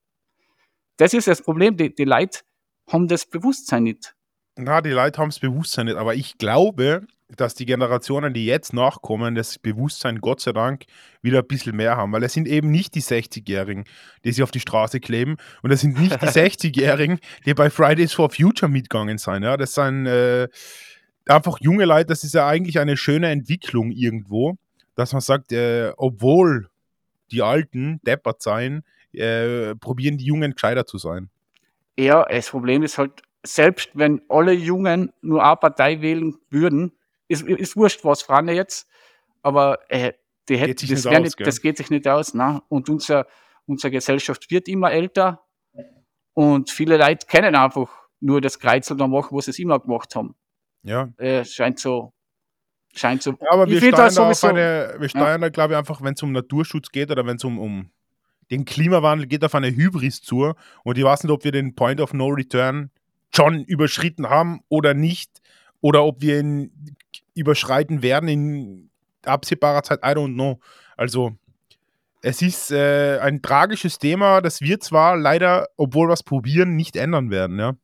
Das 0.97 1.13
ist 1.13 1.29
das 1.29 1.43
Problem, 1.43 1.77
die, 1.77 1.95
die 1.95 2.05
Leute 2.05 2.41
haben 2.89 3.09
das 3.09 3.27
Bewusstsein 3.27 3.85
nicht. 3.85 4.15
Na, 4.57 4.81
die 4.81 4.91
Leute 4.91 5.21
haben 5.21 5.31
das 5.31 5.39
Bewusstsein 5.39 5.87
nicht, 5.87 5.97
aber 5.97 6.15
ich 6.15 6.39
glaube, 6.39 7.07
dass 7.37 7.55
die 7.55 7.67
Generationen, 7.67 8.33
die 8.33 8.47
jetzt 8.47 8.73
nachkommen, 8.73 9.35
das 9.35 9.59
Bewusstsein 9.59 10.21
Gott 10.21 10.41
sei 10.41 10.53
Dank 10.53 10.85
wieder 11.21 11.41
ein 11.41 11.47
bisschen 11.47 11.77
mehr 11.77 11.97
haben, 11.97 12.13
weil 12.13 12.23
es 12.25 12.33
sind 12.33 12.49
eben 12.49 12.71
nicht 12.71 12.95
die 12.95 13.03
60-Jährigen, 13.03 13.85
die 14.25 14.33
sich 14.33 14.43
auf 14.43 14.51
die 14.51 14.61
Straße 14.61 14.99
kleben. 14.99 15.37
Und 15.63 15.71
es 15.71 15.83
sind 15.83 16.01
nicht 16.01 16.21
die 16.21 16.27
60-Jährigen, 16.27 17.21
die 17.45 17.55
bei 17.55 17.71
Fridays 17.71 18.15
for 18.15 18.31
Future 18.31 18.71
mitgegangen 18.71 19.19
sind. 19.19 19.43
Ja, 19.43 19.57
das 19.57 19.75
sind 19.75 20.07
äh, 20.07 20.49
einfach 21.27 21.59
junge 21.61 21.85
Leute, 21.85 22.07
das 22.07 22.25
ist 22.25 22.35
ja 22.35 22.47
eigentlich 22.47 22.79
eine 22.79 22.97
schöne 22.97 23.29
Entwicklung 23.29 23.91
irgendwo 23.93 24.57
dass 24.99 25.13
man 25.13 25.21
sagt, 25.21 25.53
äh, 25.53 25.93
obwohl 25.97 26.69
die 27.31 27.41
Alten 27.41 28.01
deppert 28.03 28.43
sein, 28.43 28.83
äh, 29.13 29.77
probieren 29.77 30.19
die 30.19 30.25
Jungen 30.25 30.55
gescheiter 30.55 30.87
zu 30.87 30.99
sein. 30.99 31.31
Ja, 31.97 32.25
das 32.25 32.51
Problem 32.51 32.83
ist 32.83 32.99
halt, 32.99 33.23
selbst 33.45 33.91
wenn 33.95 34.23
alle 34.29 34.53
Jungen 34.53 35.13
nur 35.21 35.45
eine 35.45 35.55
Partei 35.55 36.01
wählen 36.01 36.37
würden, 36.51 36.91
ist, 37.29 37.47
ist 37.47 37.77
wurscht, 37.77 38.05
was 38.05 38.23
Frauen 38.23 38.49
jetzt, 38.49 38.89
aber 39.43 39.79
äh, 39.89 40.15
die 40.49 40.57
hätten, 40.57 40.89
das, 40.89 41.07
aus, 41.07 41.21
nicht, 41.21 41.47
das, 41.47 41.61
geht 41.61 41.77
sich 41.77 41.91
nicht 41.91 42.09
aus. 42.09 42.35
Ne? 42.35 42.61
Und 42.69 42.89
unser, 42.89 43.29
unsere 43.67 43.93
Gesellschaft 43.93 44.51
wird 44.51 44.67
immer 44.67 44.91
älter 44.91 45.45
und 46.35 46.71
viele 46.71 46.97
Leute 46.97 47.25
kennen 47.25 47.55
einfach 47.55 47.89
nur 48.19 48.41
das 48.41 48.59
Kreuzel 48.59 48.97
da 48.97 49.07
machen, 49.07 49.37
was 49.37 49.45
sie 49.45 49.53
es 49.53 49.61
immer 49.61 49.79
gemacht 49.79 50.17
haben. 50.17 50.35
Ja. 50.83 51.09
Äh, 51.19 51.45
scheint 51.45 51.79
so 51.79 52.13
scheint 52.95 53.23
so. 53.23 53.33
Ja, 53.41 53.53
aber 53.53 53.69
wir 53.69 53.79
steuern, 53.79 54.15
da 54.15 54.31
auf 54.31 54.45
eine, 54.45 54.97
wir 54.99 55.09
steuern 55.09 55.41
da, 55.41 55.49
glaube 55.49 55.75
ich, 55.75 55.79
einfach, 55.79 56.03
wenn 56.03 56.15
es 56.15 56.23
um 56.23 56.33
Naturschutz 56.33 56.91
geht 56.91 57.11
oder 57.11 57.27
wenn 57.27 57.37
es 57.37 57.45
um, 57.45 57.59
um 57.59 57.91
den 58.51 58.65
Klimawandel 58.65 59.27
geht, 59.27 59.45
auf 59.45 59.55
eine 59.55 59.69
Hybris 59.69 60.23
zu. 60.23 60.55
Und 60.85 60.99
ich 60.99 61.05
weiß 61.05 61.25
nicht, 61.25 61.33
ob 61.33 61.45
wir 61.45 61.53
den 61.53 61.75
Point 61.75 62.01
of 62.01 62.15
No 62.15 62.29
Return 62.29 62.91
schon 63.35 63.65
überschritten 63.65 64.29
haben 64.29 64.61
oder 64.69 64.95
nicht, 64.95 65.43
oder 65.81 66.05
ob 66.05 66.21
wir 66.23 66.41
ihn 66.41 66.97
überschreiten 67.35 68.03
werden 68.03 68.29
in 68.29 68.91
absehbarer 69.25 69.83
Zeit, 69.83 70.01
I 70.01 70.09
don't 70.09 70.35
know. 70.35 70.59
Also, 70.97 71.37
es 72.23 72.43
ist 72.43 72.73
äh, 72.73 73.19
ein 73.21 73.43
tragisches 73.43 73.99
Thema, 73.99 74.41
das 74.41 74.61
wir 74.61 74.81
zwar 74.81 75.17
leider, 75.17 75.69
obwohl 75.77 76.09
wir 76.09 76.15
es 76.15 76.23
probieren, 76.23 76.75
nicht 76.75 76.97
ändern 76.97 77.31
werden, 77.31 77.59
ja. 77.59 77.75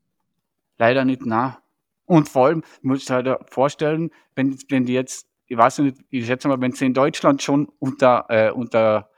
Leider 0.79 1.05
nicht, 1.05 1.25
nah. 1.25 1.59
Und 2.07 2.29
vor 2.29 2.47
allem, 2.47 2.63
muss 2.83 3.03
ich 3.03 3.11
halt 3.11 3.29
vorstellen, 3.51 4.11
wenn, 4.35 4.59
wenn 4.69 4.85
die 4.85 4.93
jetzt, 4.93 5.27
ich 5.47 5.57
weiß 5.57 5.79
nicht, 5.79 5.99
ich 6.11 6.27
schätze 6.27 6.49
mal, 6.49 6.61
wenn 6.61 6.73
sie 6.73 6.87
in 6.87 6.95
Deutschland 6.95 7.43
schon 7.43 7.69
unter, 7.79 8.27
äh, 8.29 8.51
unter 8.51 9.11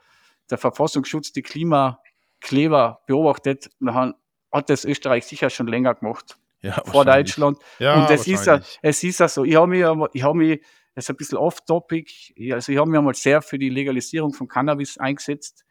der 0.49 0.57
Verfassungsschutz 0.57 1.33
die 1.33 1.41
Klimakleber 1.41 3.01
beobachtet, 3.05 3.69
dann 3.79 4.13
hat 4.51 4.69
das 4.69 4.85
Österreich 4.85 5.25
sicher 5.25 5.49
schon 5.49 5.67
länger 5.67 5.95
gemacht. 5.95 6.37
Ja, 6.61 6.81
vor 6.85 7.05
Deutschland. 7.05 7.59
Ja, 7.79 8.01
und 8.01 8.09
es 8.09 8.27
ist 8.27 8.45
ja, 8.45 8.61
es 8.81 9.03
ist 9.03 9.19
ja 9.19 9.27
so, 9.27 9.43
ich 9.43 9.55
habe 9.55 9.67
mich, 9.67 9.85
ich 10.13 10.23
habe 10.23 10.37
mich, 10.37 10.61
das 10.95 11.05
ist 11.05 11.09
ein 11.09 11.17
bisschen 11.17 11.37
off-topic, 11.37 12.33
also 12.53 12.71
ich 12.71 12.77
habe 12.77 12.89
mich 12.89 12.97
einmal 12.97 13.13
sehr 13.13 13.41
für 13.41 13.59
die 13.59 13.69
Legalisierung 13.69 14.33
von 14.33 14.47
Cannabis 14.47 14.97
eingesetzt 14.97 15.65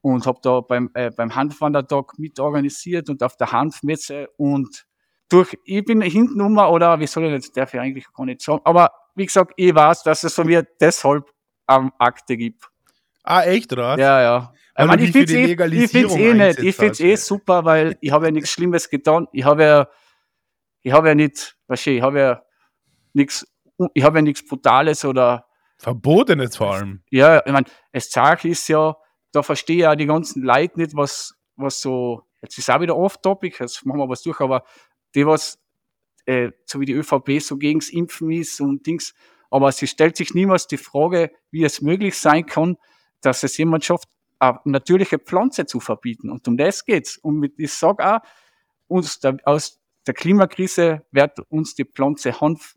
und 0.00 0.26
habe 0.26 0.40
da 0.42 0.60
beim, 0.60 0.90
äh, 0.94 1.10
beim 1.10 1.34
Hanfwandertag 1.34 2.18
mitorganisiert 2.18 3.08
und 3.08 3.22
auf 3.22 3.36
der 3.36 3.52
Hanfmesse 3.52 4.28
und 4.36 4.86
durch, 5.32 5.58
ich 5.64 5.84
bin 5.84 6.00
hinten 6.02 6.40
um, 6.40 6.58
oder 6.58 6.98
wie 7.00 7.06
soll 7.06 7.24
ich 7.24 7.32
jetzt, 7.32 7.56
darf 7.56 7.74
ich 7.74 7.80
eigentlich 7.80 8.06
gar 8.12 8.26
nicht 8.26 8.42
sagen, 8.42 8.60
aber 8.64 8.90
wie 9.14 9.26
gesagt, 9.26 9.52
ich 9.56 9.74
weiß, 9.74 10.02
dass 10.02 10.24
es 10.24 10.34
von 10.34 10.46
mir 10.46 10.66
deshalb 10.80 11.30
am 11.66 11.92
Akte 11.98 12.36
gibt. 12.36 12.68
Ah, 13.24 13.42
echt, 13.42 13.72
oder? 13.72 13.98
Ja, 13.98 14.20
ja. 14.20 14.52
Ich, 14.78 14.86
meine, 14.86 15.02
ich 15.02 15.12
finde 15.12 15.24
es 15.24 15.72
eh, 15.72 15.88
find's 15.88 16.16
eh 16.16 16.34
nicht. 16.34 16.58
Ich 16.60 16.76
finde 16.76 16.92
es 16.92 17.00
eh 17.00 17.14
super, 17.16 17.64
weil 17.64 17.96
ich 18.00 18.10
habe 18.10 18.26
ja 18.26 18.30
nichts 18.30 18.50
Schlimmes 18.50 18.88
getan. 18.88 19.28
Ich 19.32 19.44
habe 19.44 19.62
ja, 19.62 19.88
ich 20.80 20.92
habe 20.92 21.08
ja 21.08 21.14
nicht, 21.14 21.56
weißt 21.68 21.86
du, 21.86 21.90
ich 21.90 22.02
habe 22.02 22.18
ja 22.18 22.42
nichts, 23.12 23.46
ich 23.92 24.02
habe 24.02 24.18
ja 24.18 24.22
nichts 24.22 24.46
Brutales 24.46 25.04
oder 25.04 25.46
Verbotenes 25.76 26.56
vor 26.56 26.74
allem. 26.74 27.02
Ja, 27.10 27.44
ich 27.44 27.52
meine, 27.52 27.66
es 27.90 28.10
Sache 28.10 28.48
ist 28.48 28.68
ja, 28.68 28.96
da 29.32 29.42
verstehe 29.42 29.76
ich 29.76 29.82
ja 29.82 29.96
die 29.96 30.06
ganzen 30.06 30.42
Leute 30.42 30.78
nicht, 30.78 30.96
was, 30.96 31.34
was 31.56 31.80
so, 31.80 32.22
jetzt 32.40 32.56
ist 32.56 32.70
auch 32.70 32.80
wieder 32.80 32.96
off-topic, 32.96 33.56
jetzt 33.60 33.84
machen 33.84 33.98
wir 33.98 34.08
was 34.08 34.22
durch, 34.22 34.40
aber 34.40 34.64
die, 35.14 35.26
was, 35.26 35.58
äh, 36.26 36.50
so 36.64 36.80
wie 36.80 36.86
die 36.86 36.94
ÖVP 36.94 37.40
so 37.40 37.56
gegens 37.56 37.90
Impfen 37.90 38.30
ist 38.30 38.60
und 38.60 38.86
Dings, 38.86 39.14
aber 39.50 39.70
sie 39.72 39.86
stellt 39.86 40.16
sich 40.16 40.34
niemals 40.34 40.66
die 40.66 40.78
Frage, 40.78 41.30
wie 41.50 41.64
es 41.64 41.82
möglich 41.82 42.18
sein 42.18 42.46
kann, 42.46 42.76
dass 43.20 43.42
es 43.42 43.56
jemand 43.58 43.84
schafft, 43.84 44.08
eine 44.38 44.58
natürliche 44.64 45.18
Pflanze 45.18 45.66
zu 45.66 45.78
verbieten. 45.78 46.30
Und 46.30 46.48
um 46.48 46.56
das 46.56 46.84
geht's. 46.84 47.18
Und 47.18 47.38
mit, 47.38 47.58
ich 47.58 47.72
sage 47.72 48.04
auch, 48.04 48.20
uns 48.88 49.20
der, 49.20 49.36
aus 49.44 49.80
der 50.06 50.14
Klimakrise 50.14 51.04
wird 51.12 51.38
uns 51.48 51.74
die 51.74 51.84
Pflanze 51.84 52.40
Hanf 52.40 52.76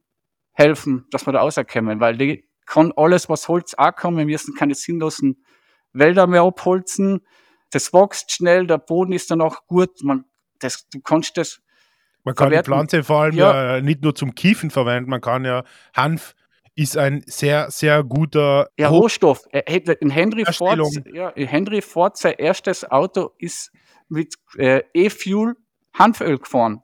helfen, 0.52 1.06
dass 1.12 1.26
wir 1.26 1.34
da 1.34 1.42
rauskommen, 1.42 2.00
weil 2.00 2.18
die 2.18 2.48
kann 2.66 2.94
alles, 2.96 3.30
was 3.30 3.48
Holz 3.48 3.74
auch 3.76 3.96
kann. 3.96 4.18
Wir 4.18 4.26
müssen 4.26 4.54
keine 4.56 4.76
sinnlosen 4.76 5.44
Wälder 5.94 6.28
mehr 6.28 6.42
abholzen. 6.42 7.26
Das 7.72 7.94
wächst 7.94 8.32
schnell, 8.32 8.68
der 8.68 8.78
Boden 8.78 9.14
ist 9.14 9.32
dann 9.32 9.42
auch 9.42 9.66
gut. 9.68 10.04
Man, 10.04 10.26
das, 10.60 10.88
du 10.90 11.00
kannst 11.00 11.38
das 11.38 11.62
man 12.26 12.36
kann 12.36 12.48
verwerten. 12.48 12.72
die 12.72 12.76
Pflanze 12.76 13.04
vor 13.04 13.22
allem 13.22 13.36
ja. 13.36 13.76
ja. 13.76 13.82
nicht 13.82 14.02
nur 14.04 14.14
zum 14.14 14.36
Kiefen 14.36 14.72
verwenden, 14.72 15.10
man 15.10 15.22
kann 15.22 15.46
ja 15.46 15.64
Hanf 15.96 16.36
ist 16.78 16.98
ein 16.98 17.24
sehr, 17.26 17.72
sehr 17.72 18.04
guter 18.04 18.68
ja, 18.78 18.90
Rohstoff. 18.90 19.48
In 20.02 20.10
Henry 20.10 20.44
Ford, 20.46 20.80
ja, 21.14 21.32
Henry 21.34 21.82
Ford, 21.82 22.18
sein 22.18 22.34
erstes 22.38 22.90
Auto 22.92 23.32
ist 23.38 23.72
mit 24.10 24.36
äh, 24.58 24.82
E-Fuel 24.94 25.56
Hanföl 25.94 26.38
gefahren. 26.38 26.82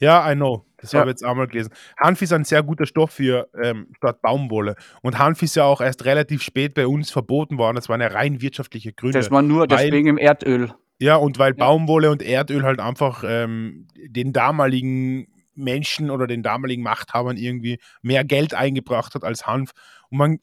Ja, 0.00 0.30
I 0.30 0.34
know. 0.34 0.66
Das 0.78 0.92
ja. 0.92 1.00
habe 1.00 1.10
ich 1.10 1.14
jetzt 1.14 1.24
einmal 1.24 1.46
gelesen. 1.46 1.72
Hanf 1.96 2.20
ist 2.20 2.32
ein 2.32 2.44
sehr 2.44 2.62
guter 2.62 2.84
Stoff 2.84 3.12
für 3.12 3.48
ähm, 3.62 3.86
statt 3.96 4.20
Baumwolle. 4.20 4.74
Und 5.00 5.18
Hanf 5.18 5.40
ist 5.42 5.56
ja 5.56 5.64
auch 5.64 5.80
erst 5.80 6.04
relativ 6.04 6.42
spät 6.42 6.74
bei 6.74 6.86
uns 6.86 7.10
verboten 7.10 7.56
worden. 7.56 7.76
Das 7.76 7.88
waren 7.88 8.02
ja 8.02 8.08
rein 8.08 8.42
wirtschaftliche 8.42 8.92
Gründe. 8.92 9.18
Das 9.18 9.30
war 9.30 9.40
nur 9.40 9.66
deswegen 9.66 10.08
im 10.08 10.18
Erdöl. 10.18 10.74
Ja, 10.98 11.16
und 11.16 11.38
weil. 11.38 11.54
Baumwolle 11.54 12.10
und 12.10 12.22
Erdöl 12.22 12.62
halt 12.62 12.80
einfach 12.80 13.24
ähm, 13.26 13.88
den 13.96 14.32
damaligen 14.32 15.26
Menschen 15.54 16.10
oder 16.10 16.26
den 16.26 16.42
damaligen 16.42 16.82
Machthabern 16.82 17.36
irgendwie 17.36 17.78
mehr 18.02 18.24
Geld 18.24 18.54
eingebracht 18.54 19.14
hat 19.14 19.24
als 19.24 19.46
Hanf. 19.46 19.70
Und 20.10 20.18
man, 20.18 20.38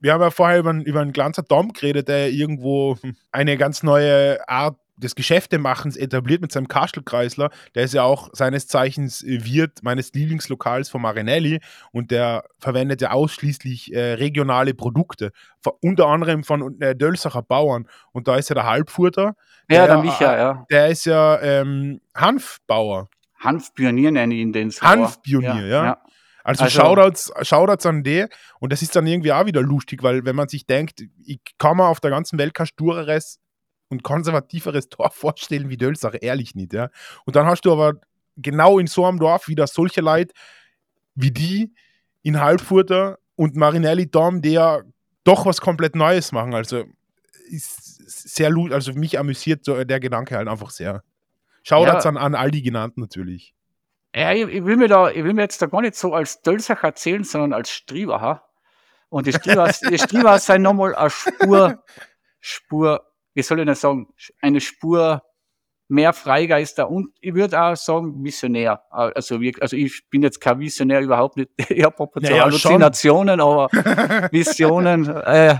wir 0.00 0.12
haben 0.12 0.20
ja 0.20 0.30
vorher 0.30 0.58
über, 0.58 0.72
über 0.72 1.00
einen 1.00 1.12
Glanzer 1.12 1.42
Dom 1.42 1.72
geredet, 1.72 2.08
der 2.08 2.30
irgendwo 2.30 2.96
eine 3.32 3.56
ganz 3.56 3.82
neue 3.82 4.46
Art 4.48 4.78
des 4.98 5.14
Geschäftemachens 5.14 5.96
etabliert 5.96 6.40
mit 6.40 6.52
seinem 6.52 6.68
Kastelkreisler. 6.68 7.50
Der 7.74 7.84
ist 7.84 7.94
ja 7.94 8.02
auch 8.02 8.28
seines 8.32 8.66
Zeichens 8.66 9.24
Wirt 9.24 9.82
meines 9.82 10.12
Lieblingslokals 10.12 10.88
von 10.88 11.02
Marinelli 11.02 11.60
und 11.92 12.10
der 12.10 12.44
verwendet 12.58 13.00
ja 13.00 13.10
ausschließlich 13.10 13.94
äh, 13.94 14.14
regionale 14.14 14.74
Produkte, 14.74 15.32
unter 15.80 16.06
anderem 16.06 16.44
von 16.44 16.80
äh, 16.80 16.94
Dölsacher 16.94 17.42
Bauern. 17.42 17.88
Und 18.12 18.28
da 18.28 18.36
ist 18.36 18.48
ja 18.48 18.54
der 18.54 18.66
Halbfurter. 18.66 19.34
Ja, 19.70 19.86
der, 19.86 19.86
der 19.86 19.98
Micha, 19.98 20.36
ja. 20.36 20.66
Der 20.70 20.88
ist 20.88 21.06
ja 21.06 21.40
ähm, 21.40 22.00
Hanfbauer. 22.14 23.08
Hanfpionier 23.38 24.10
nenne 24.10 24.34
ich 24.34 24.40
ihn 24.40 24.52
den 24.52 24.70
so. 24.70 24.82
Hanfpionier, 24.82 25.54
ja. 25.54 25.66
ja. 25.66 25.84
ja. 25.84 26.02
Also, 26.48 26.64
also 26.64 26.80
Shoutouts, 26.80 27.32
Shoutouts 27.42 27.84
an 27.84 28.02
die. 28.02 28.24
Und 28.58 28.72
das 28.72 28.80
ist 28.80 28.96
dann 28.96 29.06
irgendwie 29.06 29.32
auch 29.32 29.44
wieder 29.44 29.60
lustig, 29.60 30.02
weil 30.02 30.24
wenn 30.24 30.34
man 30.34 30.48
sich 30.48 30.66
denkt, 30.66 31.02
ich 31.24 31.40
kann 31.58 31.76
mir 31.76 31.86
auf 31.86 32.00
der 32.00 32.10
ganzen 32.10 32.38
Welt 32.38 32.54
kein 32.54 32.66
stureres 32.66 33.38
und 33.88 34.02
konservativeres 34.02 34.88
Dorf 34.90 35.14
vorstellen 35.14 35.68
wie 35.68 35.76
Dölsach, 35.76 36.14
ehrlich 36.20 36.54
nicht, 36.54 36.72
ja. 36.72 36.90
Und 37.24 37.36
dann 37.36 37.46
hast 37.46 37.62
du 37.62 37.72
aber 37.72 37.94
genau 38.36 38.78
in 38.78 38.86
so 38.86 39.04
einem 39.04 39.18
Dorf 39.18 39.48
wieder 39.48 39.66
solche 39.66 40.00
Leute 40.00 40.32
wie 41.14 41.30
die 41.30 41.74
in 42.22 42.40
Halbfurter 42.40 43.18
und 43.34 43.56
Marinelli 43.56 44.10
Dom, 44.10 44.42
die 44.42 44.52
ja 44.52 44.82
doch 45.24 45.46
was 45.46 45.60
komplett 45.60 45.96
Neues 45.96 46.32
machen. 46.32 46.54
Also 46.54 46.84
ist 47.50 48.34
sehr, 48.34 48.52
also 48.70 48.92
mich 48.92 49.18
amüsiert 49.18 49.66
der 49.66 50.00
Gedanke 50.00 50.36
halt 50.36 50.48
einfach 50.48 50.70
sehr. 50.70 51.02
Shoutouts 51.62 52.04
ja. 52.04 52.10
an, 52.10 52.16
an 52.16 52.34
all 52.34 52.50
die 52.50 52.62
genannten 52.62 53.00
natürlich. 53.00 53.54
Ja, 54.14 54.32
ich, 54.32 54.48
ich, 54.48 54.64
will 54.64 54.76
mir 54.76 54.88
da, 54.88 55.10
ich 55.10 55.22
will 55.22 55.34
mir 55.34 55.42
jetzt 55.42 55.60
da 55.60 55.66
gar 55.66 55.82
nicht 55.82 55.94
so 55.94 56.14
als 56.14 56.40
Dölsach 56.42 56.82
erzählen, 56.82 57.24
sondern 57.24 57.52
als 57.52 57.70
Strieber. 57.70 58.48
Und 59.10 59.26
die 59.26 59.32
Strieber, 59.32 59.70
die 59.90 59.98
Strieber 59.98 60.38
sind 60.38 60.62
nochmal 60.62 60.94
eine 60.94 61.10
Spur, 61.10 61.84
Spur, 62.40 63.07
wie 63.38 63.42
soll 63.42 63.60
ich 63.60 63.66
denn 63.66 63.74
sagen, 63.76 64.08
eine 64.42 64.60
Spur 64.60 65.22
mehr 65.86 66.12
Freigeister 66.12 66.90
und 66.90 67.14
ich 67.20 67.34
würde 67.34 67.62
auch 67.62 67.76
sagen 67.76 68.22
Visionär. 68.24 68.82
Also, 68.90 69.40
wir, 69.40 69.52
also 69.60 69.76
ich 69.76 70.02
bin 70.10 70.22
jetzt 70.22 70.40
kein 70.40 70.58
Visionär 70.58 71.00
überhaupt 71.00 71.36
nicht. 71.36 71.50
Ich 71.70 71.84
habe 71.84 72.02
ab 72.02 72.16
naja, 72.16 72.42
Halluzinationen, 72.42 73.40
aber 73.40 73.68
Visionen. 74.32 75.06
Äh, 75.06 75.56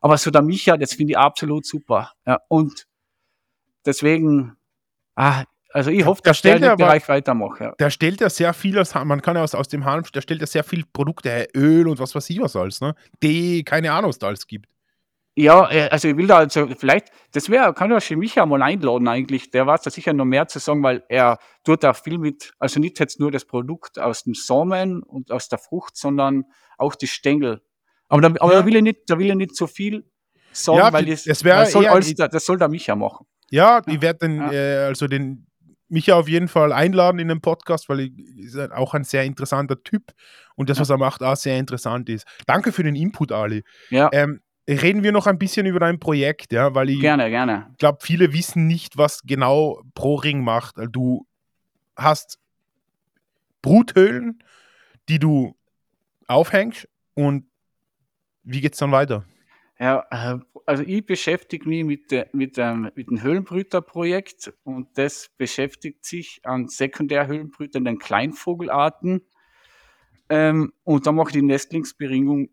aber 0.00 0.18
so 0.18 0.32
der 0.32 0.42
Micha, 0.42 0.76
das 0.76 0.94
finde 0.94 1.12
ich 1.12 1.18
absolut 1.18 1.64
super. 1.64 2.10
Ja, 2.26 2.40
und 2.48 2.88
deswegen 3.86 4.56
Ah, 5.14 5.44
also 5.72 5.90
ich 5.90 6.04
hoffe, 6.04 6.22
dass 6.24 6.42
der 6.42 6.58
den 6.58 6.76
Bereich 6.76 7.08
weitermacht. 7.08 7.60
Ja. 7.60 7.74
Der 7.78 7.90
stellt 7.90 8.20
ja 8.20 8.28
sehr 8.28 8.52
viel 8.54 8.76
aus, 8.76 8.94
man 8.94 9.22
kann 9.22 9.36
ja 9.36 9.42
aus, 9.42 9.54
aus 9.54 9.68
dem 9.68 9.84
Hanf, 9.84 10.10
der 10.10 10.20
stellt 10.20 10.40
ja 10.40 10.46
sehr 10.46 10.64
viel 10.64 10.84
Produkte, 10.92 11.46
Öl 11.54 11.86
und 11.86 12.00
was 12.00 12.14
weiß 12.14 12.28
ich 12.30 12.40
was 12.40 12.56
alles, 12.56 12.80
ne? 12.80 12.94
Die, 13.22 13.62
keine 13.62 13.92
Ahnung, 13.92 14.08
was 14.08 14.18
da 14.18 14.26
alles 14.26 14.46
gibt. 14.48 14.68
Ja, 15.40 15.70
äh, 15.70 15.88
also 15.88 16.08
ich 16.08 16.16
will 16.16 16.26
da 16.26 16.38
also 16.38 16.68
vielleicht, 16.78 17.08
das 17.32 17.48
wäre, 17.48 17.72
kann 17.72 17.90
ja 17.90 18.00
schon 18.00 18.18
mich 18.18 18.36
mal 18.36 18.62
einladen 18.62 19.08
eigentlich, 19.08 19.50
der 19.50 19.66
weiß 19.66 19.82
da 19.82 19.90
sicher 19.90 20.12
noch 20.12 20.26
mehr 20.26 20.48
zu 20.48 20.58
sagen, 20.58 20.82
weil 20.82 21.02
er 21.08 21.38
tut 21.64 21.84
auch 21.84 21.96
viel 21.96 22.18
mit, 22.18 22.52
also 22.58 22.78
nicht 22.78 23.00
jetzt 23.00 23.20
nur 23.20 23.30
das 23.30 23.46
Produkt 23.46 23.98
aus 23.98 24.24
dem 24.24 24.34
Samen 24.34 25.02
und 25.02 25.30
aus 25.32 25.48
der 25.48 25.58
Frucht, 25.58 25.96
sondern 25.96 26.44
auch 26.76 26.94
die 26.94 27.06
Stängel. 27.06 27.62
Aber 28.08 28.20
da, 28.20 28.28
aber 28.28 28.52
ja. 28.52 28.60
da 28.60 28.66
will 28.66 28.76
er 28.76 28.82
nicht, 28.82 28.98
da 29.06 29.18
will 29.18 29.30
er 29.30 29.34
nicht 29.34 29.56
so 29.56 29.66
viel 29.66 30.04
sagen, 30.52 30.78
ja, 30.78 30.92
weil 30.92 31.06
das, 31.06 31.24
das, 31.24 31.38
das, 31.42 31.72
soll, 31.72 31.86
alles, 31.86 32.14
das 32.14 32.44
soll 32.44 32.58
der 32.58 32.68
Micha 32.68 32.94
machen. 32.94 33.26
Ja, 33.50 33.82
ich 33.86 34.02
werde 34.02 34.28
den, 34.28 34.36
ja. 34.36 34.52
äh, 34.52 34.86
also 34.88 35.08
den 35.08 35.46
Micha 35.88 36.14
auf 36.14 36.28
jeden 36.28 36.48
Fall 36.48 36.72
einladen 36.72 37.18
in 37.18 37.28
den 37.28 37.40
Podcast, 37.40 37.88
weil 37.88 38.00
er 38.00 38.08
ist 38.36 38.72
auch 38.72 38.92
ein 38.92 39.04
sehr 39.04 39.24
interessanter 39.24 39.82
Typ 39.82 40.12
und 40.54 40.68
das, 40.68 40.78
was 40.78 40.90
er 40.90 40.98
macht, 40.98 41.22
auch 41.22 41.36
sehr 41.36 41.58
interessant 41.58 42.08
ist. 42.10 42.26
Danke 42.46 42.72
für 42.72 42.82
den 42.82 42.94
Input, 42.94 43.32
Ali. 43.32 43.64
Ja. 43.88 44.10
Ähm, 44.12 44.40
reden 44.70 45.02
wir 45.02 45.12
noch 45.12 45.26
ein 45.26 45.38
bisschen 45.38 45.66
über 45.66 45.80
dein 45.80 45.98
Projekt, 45.98 46.52
ja, 46.52 46.74
weil 46.74 46.90
ich 46.90 47.00
gerne, 47.00 47.30
gerne. 47.30 47.74
glaube, 47.78 47.98
viele 48.02 48.32
wissen 48.32 48.66
nicht, 48.66 48.96
was 48.96 49.22
genau 49.22 49.82
ProRing 49.94 50.42
macht. 50.42 50.76
Du 50.90 51.26
hast 51.96 52.38
Bruthöhlen, 53.62 54.42
die 55.08 55.18
du 55.18 55.56
aufhängst 56.26 56.88
und 57.14 57.46
wie 58.42 58.60
geht 58.60 58.72
es 58.74 58.78
dann 58.78 58.92
weiter? 58.92 59.24
Ja, 59.78 60.06
äh, 60.10 60.38
also 60.66 60.82
ich 60.82 61.04
beschäftige 61.04 61.68
mich 61.68 61.84
mit, 61.84 62.10
de, 62.10 62.26
mit, 62.32 62.58
ähm, 62.58 62.90
mit 62.94 63.08
dem 63.08 63.22
Höhlenbrüterprojekt 63.22 64.52
und 64.62 64.88
das 64.98 65.30
beschäftigt 65.36 66.04
sich 66.04 66.40
an 66.44 66.68
sekundärhöhlenbrütenden 66.68 67.98
Kleinvogelarten. 67.98 69.22
Ähm, 70.28 70.72
und 70.84 71.06
da 71.06 71.12
mache 71.12 71.30
ich 71.30 71.32
die 71.34 71.42
Nestlingsberingung. 71.42 72.50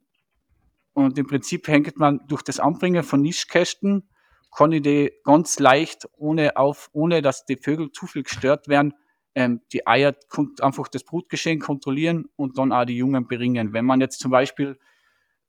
Und 0.97 1.15
im 1.19 1.27
Prinzip 1.27 1.67
hängt 1.67 1.99
man 1.99 2.21
durch 2.27 2.41
das 2.41 2.59
Anbringen 2.59 3.03
von 3.03 3.21
Nischkästen, 3.21 4.09
kann 4.51 4.71
ich 4.71 4.81
die 4.81 5.11
ganz 5.23 5.59
leicht, 5.59 6.09
ohne, 6.17 6.57
auf, 6.57 6.89
ohne 6.91 7.21
dass 7.21 7.45
die 7.45 7.55
Vögel 7.55 7.91
zu 7.91 8.07
viel 8.07 8.23
gestört 8.23 8.67
werden, 8.67 8.95
ähm, 9.35 9.61
die 9.71 9.85
Eier 9.85 10.15
einfach 10.59 10.87
das 10.87 11.03
Brutgeschehen 11.03 11.59
kontrollieren 11.59 12.25
und 12.35 12.57
dann 12.57 12.71
auch 12.71 12.85
die 12.85 12.97
Jungen 12.97 13.27
beringen. 13.27 13.73
Wenn 13.73 13.85
man 13.85 14.01
jetzt 14.01 14.19
zum 14.19 14.31
Beispiel 14.31 14.79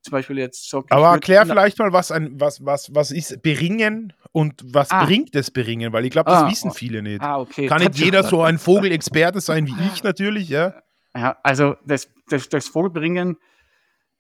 zum 0.03 0.12
Beispiel 0.12 0.36
jetzt 0.36 0.68
sagt. 0.68 0.92
Aber 0.92 1.12
erklär 1.12 1.46
vielleicht 1.46 1.78
mal, 1.78 1.94
was, 1.94 2.12
ein, 2.12 2.38
was, 2.38 2.62
was, 2.66 2.94
was 2.94 3.11
ist 3.11 3.40
Beringen 3.40 4.12
und 4.32 4.62
was 4.66 4.90
ah. 4.90 5.07
bringt 5.07 5.34
das 5.34 5.51
Beringen? 5.51 5.94
Weil 5.94 6.05
ich 6.05 6.11
glaube, 6.11 6.30
das 6.30 6.42
ah. 6.42 6.51
wissen 6.51 6.72
viele 6.72 7.01
nicht. 7.01 7.22
Ah, 7.22 7.40
okay. 7.40 7.68
Kann 7.68 7.80
nicht 7.80 7.96
jeder 7.96 8.22
so 8.22 8.42
ein 8.42 8.59
Vogelexperte 8.59 9.40
sein 9.40 9.66
wie 9.66 9.74
ich 9.94 10.03
natürlich, 10.03 10.51
ja? 10.51 10.74
Ja, 11.16 11.38
also 11.42 11.74
das, 11.86 12.11
das, 12.28 12.51
das 12.51 12.68
Vogelbringen, 12.68 13.38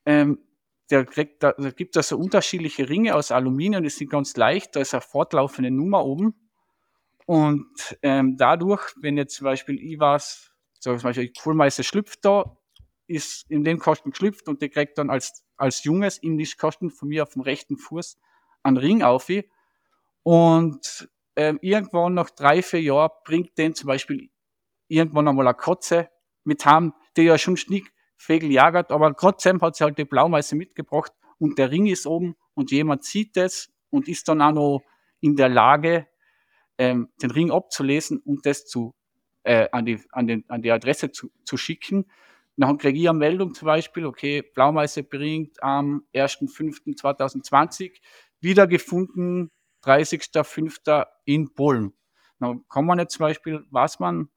ähm, 0.06 0.38
der 0.90 1.04
kriegt, 1.04 1.42
da, 1.42 1.52
da 1.52 1.70
gibt 1.70 1.96
es 1.96 2.08
so 2.08 2.18
unterschiedliche 2.18 2.88
Ringe 2.88 3.14
aus 3.14 3.30
Aluminium, 3.30 3.82
die 3.82 3.90
sind 3.90 4.10
ganz 4.10 4.36
leicht, 4.36 4.76
da 4.76 4.80
ist 4.80 4.94
eine 4.94 5.00
fortlaufende 5.00 5.70
Nummer 5.70 6.04
oben. 6.04 6.34
Und 7.26 7.98
ähm, 8.02 8.36
dadurch, 8.38 8.94
wenn 8.96 9.18
jetzt 9.18 9.34
zum 9.34 9.44
Beispiel 9.44 9.78
ich 9.78 10.00
was, 10.00 10.50
so 10.80 10.94
zum 10.96 11.02
Beispiel 11.02 11.30
Kohlmeister 11.32 11.82
schlüpft 11.82 12.24
da, 12.24 12.56
ist 13.06 13.50
in 13.50 13.64
den 13.64 13.78
Kosten 13.78 14.10
geschlüpft 14.10 14.48
und 14.48 14.62
der 14.62 14.68
kriegt 14.70 14.96
dann 14.98 15.10
als, 15.10 15.44
als 15.56 15.84
Junges 15.84 16.18
in 16.18 16.38
die 16.38 16.46
von 16.46 17.08
mir 17.08 17.22
auf 17.22 17.32
dem 17.32 17.42
rechten 17.42 17.76
Fuß 17.76 18.18
einen 18.62 18.76
Ring 18.76 19.02
auf. 19.02 19.28
Und 20.22 21.08
ähm, 21.36 21.58
irgendwann 21.62 22.14
nach 22.14 22.30
drei, 22.30 22.62
vier 22.62 22.82
Jahren 22.82 23.10
bringt 23.24 23.56
den 23.58 23.74
zum 23.74 23.88
Beispiel 23.88 24.30
irgendwann 24.88 25.28
einmal 25.28 25.46
eine 25.46 25.56
Kotze 25.56 26.10
mit 26.44 26.64
haben, 26.64 26.94
der 27.16 27.24
ja 27.24 27.38
schon 27.38 27.56
Schnickvögel 28.18 28.50
jagert, 28.50 28.90
aber 28.90 29.14
trotzdem 29.16 29.60
hat 29.60 29.76
sie 29.76 29.84
halt 29.84 29.96
die 29.96 30.04
Blaumeise 30.04 30.56
mitgebracht 30.56 31.12
und 31.38 31.58
der 31.58 31.70
Ring 31.70 31.86
ist 31.86 32.06
oben 32.06 32.36
und 32.54 32.70
jemand 32.70 33.04
sieht 33.04 33.36
es 33.36 33.72
und 33.90 34.08
ist 34.08 34.28
dann 34.28 34.42
auch 34.42 34.52
noch 34.52 34.82
in 35.20 35.36
der 35.36 35.48
Lage, 35.48 36.06
ähm, 36.76 37.08
den 37.22 37.30
Ring 37.30 37.50
abzulesen 37.50 38.18
und 38.18 38.44
das 38.44 38.66
zu, 38.66 38.94
äh, 39.44 39.68
an, 39.72 39.86
die, 39.86 40.00
an, 40.12 40.26
den, 40.26 40.44
an 40.48 40.62
die 40.62 40.70
Adresse 40.70 41.10
zu, 41.10 41.30
zu 41.44 41.56
schicken. 41.56 42.06
Dann 42.56 42.76
kriege 42.76 42.98
ich 42.98 43.08
eine 43.08 43.18
Meldung 43.18 43.54
zum 43.54 43.66
Beispiel, 43.66 44.04
okay, 44.04 44.42
Blaumeise 44.42 45.04
bringt 45.04 45.62
am 45.62 46.04
1.5.2020 46.12 48.00
wiedergefunden, 48.40 49.50
30.05. 49.84 51.06
in 51.24 51.54
Polen. 51.54 51.92
Dann 52.40 52.64
kann 52.68 52.84
man 52.84 52.98
jetzt 52.98 53.14
zum 53.14 53.24
Beispiel, 53.24 53.64
was 53.70 54.00
man, 54.00 54.28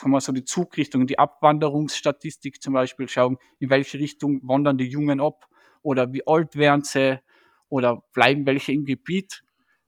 kann 0.00 0.10
man 0.10 0.20
so 0.20 0.32
die 0.32 0.44
Zugrichtung, 0.44 1.06
die 1.06 1.18
Abwanderungsstatistik 1.18 2.62
zum 2.62 2.74
Beispiel 2.74 3.08
schauen, 3.08 3.38
in 3.58 3.70
welche 3.70 3.98
Richtung 3.98 4.40
wandern 4.42 4.78
die 4.78 4.88
Jungen 4.88 5.20
ab 5.20 5.46
oder 5.82 6.12
wie 6.12 6.26
alt 6.26 6.56
werden 6.56 6.82
sie 6.82 7.20
oder 7.68 8.02
bleiben 8.12 8.46
welche 8.46 8.72
im 8.72 8.84
Gebiet. 8.84 9.42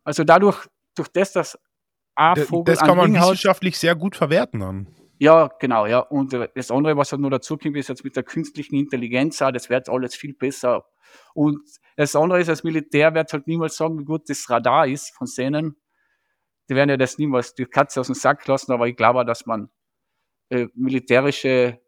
Also 0.04 0.24
dadurch, 0.24 0.66
durch 0.94 1.08
das, 1.08 1.32
dass 1.32 1.58
A-Vogel. 2.14 2.74
Das 2.74 2.84
kann 2.84 2.96
man 2.96 3.14
wissenschaftlich 3.14 3.78
sehr 3.78 3.94
gut 3.94 4.16
verwerten 4.16 4.60
dann. 4.60 4.86
Ja, 5.18 5.50
genau, 5.58 5.86
ja. 5.86 6.00
Und 6.00 6.32
äh, 6.32 6.48
das 6.54 6.70
andere, 6.70 6.96
was 6.96 7.12
halt 7.12 7.20
nur 7.20 7.30
dazu 7.30 7.58
kommt, 7.58 7.76
ist 7.76 7.88
jetzt 7.88 8.04
mit 8.04 8.16
der 8.16 8.22
künstlichen 8.22 8.76
Intelligenz, 8.76 9.42
auch, 9.42 9.50
das 9.50 9.68
wird 9.68 9.88
alles 9.88 10.14
viel 10.14 10.32
besser. 10.32 10.86
Und 11.34 11.60
das 11.96 12.16
andere 12.16 12.40
ist, 12.40 12.48
als 12.48 12.64
Militär 12.64 13.14
wird 13.14 13.32
halt 13.32 13.46
niemals 13.46 13.76
sagen, 13.76 13.98
wie 13.98 14.04
gut 14.04 14.30
das 14.30 14.48
Radar 14.48 14.86
ist 14.86 15.14
von 15.14 15.26
Szenen. 15.26 15.76
Die 16.68 16.74
werden 16.74 16.88
ja 16.88 16.96
das 16.96 17.18
niemals 17.18 17.54
die 17.54 17.66
Katze 17.66 18.00
aus 18.00 18.06
dem 18.06 18.14
Sack 18.14 18.46
lassen, 18.46 18.72
aber 18.72 18.88
ich 18.88 18.96
glaube, 18.96 19.24
dass 19.26 19.44
man 19.44 19.68
äh, 20.50 20.66
militärische 20.74 21.80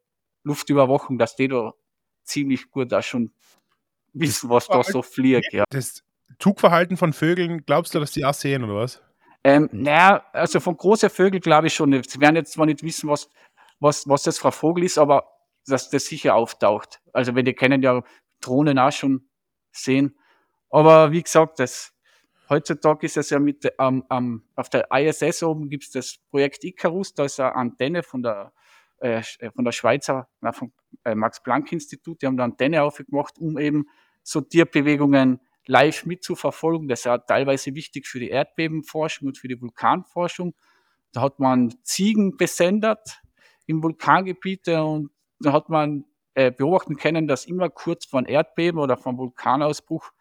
Luftüberwachung, 0.45 1.19
dass 1.19 1.37
die 1.37 1.49
da 1.49 1.73
ziemlich 2.25 2.71
gut 2.71 2.91
da 2.91 3.03
schon 3.03 3.33
wissen, 4.13 4.51
was 4.51 4.67
da 4.67 4.83
so 4.83 5.03
fliegt. 5.03 5.53
Ja. 5.53 5.65
Das 5.71 6.03
Zugverhalten 6.39 6.97
von 6.97 7.13
Vögeln, 7.13 7.65
glaubst 7.67 7.95
du, 7.95 8.01
dass 8.01 8.13
die 8.13 8.25
auch 8.25 8.35
sehen 8.35 8.65
oder 8.65 8.77
was? 8.77 9.03
Ähm, 9.45 9.69
naja, 9.73 10.25
also 10.33 10.61
von 10.61 10.77
großen 10.77 11.11
Vögeln 11.11 11.41
glaube 11.41 11.67
ich 11.67 11.75
schon 11.75 11.91
nicht. 11.91 12.11
Sie 12.11 12.21
werden 12.21 12.37
jetzt 12.37 12.53
zwar 12.53 12.67
nicht 12.67 12.83
wissen, 12.83 13.09
was, 13.09 13.29
was, 13.81 14.09
was 14.09 14.23
das 14.23 14.39
für 14.39 14.49
ein 14.49 14.53
Vogel 14.53 14.85
ist, 14.85 14.99
aber 14.99 15.29
dass 15.67 15.91
das 15.91 16.07
sicher 16.07 16.35
auftaucht. 16.35 17.01
Also 17.13 17.35
wenn 17.35 17.45
die 17.45 17.55
kennen 17.55 17.83
ja 17.83 18.03
Drohnen 18.41 18.79
auch 18.79 18.93
schon 18.93 19.29
sehen. 19.73 20.17
Aber 20.71 21.13
wie 21.13 21.23
gesagt, 21.23 21.59
das, 21.59 21.93
heutzutage 22.49 23.07
ist 23.07 23.16
es 23.16 23.30
ja 23.30 23.38
mit 23.38 23.72
ähm, 23.78 24.05
ähm, 24.11 24.43
auf 24.55 24.68
der 24.68 24.88
ISS 24.93 25.43
oben 25.43 25.68
gibt 25.68 25.84
es 25.84 25.90
das 25.90 26.18
Projekt 26.30 26.64
Icarus, 26.64 27.14
da 27.14 27.24
ist 27.24 27.40
eine 27.40 27.55
Antenne 27.55 28.03
von 28.03 28.22
der 28.22 28.53
äh, 29.03 29.22
von 29.55 29.64
der 29.64 29.72
Schweizer, 29.72 30.28
na, 30.40 30.53
vom 30.53 30.72
äh, 31.05 31.14
Max-Planck-Institut, 31.14 32.22
die 32.22 32.26
haben 32.26 32.36
da 32.36 32.45
Antenne 32.45 32.82
aufgemacht, 32.84 33.36
um 33.38 33.59
eben 33.59 33.86
so 34.22 34.40
Tierbewegungen 34.40 35.40
live 35.66 36.07
mitzuverfolgen. 36.07 36.88
Das 36.88 37.01
ist 37.01 37.05
ja 37.07 37.18
teilweise 37.18 37.74
wichtig 37.74 38.07
für 38.07 38.20
die 38.20 38.30
Erdbebenforschung 38.30 39.28
und 39.28 39.38
für 39.38 39.49
die 39.49 39.61
Vulkanforschung. 39.61 40.55
Da 41.12 41.20
hat 41.20 41.40
man 41.40 41.74
Ziegen 41.82 42.36
besendet 42.36 43.20
im 43.66 43.82
Vulkangebiet 43.82 44.68
und 44.68 45.11
da 45.40 45.53
hat 45.53 45.68
man 45.68 46.05
äh, 46.34 46.51
beobachten 46.51 46.97
können, 46.97 47.26
dass 47.26 47.45
immer 47.45 47.68
kurz 47.68 48.07
vor 48.07 48.20
einem 48.20 48.28
Erdbeben 48.28 48.80
oder 48.80 48.97
vom 48.97 49.18
Vulkanausbruch 49.18 50.12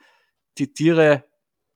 die 0.57 0.73
Tiere 0.73 1.23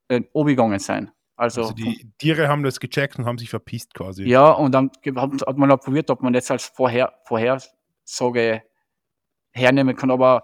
äh, 0.08 0.22
umgegangen 0.32 0.80
sind. 0.80 1.12
Also, 1.38 1.64
also 1.64 1.74
die 1.74 2.10
Tiere 2.18 2.47
haben 2.47 2.64
das 2.64 2.80
gecheckt 2.80 3.20
und 3.20 3.26
haben 3.26 3.38
sich 3.38 3.49
verpisst 3.49 3.93
quasi. 3.93 4.24
Ja, 4.24 4.51
und 4.51 4.72
dann 4.72 4.89
hat 5.06 5.58
man 5.58 5.72
auch 5.72 5.82
probiert, 5.82 6.10
ob 6.10 6.22
man 6.22 6.32
das 6.32 6.49
als 6.49 6.66
Vorher 6.66 7.14
Vorhersage 7.26 8.64
hernehmen 9.51 9.95
kann. 9.95 10.12
Aber 10.12 10.43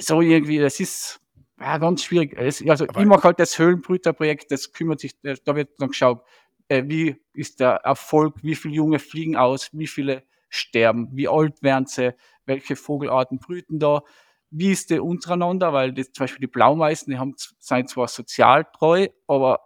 so 0.00 0.20
irgendwie, 0.20 0.58
das 0.58 0.80
ist 0.80 1.20
ja, 1.60 1.78
ganz 1.78 2.02
schwierig. 2.02 2.36
Also 2.36 2.86
Aber 2.88 3.00
ich 3.00 3.06
mache 3.06 3.22
halt 3.24 3.40
das 3.40 3.58
Höhlenbrüterprojekt, 3.58 4.50
das 4.50 4.72
kümmert 4.72 5.00
sich, 5.00 5.14
da 5.22 5.54
wird 5.54 5.80
dann 5.80 5.88
geschaut, 5.88 6.22
äh, 6.68 6.82
wie 6.86 7.16
ist 7.32 7.60
der 7.60 7.76
Erfolg, 7.84 8.34
wie 8.42 8.56
viele 8.56 8.74
Junge 8.74 8.98
fliegen 8.98 9.36
aus, 9.36 9.70
wie 9.72 9.86
viele 9.86 10.24
sterben, 10.48 11.08
wie 11.12 11.28
alt 11.28 11.62
werden 11.62 11.86
sie, 11.86 12.14
welche 12.44 12.76
Vogelarten 12.76 13.38
brüten 13.38 13.78
da, 13.78 14.02
wie 14.58 14.72
ist 14.72 14.90
der 14.90 15.04
untereinander, 15.04 15.72
weil 15.72 15.92
das, 15.92 16.12
zum 16.12 16.24
Beispiel 16.24 16.40
die 16.40 16.52
Blaumeisen, 16.52 17.10
die 17.10 17.18
haben, 17.18 17.34
sind 17.36 17.90
zwar 17.90 18.08
sozial 18.08 18.66
treu, 18.76 19.08
aber 19.26 19.60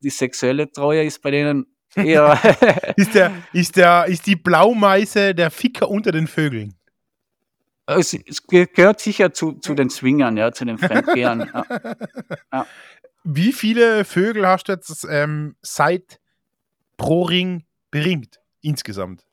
die 0.00 0.10
sexuelle 0.10 0.70
Treue 0.72 1.04
ist 1.04 1.20
bei 1.20 1.30
denen 1.30 1.66
eher. 1.94 2.38
ist, 2.96 3.14
der, 3.14 3.32
ist, 3.52 3.76
der, 3.76 4.06
ist 4.06 4.26
die 4.26 4.36
Blaumeise 4.36 5.34
der 5.34 5.50
Ficker 5.50 5.88
unter 5.88 6.12
den 6.12 6.26
Vögeln? 6.26 6.74
Es, 7.86 8.14
es 8.14 8.46
gehört 8.46 9.00
sicher 9.00 9.32
zu, 9.32 9.52
zu 9.54 9.74
den 9.74 9.90
Swingern, 9.90 10.36
ja, 10.36 10.52
zu 10.52 10.64
den 10.64 10.78
Fremdgehern. 10.78 11.50
ja. 11.52 11.64
Ja. 12.52 12.66
Wie 13.22 13.52
viele 13.52 14.04
Vögel 14.04 14.46
hast 14.46 14.68
du 14.68 14.72
jetzt 14.72 15.06
ähm, 15.08 15.54
seit 15.60 16.20
pro 16.96 17.22
Ring 17.22 17.64
beringt 17.90 18.40
insgesamt? 18.62 19.24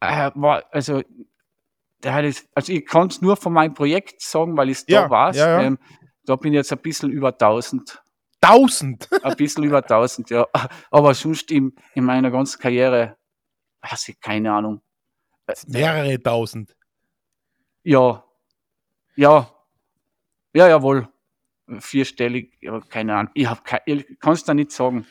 Äh, 0.00 0.30
also, 0.70 1.02
also 2.04 2.72
ich 2.72 2.86
kann 2.86 3.08
es 3.08 3.20
nur 3.20 3.36
von 3.36 3.52
meinem 3.52 3.74
Projekt 3.74 4.20
sagen, 4.20 4.56
weil 4.56 4.70
ich 4.70 4.78
es 4.78 4.86
da 4.86 4.92
ja, 4.92 5.10
war. 5.10 5.34
Ja, 5.34 5.62
ähm, 5.62 5.78
da 6.24 6.36
bin 6.36 6.52
ich 6.52 6.56
jetzt 6.56 6.72
ein 6.72 6.78
bisschen 6.78 7.10
über 7.10 7.28
1000. 7.28 8.02
1000? 8.40 9.08
ein 9.22 9.36
bisschen 9.36 9.64
über 9.64 9.78
1000, 9.78 10.30
ja. 10.30 10.46
Aber 10.90 11.14
sonst 11.14 11.50
in, 11.50 11.74
in 11.94 12.04
meiner 12.04 12.30
ganzen 12.30 12.60
Karriere, 12.60 13.16
weiß 13.82 14.08
ich 14.08 14.20
keine 14.20 14.52
Ahnung. 14.52 14.82
Mehrere 15.66 16.20
tausend. 16.22 16.76
Ja. 17.82 18.24
Ja. 19.14 19.50
Ja, 20.52 20.68
jawohl. 20.68 21.08
Vierstellig, 21.78 22.58
keine 22.88 23.16
Ahnung. 23.16 23.32
Ich, 23.34 23.48
ich 23.86 24.18
kann 24.20 24.32
es 24.32 24.44
da 24.44 24.54
nicht 24.54 24.72
sagen. 24.72 25.06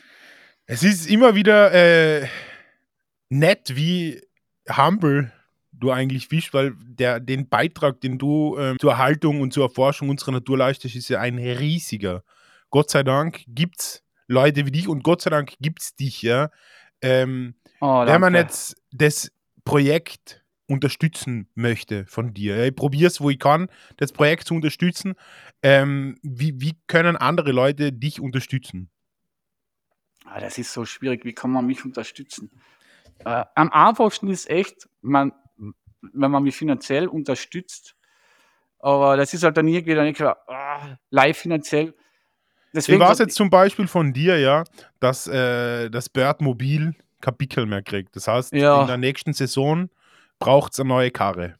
Es 0.66 0.82
ist 0.82 1.08
immer 1.08 1.34
wieder 1.34 1.72
äh, 1.72 2.28
nett, 3.28 3.76
wie 3.76 4.22
humble 4.68 5.32
du 5.78 5.90
eigentlich 5.90 6.28
bist, 6.28 6.54
weil 6.54 6.74
der, 6.78 7.20
den 7.20 7.48
Beitrag, 7.48 8.00
den 8.00 8.18
du 8.18 8.56
äh, 8.56 8.76
zur 8.78 8.92
Erhaltung 8.92 9.40
und 9.40 9.52
zur 9.52 9.64
Erforschung 9.64 10.08
unserer 10.08 10.32
Natur 10.32 10.58
leistest, 10.58 10.96
ist 10.96 11.08
ja 11.08 11.20
ein 11.20 11.38
riesiger. 11.38 12.22
Gott 12.70 12.90
sei 12.90 13.02
Dank 13.02 13.44
gibt 13.48 13.80
es 13.80 14.02
Leute 14.26 14.66
wie 14.66 14.72
dich 14.72 14.88
und 14.88 15.04
Gott 15.04 15.22
sei 15.22 15.30
Dank 15.30 15.54
gibt 15.60 15.82
es 15.82 15.94
dich, 15.94 16.22
ja. 16.22 16.50
Ähm, 17.02 17.54
oh, 17.80 18.04
wenn 18.06 18.20
man 18.20 18.34
jetzt 18.34 18.76
das 18.90 19.30
Projekt 19.64 20.42
unterstützen 20.68 21.48
möchte 21.54 22.06
von 22.06 22.34
dir. 22.34 22.64
Ich 22.64 22.74
probiere 22.74 23.06
es, 23.06 23.20
wo 23.20 23.30
ich 23.30 23.38
kann, 23.38 23.68
das 23.98 24.12
Projekt 24.12 24.48
zu 24.48 24.54
unterstützen. 24.54 25.14
Ähm, 25.62 26.18
wie, 26.22 26.60
wie 26.60 26.76
können 26.86 27.16
andere 27.16 27.52
Leute 27.52 27.92
dich 27.92 28.20
unterstützen? 28.20 28.90
Ah, 30.24 30.40
das 30.40 30.58
ist 30.58 30.72
so 30.72 30.84
schwierig. 30.84 31.24
Wie 31.24 31.34
kann 31.34 31.52
man 31.52 31.66
mich 31.66 31.84
unterstützen? 31.84 32.50
Äh, 33.24 33.44
am 33.54 33.70
einfachsten 33.70 34.28
ist 34.28 34.50
echt, 34.50 34.88
man, 35.00 35.32
wenn 36.12 36.30
man 36.30 36.42
mich 36.42 36.56
finanziell 36.56 37.06
unterstützt. 37.06 37.96
Aber 38.78 39.16
das 39.16 39.34
ist 39.34 39.42
halt 39.42 39.56
dann 39.56 39.68
irgendwie 39.68 39.94
dann 39.94 40.04
nicht 40.04 40.16
klar, 40.16 40.38
ah, 40.48 40.96
live 41.10 41.36
finanziell. 41.36 41.94
Deswegen 42.74 43.00
ich 43.00 43.08
weiß 43.08 43.18
jetzt 43.20 43.34
zum 43.34 43.48
Beispiel 43.48 43.88
von 43.88 44.12
dir, 44.12 44.38
ja, 44.38 44.64
dass 45.00 45.26
äh, 45.26 45.88
das 45.88 46.08
Bird 46.08 46.40
Mobil 46.40 46.94
Kapitel 47.20 47.66
mehr 47.66 47.82
kriegt. 47.82 48.14
Das 48.14 48.28
heißt, 48.28 48.52
ja. 48.52 48.82
in 48.82 48.86
der 48.86 48.98
nächsten 48.98 49.32
Saison 49.32 49.88
braucht 50.38 50.74
es 50.74 50.80
eine 50.80 50.88
neue 50.88 51.10
Karre. 51.10 51.54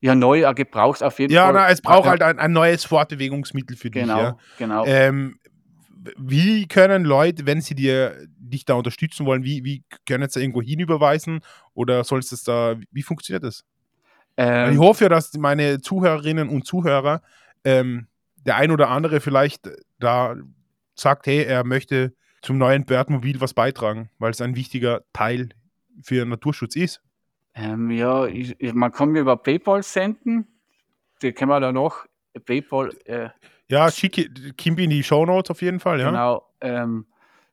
Ja, 0.00 0.14
neu, 0.14 0.42
äh, 0.42 0.54
gebraucht 0.54 1.02
auf 1.02 1.18
jeden 1.18 1.32
ja, 1.32 1.46
Fall. 1.46 1.54
Ja, 1.54 1.68
es 1.68 1.80
braucht 1.80 2.08
halt 2.08 2.22
ein, 2.22 2.38
ein, 2.38 2.52
neues 2.52 2.84
Fortbewegungsmittel 2.84 3.76
für 3.76 3.90
genau, 3.90 4.14
dich. 4.14 4.22
Ja. 4.22 4.36
Genau, 4.58 4.84
ähm, 4.86 5.38
wie 6.16 6.66
können 6.66 7.04
Leute, 7.04 7.46
wenn 7.46 7.60
sie 7.60 7.74
dir 7.74 8.26
dich 8.38 8.64
da 8.64 8.74
unterstützen 8.74 9.26
wollen, 9.26 9.44
wie, 9.44 9.64
wie 9.64 9.84
können 10.06 10.28
sie 10.28 10.38
da 10.38 10.40
irgendwo 10.40 10.62
hinüberweisen 10.62 11.40
oder 11.74 12.04
sollst 12.04 12.32
es 12.32 12.44
da, 12.44 12.76
wie 12.90 13.02
funktioniert 13.02 13.44
das? 13.44 13.64
Ähm, 14.36 14.72
ich 14.72 14.78
hoffe 14.78 15.04
ja, 15.04 15.08
dass 15.08 15.32
meine 15.34 15.80
Zuhörerinnen 15.80 16.48
und 16.48 16.66
Zuhörer 16.66 17.22
ähm, 17.64 18.06
der 18.36 18.56
ein 18.56 18.70
oder 18.70 18.88
andere 18.88 19.20
vielleicht 19.20 19.68
da 19.98 20.36
sagt, 20.94 21.26
hey, 21.26 21.42
er 21.42 21.64
möchte 21.64 22.14
zum 22.42 22.58
neuen 22.58 22.84
Börtmobil 22.84 23.40
was 23.40 23.54
beitragen, 23.54 24.10
weil 24.18 24.30
es 24.30 24.40
ein 24.40 24.56
wichtiger 24.56 25.02
Teil 25.12 25.50
für 26.02 26.24
Naturschutz 26.24 26.76
ist. 26.76 27.02
Ähm, 27.54 27.90
ja, 27.90 28.26
ich, 28.26 28.56
man 28.72 28.92
kann 28.92 29.10
mir 29.10 29.20
über 29.20 29.36
PayPal 29.36 29.82
senden. 29.82 30.46
Die 31.22 31.32
können 31.32 31.50
wir 31.50 31.60
dann 31.60 31.74
noch. 31.74 32.06
PayPal. 32.46 32.90
Äh, 33.04 33.30
ja, 33.70 33.90
schicke 33.90 34.28
Kimby 34.56 34.84
in 34.84 34.90
die 34.90 35.02
Show 35.02 35.26
Notes 35.26 35.50
auf 35.50 35.62
jeden 35.62 35.80
Fall, 35.80 36.00
ja. 36.00 36.06
Genau. 36.06 36.42
Ähm, 36.60 37.06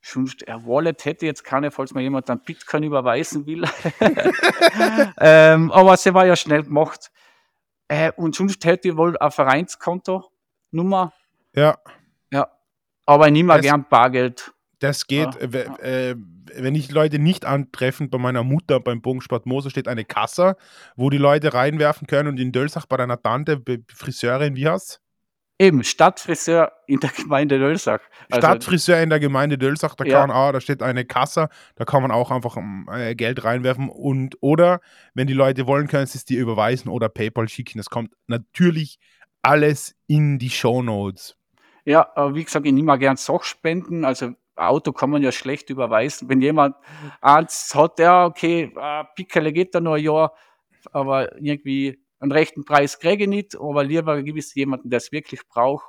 Wallet 0.05 1.03
hätte 1.05 1.25
jetzt 1.25 1.43
keine, 1.43 1.71
falls 1.71 1.93
mir 1.93 2.01
jemand 2.01 2.29
dann 2.29 2.39
Bitcoin 2.39 2.83
überweisen 2.83 3.45
will. 3.45 3.63
ähm, 5.19 5.71
aber 5.71 5.97
sie 5.97 6.13
war 6.13 6.25
ja 6.25 6.35
schnell 6.35 6.63
gemacht. 6.63 7.11
Äh, 7.87 8.11
und 8.15 8.35
sonst 8.35 8.63
hätte 8.65 8.89
ich 8.89 8.97
wohl 8.97 9.17
ein 9.17 9.31
Vereinskonto 9.31 10.31
Nummer. 10.71 11.13
Ja. 11.55 11.77
Ja. 12.31 12.49
Aber 13.05 13.27
ich 13.27 13.33
nehme 13.33 13.53
das, 13.53 13.61
gern 13.63 13.85
Bargeld. 13.89 14.53
Das 14.79 15.07
geht, 15.07 15.33
ja. 15.35 15.59
äh, 15.59 16.11
äh, 16.11 16.15
wenn 16.55 16.75
ich 16.75 16.91
Leute 16.91 17.19
nicht 17.19 17.45
antreffen, 17.45 18.09
bei 18.09 18.17
meiner 18.17 18.43
Mutter 18.43 18.79
beim 18.79 19.01
Bogensport 19.01 19.45
Moser 19.45 19.69
steht 19.69 19.87
eine 19.87 20.05
Kasse, 20.05 20.55
wo 20.95 21.09
die 21.09 21.17
Leute 21.17 21.53
reinwerfen 21.53 22.07
können 22.07 22.29
und 22.29 22.39
in 22.39 22.51
Dölsach 22.51 22.85
bei 22.85 22.97
deiner 22.97 23.21
Tante, 23.21 23.61
Friseurin, 23.93 24.55
wie 24.55 24.67
heißt 24.67 25.01
Eben, 25.57 25.83
Stadtfriseur 25.83 26.71
in 26.85 26.99
der 26.99 27.09
Gemeinde 27.15 27.59
Dölsach. 27.59 28.01
Also, 28.29 28.45
Stadtfriseur 28.45 29.01
in 29.01 29.09
der 29.09 29.19
Gemeinde 29.19 29.57
Dölsach, 29.57 29.95
da 29.95 30.03
ja. 30.03 30.19
kann 30.19 30.31
auch, 30.31 30.51
da 30.51 30.59
steht 30.59 30.83
eine 30.83 31.05
Kasse, 31.05 31.49
da 31.75 31.85
kann 31.85 32.01
man 32.01 32.11
auch 32.11 32.31
einfach 32.31 32.57
äh, 32.91 33.15
Geld 33.15 33.43
reinwerfen 33.43 33.89
und 33.89 34.37
oder 34.41 34.81
wenn 35.13 35.27
die 35.27 35.33
Leute 35.33 35.65
wollen, 35.65 35.87
können 35.87 36.07
sie 36.07 36.17
es 36.17 36.25
dir 36.25 36.41
überweisen 36.41 36.89
oder 36.89 37.07
PayPal 37.07 37.47
schicken. 37.47 37.77
Das 37.77 37.89
kommt 37.89 38.11
natürlich 38.27 38.99
alles 39.41 39.95
in 40.07 40.39
die 40.39 40.49
Show 40.49 40.81
Notes. 40.81 41.37
Ja, 41.85 42.11
wie 42.33 42.43
gesagt, 42.43 42.65
ich 42.65 42.73
nehme 42.73 42.87
mal 42.87 42.97
gern 42.97 43.15
Sachspenden. 43.15 44.05
Also 44.05 44.33
Auto 44.55 44.91
kann 44.91 45.09
man 45.09 45.21
ja 45.21 45.31
schlecht 45.31 45.69
überweisen. 45.69 46.27
Wenn 46.29 46.41
jemand 46.41 46.75
eins 47.21 47.73
hat, 47.75 47.99
ja, 47.99 48.25
okay, 48.25 48.73
äh, 48.75 49.03
Pickerle 49.15 49.53
geht 49.53 49.75
da 49.75 49.79
nur 49.79 49.95
ein 49.95 50.03
Jahr, 50.03 50.33
aber 50.91 51.35
irgendwie 51.39 51.99
einen 52.25 52.31
rechten 52.31 52.65
Preis 52.65 52.99
kriege 52.99 53.23
ich 53.23 53.29
nicht, 53.29 53.55
aber 53.55 53.83
lieber 53.83 54.21
gibt 54.23 54.39
es 54.39 54.53
jemanden, 54.55 54.89
der 54.89 54.97
es 54.97 55.11
wirklich 55.11 55.47
braucht. 55.47 55.85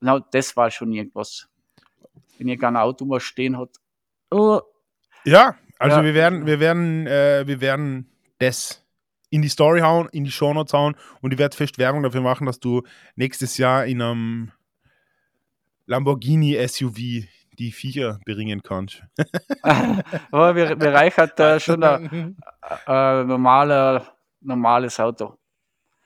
Genau, 0.00 0.18
das 0.18 0.56
war 0.56 0.70
schon 0.70 0.92
irgendwas. 0.92 1.48
Wenn 2.38 2.48
ihr 2.48 2.56
gar 2.56 2.70
ein 2.70 2.76
Auto 2.76 3.04
mal 3.04 3.20
stehen 3.20 3.58
hat. 3.58 3.70
Oh. 4.30 4.60
Ja, 5.24 5.56
also 5.78 5.98
ja. 5.98 6.04
wir 6.04 6.14
werden, 6.14 6.46
wir 6.46 6.60
werden, 6.60 7.06
äh, 7.06 7.44
wir 7.46 7.60
werden 7.60 8.10
das 8.38 8.84
in 9.30 9.42
die 9.42 9.48
Story 9.48 9.80
hauen, 9.80 10.08
in 10.12 10.24
die 10.24 10.30
Shownotes 10.30 10.74
hauen 10.74 10.96
und 11.20 11.32
ich 11.32 11.38
werde 11.38 11.56
fest 11.56 11.78
Werbung 11.78 12.02
dafür 12.02 12.20
machen, 12.20 12.46
dass 12.46 12.60
du 12.60 12.82
nächstes 13.16 13.56
Jahr 13.56 13.86
in 13.86 14.02
einem 14.02 14.52
Lamborghini 15.86 16.56
SUV 16.68 17.26
die 17.58 17.72
Viecher 17.72 18.20
bringen 18.26 18.62
kannst. 18.62 19.02
Aber 19.62 20.54
wir, 20.54 20.78
wir 20.78 20.92
reichert 20.92 21.38
äh, 21.40 21.58
schon 21.58 21.82
ein, 21.82 22.36
ein 22.86 23.26
normale, 23.26 24.06
normales 24.40 25.00
Auto. 25.00 25.38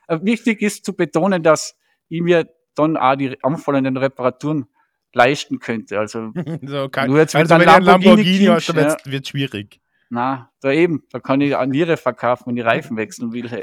Äh, 0.09 0.18
wichtig 0.22 0.62
ist 0.62 0.84
zu 0.84 0.94
betonen, 0.94 1.42
dass 1.42 1.76
ich 2.09 2.20
mir 2.20 2.48
dann 2.74 2.96
auch 2.96 3.14
die 3.14 3.36
anfallenden 3.42 3.96
Reparaturen 3.96 4.66
leisten 5.12 5.59
könnte. 5.59 5.98
Also, 5.98 6.32
so, 6.62 6.88
kann, 6.88 7.09
nur 7.09 7.18
jetzt 7.18 7.34
also 7.34 7.54
wenn 7.54 7.68
ein 7.68 7.82
Lamborghini, 7.82 8.46
Lamborghini 8.46 8.46
hast, 8.46 8.68
dann 8.70 8.96
wird 9.04 9.24
es 9.24 9.28
schwierig. 9.28 9.80
Na, 10.11 10.50
da 10.61 10.72
eben, 10.72 11.04
da 11.11 11.20
kann 11.20 11.40
ich 11.40 11.54
an 11.54 11.68
Niere 11.68 11.98
verkaufen, 11.98 12.46
wenn 12.46 12.56
ich 12.56 12.64
Reifen 12.64 12.96
wechseln 12.96 13.32
will. 13.32 13.46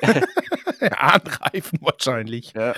An 0.97 1.21
Reifen 1.21 1.79
wahrscheinlich. 1.81 2.53
Ja. 2.53 2.75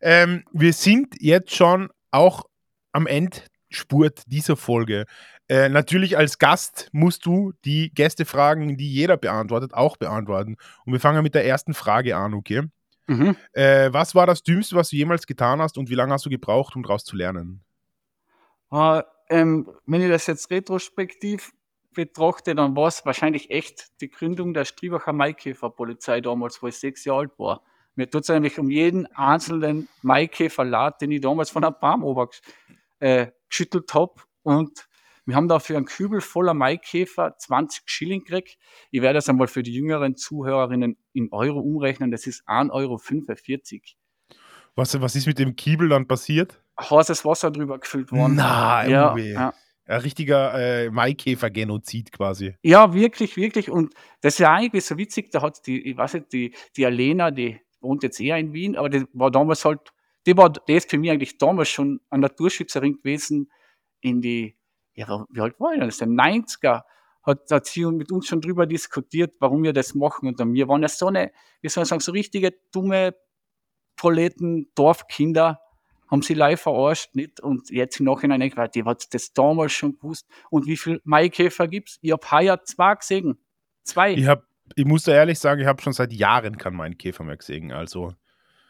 Ähm, 0.00 0.44
wir 0.52 0.72
sind 0.72 1.14
jetzt 1.20 1.54
schon 1.54 1.90
auch 2.10 2.44
am 2.92 3.06
Endspurt 3.06 4.22
dieser 4.26 4.56
Folge. 4.56 5.04
Äh, 5.48 5.68
natürlich 5.68 6.18
als 6.18 6.38
Gast 6.38 6.88
musst 6.92 7.24
du 7.24 7.52
die 7.64 7.90
Gästefragen, 7.94 8.76
die 8.76 8.92
jeder 8.92 9.16
beantwortet, 9.16 9.74
auch 9.74 9.96
beantworten. 9.96 10.56
Und 10.84 10.92
wir 10.92 11.00
fangen 11.00 11.22
mit 11.22 11.34
der 11.34 11.46
ersten 11.46 11.74
Frage 11.74 12.16
an, 12.16 12.34
okay? 12.34 12.62
Mhm. 13.08 13.36
Äh, 13.52 13.92
was 13.92 14.14
war 14.14 14.26
das 14.26 14.42
Dümmste, 14.42 14.76
was 14.76 14.90
du 14.90 14.96
jemals 14.96 15.26
getan 15.26 15.60
hast 15.60 15.78
und 15.78 15.88
wie 15.88 15.94
lange 15.94 16.12
hast 16.12 16.26
du 16.26 16.30
gebraucht, 16.30 16.76
um 16.76 16.82
daraus 16.82 17.04
zu 17.04 17.16
lernen? 17.16 17.64
Uh, 18.70 19.00
ähm, 19.30 19.68
wenn 19.86 20.02
ich 20.02 20.10
das 20.10 20.26
jetzt 20.26 20.50
retrospektiv 20.50 21.52
betrachte, 21.94 22.54
dann 22.54 22.76
war 22.76 22.88
es 22.88 23.04
wahrscheinlich 23.06 23.50
echt 23.50 24.00
die 24.00 24.10
Gründung 24.10 24.52
der 24.52 24.66
Striebacher 24.66 25.12
Maikäferpolizei 25.12 26.20
damals, 26.20 26.62
wo 26.62 26.68
ich 26.68 26.76
sechs 26.76 27.04
Jahre 27.04 27.20
alt 27.20 27.38
war. 27.38 27.62
Mir 27.96 28.08
tut 28.08 28.22
es 28.22 28.30
eigentlich 28.30 28.58
um 28.58 28.70
jeden 28.70 29.06
einzelnen 29.16 29.88
Maikäferlat, 30.02 31.00
den 31.00 31.10
ich 31.10 31.20
damals 31.20 31.50
von 31.50 31.64
einem 31.64 31.74
Baum 31.80 32.04
ober 32.04 32.28
äh, 33.00 33.28
geschüttelt 33.48 33.92
habe. 33.94 34.14
Und 34.42 34.87
wir 35.28 35.36
haben 35.36 35.46
dafür 35.46 35.76
einen 35.76 35.84
Kübel 35.84 36.22
voller 36.22 36.54
Maikäfer 36.54 37.36
20 37.36 37.82
Schilling 37.84 38.24
gekriegt. 38.24 38.56
Ich 38.90 39.02
werde 39.02 39.18
das 39.18 39.28
einmal 39.28 39.46
für 39.46 39.62
die 39.62 39.74
jüngeren 39.74 40.16
Zuhörerinnen 40.16 40.96
in 41.12 41.28
Euro 41.32 41.60
umrechnen. 41.60 42.10
Das 42.10 42.26
ist 42.26 42.48
1,45 42.48 42.72
Euro. 42.72 42.98
Was, 44.74 44.98
was 44.98 45.16
ist 45.16 45.26
mit 45.26 45.38
dem 45.38 45.54
Kiebel 45.54 45.90
dann 45.90 46.08
passiert? 46.08 46.62
Heißes 46.80 47.26
Wasser 47.26 47.50
drüber 47.50 47.78
gefüllt 47.78 48.10
worden. 48.10 48.36
Nein, 48.36 48.90
ja, 48.90 49.14
ja. 49.18 49.54
Ein 49.84 50.00
richtiger 50.00 50.54
äh, 50.54 50.90
Maikäfer-Genozid 50.90 52.10
quasi. 52.10 52.54
Ja, 52.62 52.94
wirklich, 52.94 53.36
wirklich. 53.36 53.68
Und 53.68 53.92
das 54.22 54.34
ist 54.34 54.38
ja 54.38 54.54
eigentlich 54.54 54.86
so 54.86 54.96
witzig, 54.96 55.30
da 55.30 55.42
hat 55.42 55.66
die, 55.66 55.90
ich 55.90 55.96
weiß 55.96 56.14
nicht, 56.14 56.32
die, 56.32 56.54
die 56.74 56.86
Alena, 56.86 57.30
die 57.30 57.60
wohnt 57.80 58.02
jetzt 58.02 58.18
eher 58.18 58.38
in 58.38 58.54
Wien, 58.54 58.76
aber 58.76 58.88
die 58.88 59.04
war 59.12 59.30
damals 59.30 59.66
halt, 59.66 59.92
die 60.26 60.34
war, 60.38 60.50
die 60.50 60.72
ist 60.72 60.90
für 60.90 60.96
mich 60.96 61.10
eigentlich 61.10 61.36
damals 61.36 61.68
schon 61.68 62.00
eine 62.08 62.22
Naturschützerin 62.22 62.94
gewesen 62.94 63.50
in 64.00 64.22
die, 64.22 64.57
ja, 64.98 65.24
wie 65.30 65.40
alt 65.40 65.58
war 65.60 65.72
ich 65.72 65.78
denn? 65.78 65.88
Das 65.88 65.94
ist 65.94 66.00
der 66.00 66.08
90er. 66.08 66.82
Hat, 67.22 67.50
hat 67.50 67.66
sie 67.66 67.84
mit 67.84 68.10
uns 68.10 68.26
schon 68.26 68.40
drüber 68.40 68.66
diskutiert, 68.66 69.34
warum 69.38 69.62
wir 69.62 69.72
das 69.72 69.94
machen. 69.94 70.28
Und 70.28 70.54
wir 70.54 70.68
waren 70.68 70.82
ja 70.82 70.88
so 70.88 71.06
eine, 71.06 71.30
wie 71.60 71.68
soll 71.68 71.82
ich 71.82 71.88
sagen, 71.88 72.00
so 72.00 72.12
richtige 72.12 72.54
dumme 72.72 73.14
Proleten, 73.96 74.70
Dorfkinder, 74.74 75.60
haben 76.10 76.22
sie 76.22 76.34
live 76.34 76.62
verarscht, 76.62 77.14
nicht? 77.14 77.40
Und 77.40 77.70
jetzt 77.70 78.00
im 78.00 78.06
Nachhinein 78.06 78.40
ich, 78.40 78.54
die 78.74 78.84
hat 78.84 79.12
das 79.12 79.34
damals 79.34 79.72
schon 79.72 79.98
gewusst. 79.98 80.26
Und 80.50 80.66
wie 80.66 80.76
viel 80.76 81.00
Maikäfer 81.04 81.68
gibt 81.68 81.90
es? 81.90 81.98
Ich 82.00 82.12
habe 82.12 82.30
heuer 82.30 82.64
zwei 82.64 82.94
gesehen. 82.94 83.38
Zwei. 83.84 84.14
Ich, 84.14 84.26
hab, 84.26 84.42
ich 84.74 84.86
muss 84.86 85.02
da 85.02 85.12
ehrlich 85.12 85.38
sagen, 85.38 85.60
ich 85.60 85.66
habe 85.66 85.82
schon 85.82 85.92
seit 85.92 86.12
Jahren 86.12 86.56
keinen 86.56 86.76
Maikäfer 86.76 87.24
mehr 87.24 87.36
gesehen. 87.36 87.72
Also, 87.72 88.14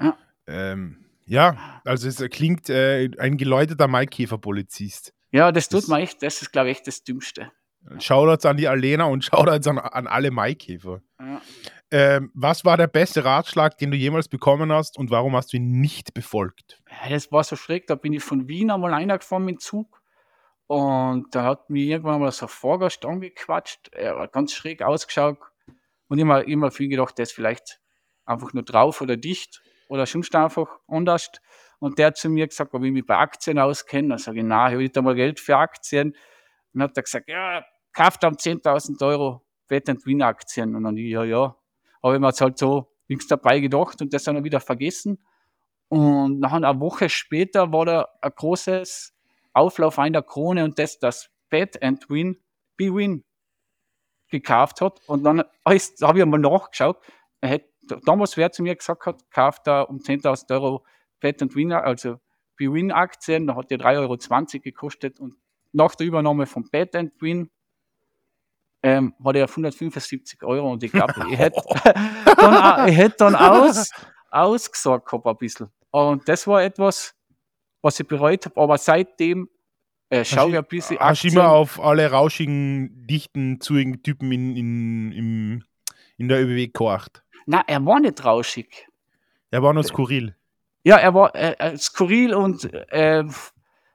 ja, 0.01 0.19
ähm, 0.49 1.07
ja 1.27 1.81
also 1.85 2.09
es 2.09 2.19
klingt 2.31 2.69
äh, 2.71 3.09
ein 3.19 3.37
geläuteter 3.37 3.87
Maikäfer-Polizist. 3.87 5.15
Ja, 5.31 5.53
das 5.53 5.69
tut 5.69 5.83
das, 5.83 5.89
mir 5.89 5.99
echt, 5.99 6.23
das 6.23 6.43
ist, 6.43 6.53
glaube 6.53 6.71
ich, 6.71 6.83
das 6.83 7.05
Dümmste. 7.05 7.53
Shoutouts 7.99 8.45
an 8.47 8.57
die 8.57 8.69
Alena 8.69 9.05
und 9.05 9.25
Shoutouts 9.25 9.67
an, 9.67 9.79
an 9.79 10.07
alle 10.07 10.31
Maikäfer. 10.31 11.03
Ja. 11.21 11.41
Ähm, 11.91 12.31
was 12.35 12.65
war 12.67 12.77
der 12.77 12.87
beste 12.87 13.25
Ratschlag, 13.25 13.79
den 13.79 13.91
du 13.91 13.97
jemals 13.97 14.29
bekommen 14.29 14.71
hast 14.71 14.99
und 14.99 15.11
warum 15.11 15.35
hast 15.35 15.53
du 15.53 15.57
ihn 15.57 15.81
nicht 15.81 16.13
befolgt? 16.13 16.83
Ja, 16.91 17.09
das 17.09 17.33
war 17.33 17.43
so 17.45 17.57
schräg. 17.57 17.87
Da 17.87 17.95
bin 17.95 18.13
ich 18.13 18.23
von 18.23 18.47
Wien 18.47 18.71
einmal 18.71 18.93
reingefahren 18.93 19.45
mit 19.45 19.57
dem 19.57 19.61
Zug 19.61 20.03
und 20.67 21.35
da 21.35 21.45
hat 21.45 21.71
mir 21.71 21.83
irgendwann 21.85 22.21
mal 22.21 22.31
so 22.31 22.45
ein 22.45 22.51
Fahrgast 22.51 23.07
angequatscht. 23.07 23.89
Er 23.93 24.19
hat 24.19 24.35
ganz 24.35 24.53
schräg 24.53 24.83
ausgeschaut 24.83 25.39
und 26.09 26.19
immer, 26.19 26.47
immer 26.47 26.71
viel 26.71 26.89
gedacht, 26.89 27.17
der 27.17 27.23
ist 27.23 27.33
vielleicht 27.33 27.81
einfach 28.27 28.53
nur 28.53 28.65
drauf 28.65 29.01
oder 29.01 29.17
dicht 29.17 29.63
oder 29.89 30.05
schon 30.05 30.25
einfach 30.33 30.69
anders. 30.87 31.31
Und 31.81 31.99
der 31.99 32.09
hat 32.09 32.17
zu 32.17 32.29
mir 32.29 32.47
gesagt, 32.47 32.75
ob 32.75 32.83
ich 32.83 32.93
mich 32.93 33.07
bei 33.07 33.17
Aktien 33.17 33.59
auskenne. 33.59 34.09
Dann 34.09 34.19
sage 34.19 34.39
ich, 34.39 34.45
na, 34.45 34.67
ich 34.67 34.73
habe 34.73 34.83
nicht 34.83 34.99
einmal 34.99 35.15
Geld 35.15 35.41
für 35.41 35.57
Aktien. 35.57 36.15
Und 36.75 36.83
hat 36.83 36.97
er 36.97 37.03
gesagt, 37.03 37.29
ja, 37.29 37.65
kauft 37.93 38.23
dann 38.23 38.35
10.000 38.35 39.01
Euro 39.07 39.47
Wett- 39.69 39.89
und 39.89 40.05
Win-Aktien. 40.05 40.75
Und 40.75 40.85
dann, 40.85 40.97
ja, 40.97 41.25
ja, 41.25 41.57
habe 42.03 42.15
ich 42.15 42.21
mir 42.21 42.29
jetzt 42.29 42.41
halt 42.41 42.59
so 42.59 42.93
nichts 43.09 43.27
dabei 43.27 43.61
gedacht 43.61 44.01
und 44.03 44.13
das 44.13 44.25
dann 44.25 44.43
wieder 44.45 44.61
vergessen. 44.61 45.25
Und 45.89 46.41
nach 46.41 46.53
einer 46.53 46.79
Woche 46.81 47.09
später 47.09 47.73
war 47.73 47.87
da 47.87 48.09
ein 48.21 48.33
großes 48.35 49.15
Auflauf 49.55 49.99
einer 49.99 50.23
Krone 50.23 50.65
und 50.65 50.79
das, 50.79 50.99
das 50.99 51.31
Bet 51.49 51.83
and 51.83 52.09
Win, 52.11 52.39
B-Win 52.77 53.25
gekauft 54.31 54.81
hat. 54.81 55.01
Und 55.07 55.25
dann 55.25 55.43
habe 55.65 55.77
ich 55.77 55.99
mal 56.01 56.39
nachgeschaut. 56.39 56.99
Er 57.41 57.49
hätte, 57.49 57.69
damals 58.05 58.37
wer 58.37 58.53
zu 58.53 58.63
mir 58.63 58.77
gesagt 58.77 59.07
hat, 59.07 59.31
kauft 59.31 59.67
da 59.67 59.83
um 59.83 59.99
10.000 59.99 60.53
Euro 60.53 60.85
Bet 61.21 61.43
and 61.43 61.55
Win, 61.55 61.73
also 61.73 62.21
B-Win 62.57 62.93
Aktien, 62.93 63.47
da 63.47 63.57
hat 63.57 63.71
die 63.71 63.77
3,20 63.77 63.99
Euro 63.99 64.63
gekostet 64.63 65.21
und 65.21 65.35
nach 65.73 65.95
der 65.95 66.07
Übernahme 66.07 66.47
von 66.47 66.69
Bet 66.71 66.95
and 66.97 67.13
Win 67.21 67.51
ähm, 68.83 69.15
hat 69.25 69.37
er 69.37 69.49
175 69.49 70.43
Euro 70.43 70.73
und 70.73 70.83
ich 70.83 70.93
glaube, 70.93 71.15
ich 71.31 71.39
hätte 71.39 71.61
dann, 72.37 72.89
ich 72.89 72.97
hätt 72.97 73.21
dann 73.21 73.35
aus, 73.35 73.91
ausgesagt 74.31 75.07
gehabt 75.07 75.27
ein 75.27 75.37
bisschen. 75.37 75.69
Und 75.91 76.29
das 76.29 76.47
war 76.47 76.63
etwas, 76.63 77.15
was 77.83 77.99
ich 77.99 78.07
bereut 78.07 78.45
habe, 78.45 78.61
aber 78.61 78.79
seitdem 78.79 79.49
Äh, 80.11 80.25
schau 80.25 80.47
ein 80.49 80.65
bisschen 80.65 80.99
Hast 80.99 81.25
du 81.25 81.29
immer 81.29 81.51
auf 81.51 81.81
alle 81.81 82.11
rauschigen, 82.11 83.07
dichten, 83.07 83.61
zuigen 83.61 84.03
Typen 84.03 84.33
in, 84.33 84.57
in, 84.57 85.13
in, 85.13 85.65
in 86.17 86.29
der 86.29 86.41
ÖBW 86.43 86.67
gekocht? 86.67 87.23
Na, 87.47 87.63
er 87.67 87.85
war 87.85 88.01
nicht 88.01 88.25
rauschig. 88.25 88.89
Er 89.51 89.63
war 89.63 89.73
nur 89.73 89.85
skurril. 89.85 90.35
Ja, 90.89 90.97
er 90.97 91.13
war 91.13 91.35
äh, 91.35 91.55
äh 91.59 91.77
skurril 91.77 92.33
und 92.33 92.73
äh, 92.73 93.23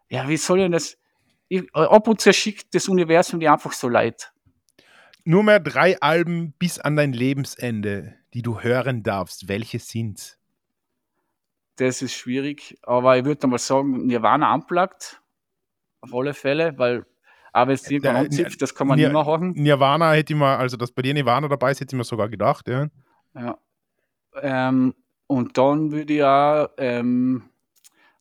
ja, 0.10 0.28
wie 0.28 0.38
soll 0.38 0.60
denn 0.60 0.74
das? 0.74 0.96
Ab 1.74 2.08
und 2.08 2.22
zu 2.22 2.32
schickt 2.32 2.76
das 2.76 2.88
Universum 2.88 3.40
dir 3.40 3.52
einfach 3.52 3.72
so 3.72 3.90
leid. 3.90 4.32
Nur 5.24 5.42
mehr 5.42 5.60
drei 5.60 6.00
Alben 6.02 6.54
bis 6.60 6.78
an 6.78 6.96
dein 6.96 7.12
Lebensende, 7.12 8.14
die 8.36 8.44
du 8.44 8.60
hören 8.60 9.02
darfst. 9.02 9.48
Welche 9.48 9.80
sind's? 9.80 10.38
Das 11.78 12.04
ist 12.04 12.14
schwierig, 12.14 12.78
aber 12.84 13.18
ich 13.18 13.26
würde 13.26 13.48
mal 13.48 13.58
sagen, 13.58 14.06
Nirvana 14.06 14.54
unplugged. 14.54 15.20
Auf 16.02 16.14
alle 16.14 16.36
Fälle, 16.36 16.78
weil 16.78 17.08
aber 17.54 17.74
es 17.74 17.90
irgendwann 17.90 18.18
anzipft, 18.18 18.62
das 18.62 18.76
kann 18.76 18.86
man 18.86 19.00
Nir 19.00 19.08
nicht 19.08 19.14
mehr 19.14 19.24
machen. 19.24 19.54
Nirvana 19.54 20.12
hätte 20.12 20.34
ich 20.34 20.40
mal, 20.40 20.58
also 20.58 20.78
dass 20.78 20.92
bei 20.92 21.02
dir 21.02 21.16
Nirvana 21.16 21.48
dabei 21.48 21.72
ist, 21.72 21.82
hätte 21.82 21.96
ich 21.96 21.98
mir 21.98 22.04
sogar 22.04 22.30
gedacht, 22.30 22.68
ja. 22.68 22.88
Ja. 23.34 23.58
Ähm, 24.44 24.94
und 25.28 25.58
dann 25.58 25.92
würde 25.92 26.14
ich 26.14 26.24
auch, 26.24 26.70
ähm, 26.78 27.50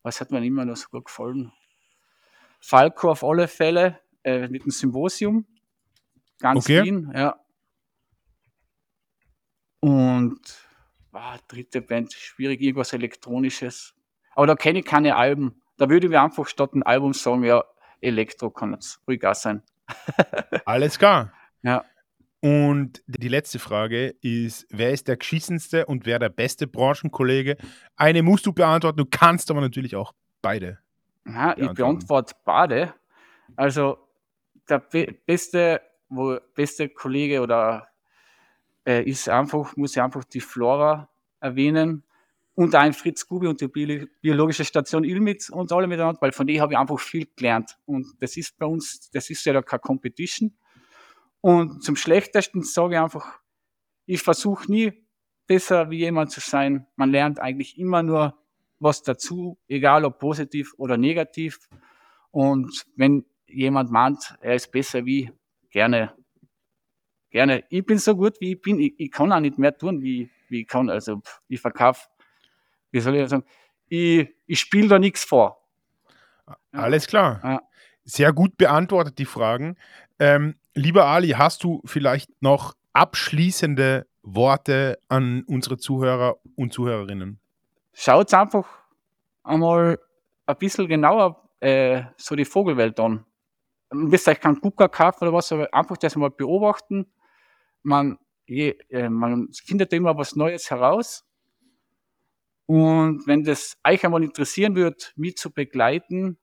was 0.02 0.20
hat 0.20 0.30
mir 0.30 0.44
immer 0.44 0.64
noch 0.64 0.76
so 0.76 0.88
gut 0.90 1.06
gefallen? 1.06 1.52
Falco 2.60 3.10
auf 3.10 3.24
alle 3.24 3.48
Fälle 3.48 4.00
äh, 4.24 4.48
mit 4.48 4.64
dem 4.64 4.70
Symposium. 4.70 5.46
Ganz 6.38 6.64
okay. 6.64 6.84
Wien, 6.84 7.12
ja. 7.14 7.36
Und 9.80 10.40
ah, 11.12 11.38
dritte 11.48 11.82
Band, 11.82 12.12
schwierig, 12.12 12.60
irgendwas 12.60 12.92
Elektronisches. 12.92 13.94
Aber 14.34 14.46
da 14.46 14.54
kenne 14.54 14.80
ich 14.80 14.84
keine 14.84 15.16
Alben. 15.16 15.60
Da 15.76 15.88
würde 15.88 16.06
ich 16.06 16.16
einfach 16.16 16.46
statt 16.46 16.74
ein 16.74 16.82
Album 16.82 17.12
sagen, 17.12 17.44
ja, 17.44 17.64
Elektro 18.00 18.50
kann 18.50 18.72
jetzt 18.72 19.00
ruhig 19.06 19.24
auch 19.26 19.34
sein. 19.34 19.62
Alles 20.64 20.98
klar. 20.98 21.32
Ja. 21.62 21.84
Und 22.44 23.04
die 23.06 23.28
letzte 23.28 23.60
Frage 23.60 24.16
ist: 24.20 24.66
Wer 24.68 24.90
ist 24.90 25.06
der 25.06 25.16
geschissenste 25.16 25.86
und 25.86 26.06
wer 26.06 26.18
der 26.18 26.28
beste 26.28 26.66
Branchenkollege? 26.66 27.56
Eine 27.94 28.22
musst 28.22 28.44
du 28.46 28.52
beantworten, 28.52 28.98
du 28.98 29.06
kannst 29.06 29.48
aber 29.50 29.60
natürlich 29.60 29.94
auch 29.94 30.12
beide. 30.42 30.80
Ja, 31.24 31.56
ich 31.56 31.70
beantworte 31.70 32.34
beide. 32.44 32.94
Also, 33.54 33.96
der 34.68 34.80
be 34.80 35.14
beste, 35.24 35.82
wo, 36.08 36.36
beste 36.54 36.88
Kollege 36.88 37.42
oder 37.42 37.86
äh, 38.84 39.08
ist 39.08 39.28
einfach, 39.28 39.76
muss 39.76 39.94
ich 39.94 40.02
einfach 40.02 40.24
die 40.24 40.40
Flora 40.40 41.08
erwähnen 41.38 42.02
und 42.56 42.74
ein 42.74 42.92
Fritz 42.92 43.24
Gubi 43.24 43.46
und 43.46 43.60
die 43.60 44.08
biologische 44.20 44.64
Station 44.64 45.04
Ilmitz 45.04 45.48
und 45.48 45.70
alle 45.70 45.86
miteinander, 45.86 46.20
weil 46.20 46.32
von 46.32 46.48
denen 46.48 46.60
habe 46.60 46.72
ich 46.72 46.78
einfach 46.78 46.98
viel 46.98 47.28
gelernt. 47.36 47.78
Und 47.86 48.04
das 48.18 48.36
ist 48.36 48.58
bei 48.58 48.66
uns, 48.66 49.10
das 49.12 49.30
ist 49.30 49.44
ja 49.44 49.52
da 49.52 49.62
keine 49.62 49.80
Competition 49.80 50.52
und 51.42 51.82
zum 51.82 51.96
Schlechtesten 51.96 52.62
sage 52.62 52.94
ich 52.94 53.00
einfach, 53.00 53.40
ich 54.06 54.22
versuche 54.22 54.70
nie 54.70 54.92
besser 55.46 55.90
wie 55.90 55.98
jemand 55.98 56.30
zu 56.30 56.40
sein. 56.40 56.86
Man 56.96 57.10
lernt 57.10 57.40
eigentlich 57.40 57.78
immer 57.78 58.02
nur 58.02 58.38
was 58.78 59.02
dazu, 59.02 59.58
egal 59.68 60.04
ob 60.04 60.18
positiv 60.18 60.72
oder 60.78 60.96
negativ. 60.96 61.68
Und 62.30 62.86
wenn 62.96 63.24
jemand 63.48 63.90
meint, 63.90 64.36
er 64.40 64.54
ist 64.54 64.70
besser 64.70 65.04
wie, 65.04 65.30
gerne, 65.70 66.14
gerne. 67.30 67.64
Ich 67.70 67.84
bin 67.84 67.98
so 67.98 68.14
gut, 68.14 68.40
wie 68.40 68.52
ich 68.52 68.62
bin. 68.62 68.78
Ich, 68.78 68.94
ich 68.98 69.10
kann 69.10 69.32
auch 69.32 69.40
nicht 69.40 69.58
mehr 69.58 69.76
tun, 69.76 70.00
wie, 70.00 70.30
wie 70.48 70.62
ich 70.62 70.68
kann. 70.68 70.88
Also 70.88 71.22
ich 71.48 71.60
verkaufe, 71.60 72.06
wie 72.92 73.00
soll 73.00 73.16
ich 73.16 73.28
sagen, 73.28 73.44
ich, 73.88 74.28
ich 74.46 74.60
spiele 74.60 74.88
da 74.88 74.98
nichts 75.00 75.24
vor. 75.24 75.58
Alles 76.70 77.08
klar. 77.08 77.40
Ja. 77.42 77.62
Sehr 78.04 78.32
gut 78.32 78.56
beantwortet 78.56 79.18
die 79.18 79.24
Fragen. 79.24 79.76
Ähm, 80.18 80.56
lieber 80.74 81.06
Ali, 81.06 81.30
hast 81.30 81.64
du 81.64 81.82
vielleicht 81.84 82.30
noch 82.42 82.74
abschließende 82.92 84.06
Worte 84.22 84.98
an 85.08 85.44
unsere 85.46 85.78
Zuhörer 85.78 86.36
und 86.56 86.72
Zuhörerinnen? 86.72 87.40
Schaut 87.92 88.32
einfach 88.32 88.66
einmal 89.42 89.98
ein 90.46 90.56
bisschen 90.56 90.88
genauer 90.88 91.48
äh, 91.60 92.04
so 92.16 92.34
die 92.34 92.44
Vogelwelt 92.44 92.98
an. 93.00 93.24
Ihr 93.92 93.98
müsst 93.98 94.28
euch 94.28 94.40
keinen 94.40 94.60
Gucker 94.60 94.88
kaufen 94.88 95.24
oder 95.24 95.32
was, 95.32 95.52
aber 95.52 95.72
einfach 95.72 95.96
das 95.96 96.16
mal 96.16 96.30
beobachten. 96.30 97.06
Man, 97.82 98.18
je, 98.46 98.70
äh, 98.88 99.08
man 99.08 99.48
findet 99.52 99.92
immer 99.92 100.16
was 100.16 100.34
Neues 100.34 100.70
heraus. 100.70 101.24
Und 102.66 103.26
wenn 103.26 103.44
das 103.44 103.76
euch 103.86 104.04
einmal 104.04 104.22
interessieren 104.22 104.74
wird, 104.76 105.12
mich 105.16 105.36
zu 105.36 105.52
begleiten, 105.52 106.38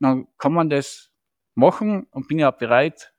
dann 0.00 0.26
kann 0.36 0.52
man 0.52 0.68
das 0.68 1.10
machen 1.54 2.06
und 2.10 2.28
bin 2.28 2.40
ja 2.40 2.50
bereit, 2.50 3.11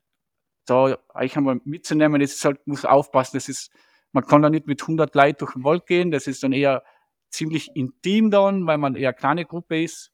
da 0.65 0.97
euch 1.13 1.37
einmal 1.37 1.59
mitzunehmen. 1.65 2.21
Das 2.21 2.33
ist 2.33 2.45
halt, 2.45 2.65
muss 2.67 2.85
aufpassen, 2.85 3.37
das 3.37 3.49
ist, 3.49 3.71
man 4.11 4.25
kann 4.25 4.41
da 4.41 4.49
nicht 4.49 4.67
mit 4.67 4.81
100 4.81 5.13
Leuten 5.15 5.37
durch 5.39 5.53
den 5.53 5.63
Wald 5.63 5.85
gehen, 5.85 6.11
das 6.11 6.27
ist 6.27 6.43
dann 6.43 6.53
eher 6.53 6.83
ziemlich 7.29 7.75
intim 7.75 8.31
dann, 8.31 8.65
weil 8.67 8.77
man 8.77 8.95
eher 8.95 9.09
eine 9.09 9.17
kleine 9.17 9.45
Gruppe 9.45 9.83
ist. 9.83 10.11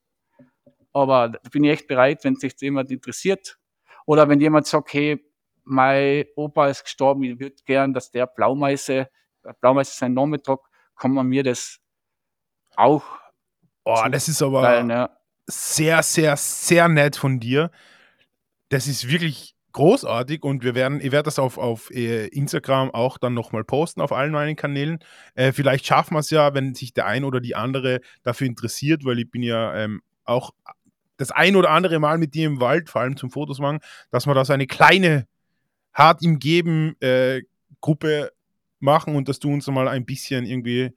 Aber 0.93 1.30
da 1.30 1.39
bin 1.52 1.64
ich 1.64 1.72
echt 1.72 1.88
bereit, 1.88 2.24
wenn 2.24 2.36
sich 2.36 2.54
jemand 2.62 2.89
interessiert. 2.89 3.60
Oder 4.06 4.28
wenn 4.28 4.39
jemand 4.39 4.66
sagt, 4.66 4.93
hey, 4.93 5.24
mein 5.64 6.26
Opa 6.36 6.70
ist 6.70 6.84
gestorben, 6.84 7.24
ich 7.24 7.39
würde 7.39 7.56
gern, 7.66 7.93
dass 7.93 8.10
der 8.10 8.26
Blaumeise, 8.26 9.10
Blaumeise 9.62 9.95
seinen 9.95 10.16
Namen 10.16 10.41
tragt, 10.41 10.64
kann 10.95 11.12
man 11.12 11.28
mir 11.28 11.43
das 11.43 11.80
auch. 12.76 13.04
Oh, 13.84 14.04
das 14.10 14.28
ist 14.28 14.41
aber 14.41 14.62
teilen, 14.62 14.89
ja. 14.89 15.18
sehr, 15.45 16.02
sehr, 16.02 16.36
sehr 16.38 16.88
nett 16.88 17.16
von 17.16 17.39
dir. 17.39 17.72
Das 18.70 18.88
ist 18.88 19.08
wirklich 19.10 19.56
großartig 19.80 20.43
und 20.43 20.61
wir 20.61 20.75
werden, 20.75 20.99
ich 20.99 21.13
werde 21.13 21.23
das 21.23 21.39
auf, 21.39 21.57
auf 21.57 21.89
äh, 21.91 22.27
Instagram 22.27 22.91
auch 22.91 23.17
dann 23.17 23.34
nochmal 23.34 23.63
posten 23.63 24.01
auf 24.01 24.11
allen 24.11 24.34
meinen 24.34 24.57
Kanälen. 24.57 24.99
Äh, 25.36 25.53
vielleicht 25.53 25.86
schaffen 25.86 26.15
wir 26.15 26.19
es 26.19 26.30
ja, 26.32 26.53
wenn 26.53 26.75
sich 26.75 26.93
der 26.93 27.05
ein 27.05 27.23
oder 27.23 27.39
die 27.39 27.55
andere 27.55 28.01
dafür 28.21 28.47
interessiert, 28.47 29.05
weil 29.05 29.19
ich 29.19 29.32
bin 29.32 29.41
ja 29.41 29.73
ähm, 29.73 30.01
auch 30.25 30.51
das 31.15 31.32
ein 31.32 31.55
oder 31.55 31.69
andere 31.69 31.97
Mal 31.99 32.17
mit 32.17 32.34
dir 32.34 32.45
im 32.45 32.59
Wald, 32.59 32.89
vor 32.89 32.99
allem 32.99 33.15
zum 33.15 33.32
Fotos 33.32 33.59
machen, 33.59 33.80
dass 34.11 34.27
wir 34.27 34.34
da 34.34 34.43
so 34.43 34.51
eine 34.51 34.67
kleine 34.67 35.27
hart 35.93 36.23
im 36.23 36.39
Geben 36.39 36.99
äh, 36.99 37.43
Gruppe 37.80 38.32
machen 38.80 39.15
und 39.15 39.30
dass 39.30 39.39
du 39.39 39.49
uns 39.49 39.65
mal 39.67 39.88
ein 39.88 40.05
bisschen 40.05 40.45
irgendwie 40.45 40.91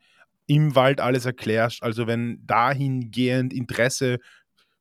im 0.48 0.74
Wald 0.74 1.00
alles 1.00 1.24
erklärst. 1.24 1.84
Also 1.84 2.08
wenn 2.08 2.44
dahingehend 2.44 3.52
Interesse 3.52 4.18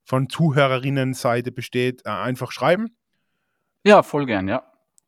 von 0.04 0.28
Zuhörerinnenseite 0.28 1.52
besteht, 1.52 2.02
äh, 2.04 2.10
einfach 2.10 2.52
schreiben. 2.52 2.96
Ja, 3.84 4.04
voll 4.04 4.26
gern, 4.26 4.48
ja. 4.48 4.64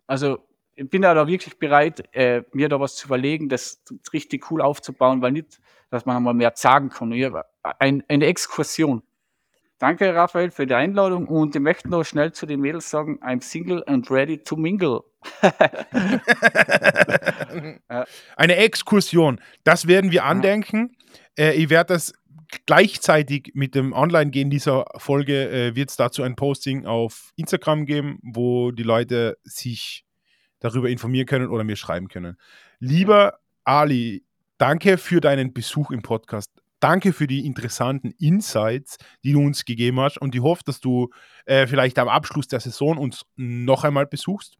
Also 0.07 0.39
ich 0.75 0.89
bin 0.89 1.03
da, 1.03 1.13
da 1.13 1.27
wirklich 1.27 1.59
bereit, 1.59 2.03
äh, 2.15 2.43
mir 2.51 2.69
da 2.69 2.79
was 2.79 2.95
zu 2.95 3.07
überlegen, 3.07 3.49
das 3.49 3.83
richtig 4.11 4.49
cool 4.51 4.61
aufzubauen, 4.61 5.21
weil 5.21 5.31
nicht, 5.31 5.59
dass 5.89 6.05
man 6.05 6.17
einmal 6.17 6.33
mehr 6.33 6.53
sagen 6.55 6.89
kann. 6.89 7.13
Ein, 7.79 8.03
eine 8.07 8.25
Exkursion. 8.25 9.03
Danke, 9.77 10.15
Raphael, 10.15 10.49
für 10.49 10.65
die 10.65 10.73
Einladung 10.73 11.27
und 11.27 11.55
ich 11.55 11.61
möchte 11.61 11.89
noch 11.89 12.05
schnell 12.05 12.31
zu 12.31 12.45
den 12.45 12.61
Mädels 12.61 12.89
sagen, 12.89 13.19
I'm 13.21 13.41
single 13.41 13.83
and 13.85 14.09
ready 14.09 14.37
to 14.37 14.55
mingle. 14.55 15.03
Eine 18.35 18.55
Exkursion, 18.55 19.41
das 19.63 19.87
werden 19.87 20.11
wir 20.11 20.23
andenken. 20.23 20.95
Äh, 21.37 21.53
ich 21.55 21.69
werde 21.69 21.93
das 21.93 22.13
gleichzeitig 22.65 23.51
mit 23.53 23.75
dem 23.75 23.93
Online-Gehen 23.93 24.49
dieser 24.49 24.85
Folge 24.97 25.49
äh, 25.49 25.75
wird 25.75 25.89
es 25.89 25.95
dazu 25.95 26.23
ein 26.23 26.35
Posting 26.35 26.85
auf 26.85 27.31
Instagram 27.35 27.85
geben, 27.85 28.19
wo 28.21 28.71
die 28.71 28.83
Leute 28.83 29.37
sich 29.43 30.05
darüber 30.59 30.89
informieren 30.89 31.25
können 31.25 31.49
oder 31.49 31.63
mir 31.63 31.75
schreiben 31.75 32.07
können. 32.07 32.37
Lieber 32.79 33.39
Ali, 33.63 34.23
danke 34.57 34.97
für 34.97 35.21
deinen 35.21 35.53
Besuch 35.53 35.91
im 35.91 36.01
Podcast. 36.01 36.51
Danke 36.79 37.13
für 37.13 37.27
die 37.27 37.45
interessanten 37.45 38.11
Insights, 38.19 38.97
die 39.23 39.31
du 39.31 39.39
uns 39.39 39.63
gegeben 39.63 39.99
hast. 39.99 40.17
Und 40.19 40.35
ich 40.35 40.41
hoffe, 40.41 40.63
dass 40.65 40.81
du 40.81 41.09
äh, 41.45 41.65
vielleicht 41.65 41.97
am 41.97 42.09
Abschluss 42.09 42.47
der 42.47 42.59
Saison 42.59 42.97
uns 42.97 43.25
noch 43.35 43.85
einmal 43.85 44.05
besuchst 44.05 44.57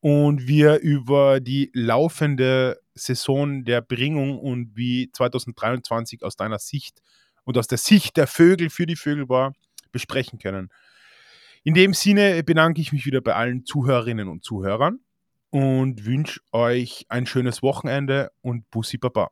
und 0.00 0.46
wir 0.46 0.78
über 0.78 1.40
die 1.40 1.70
laufende 1.74 2.78
Saison 2.98 3.64
der 3.64 3.80
Bringung 3.80 4.38
und 4.38 4.76
wie 4.76 5.10
2023 5.12 6.22
aus 6.22 6.36
deiner 6.36 6.58
Sicht 6.58 7.00
und 7.44 7.56
aus 7.56 7.66
der 7.66 7.78
Sicht 7.78 8.16
der 8.16 8.26
Vögel 8.26 8.70
für 8.70 8.86
die 8.86 8.96
Vögel 8.96 9.28
war, 9.28 9.54
besprechen 9.90 10.38
können. 10.38 10.70
In 11.64 11.74
dem 11.74 11.94
Sinne 11.94 12.42
bedanke 12.44 12.80
ich 12.80 12.92
mich 12.92 13.06
wieder 13.06 13.20
bei 13.20 13.34
allen 13.34 13.64
Zuhörerinnen 13.64 14.28
und 14.28 14.44
Zuhörern 14.44 15.00
und 15.50 16.04
wünsche 16.04 16.40
euch 16.52 17.06
ein 17.08 17.26
schönes 17.26 17.62
Wochenende 17.62 18.30
und 18.42 18.70
Bussi 18.70 18.98
Baba. 18.98 19.30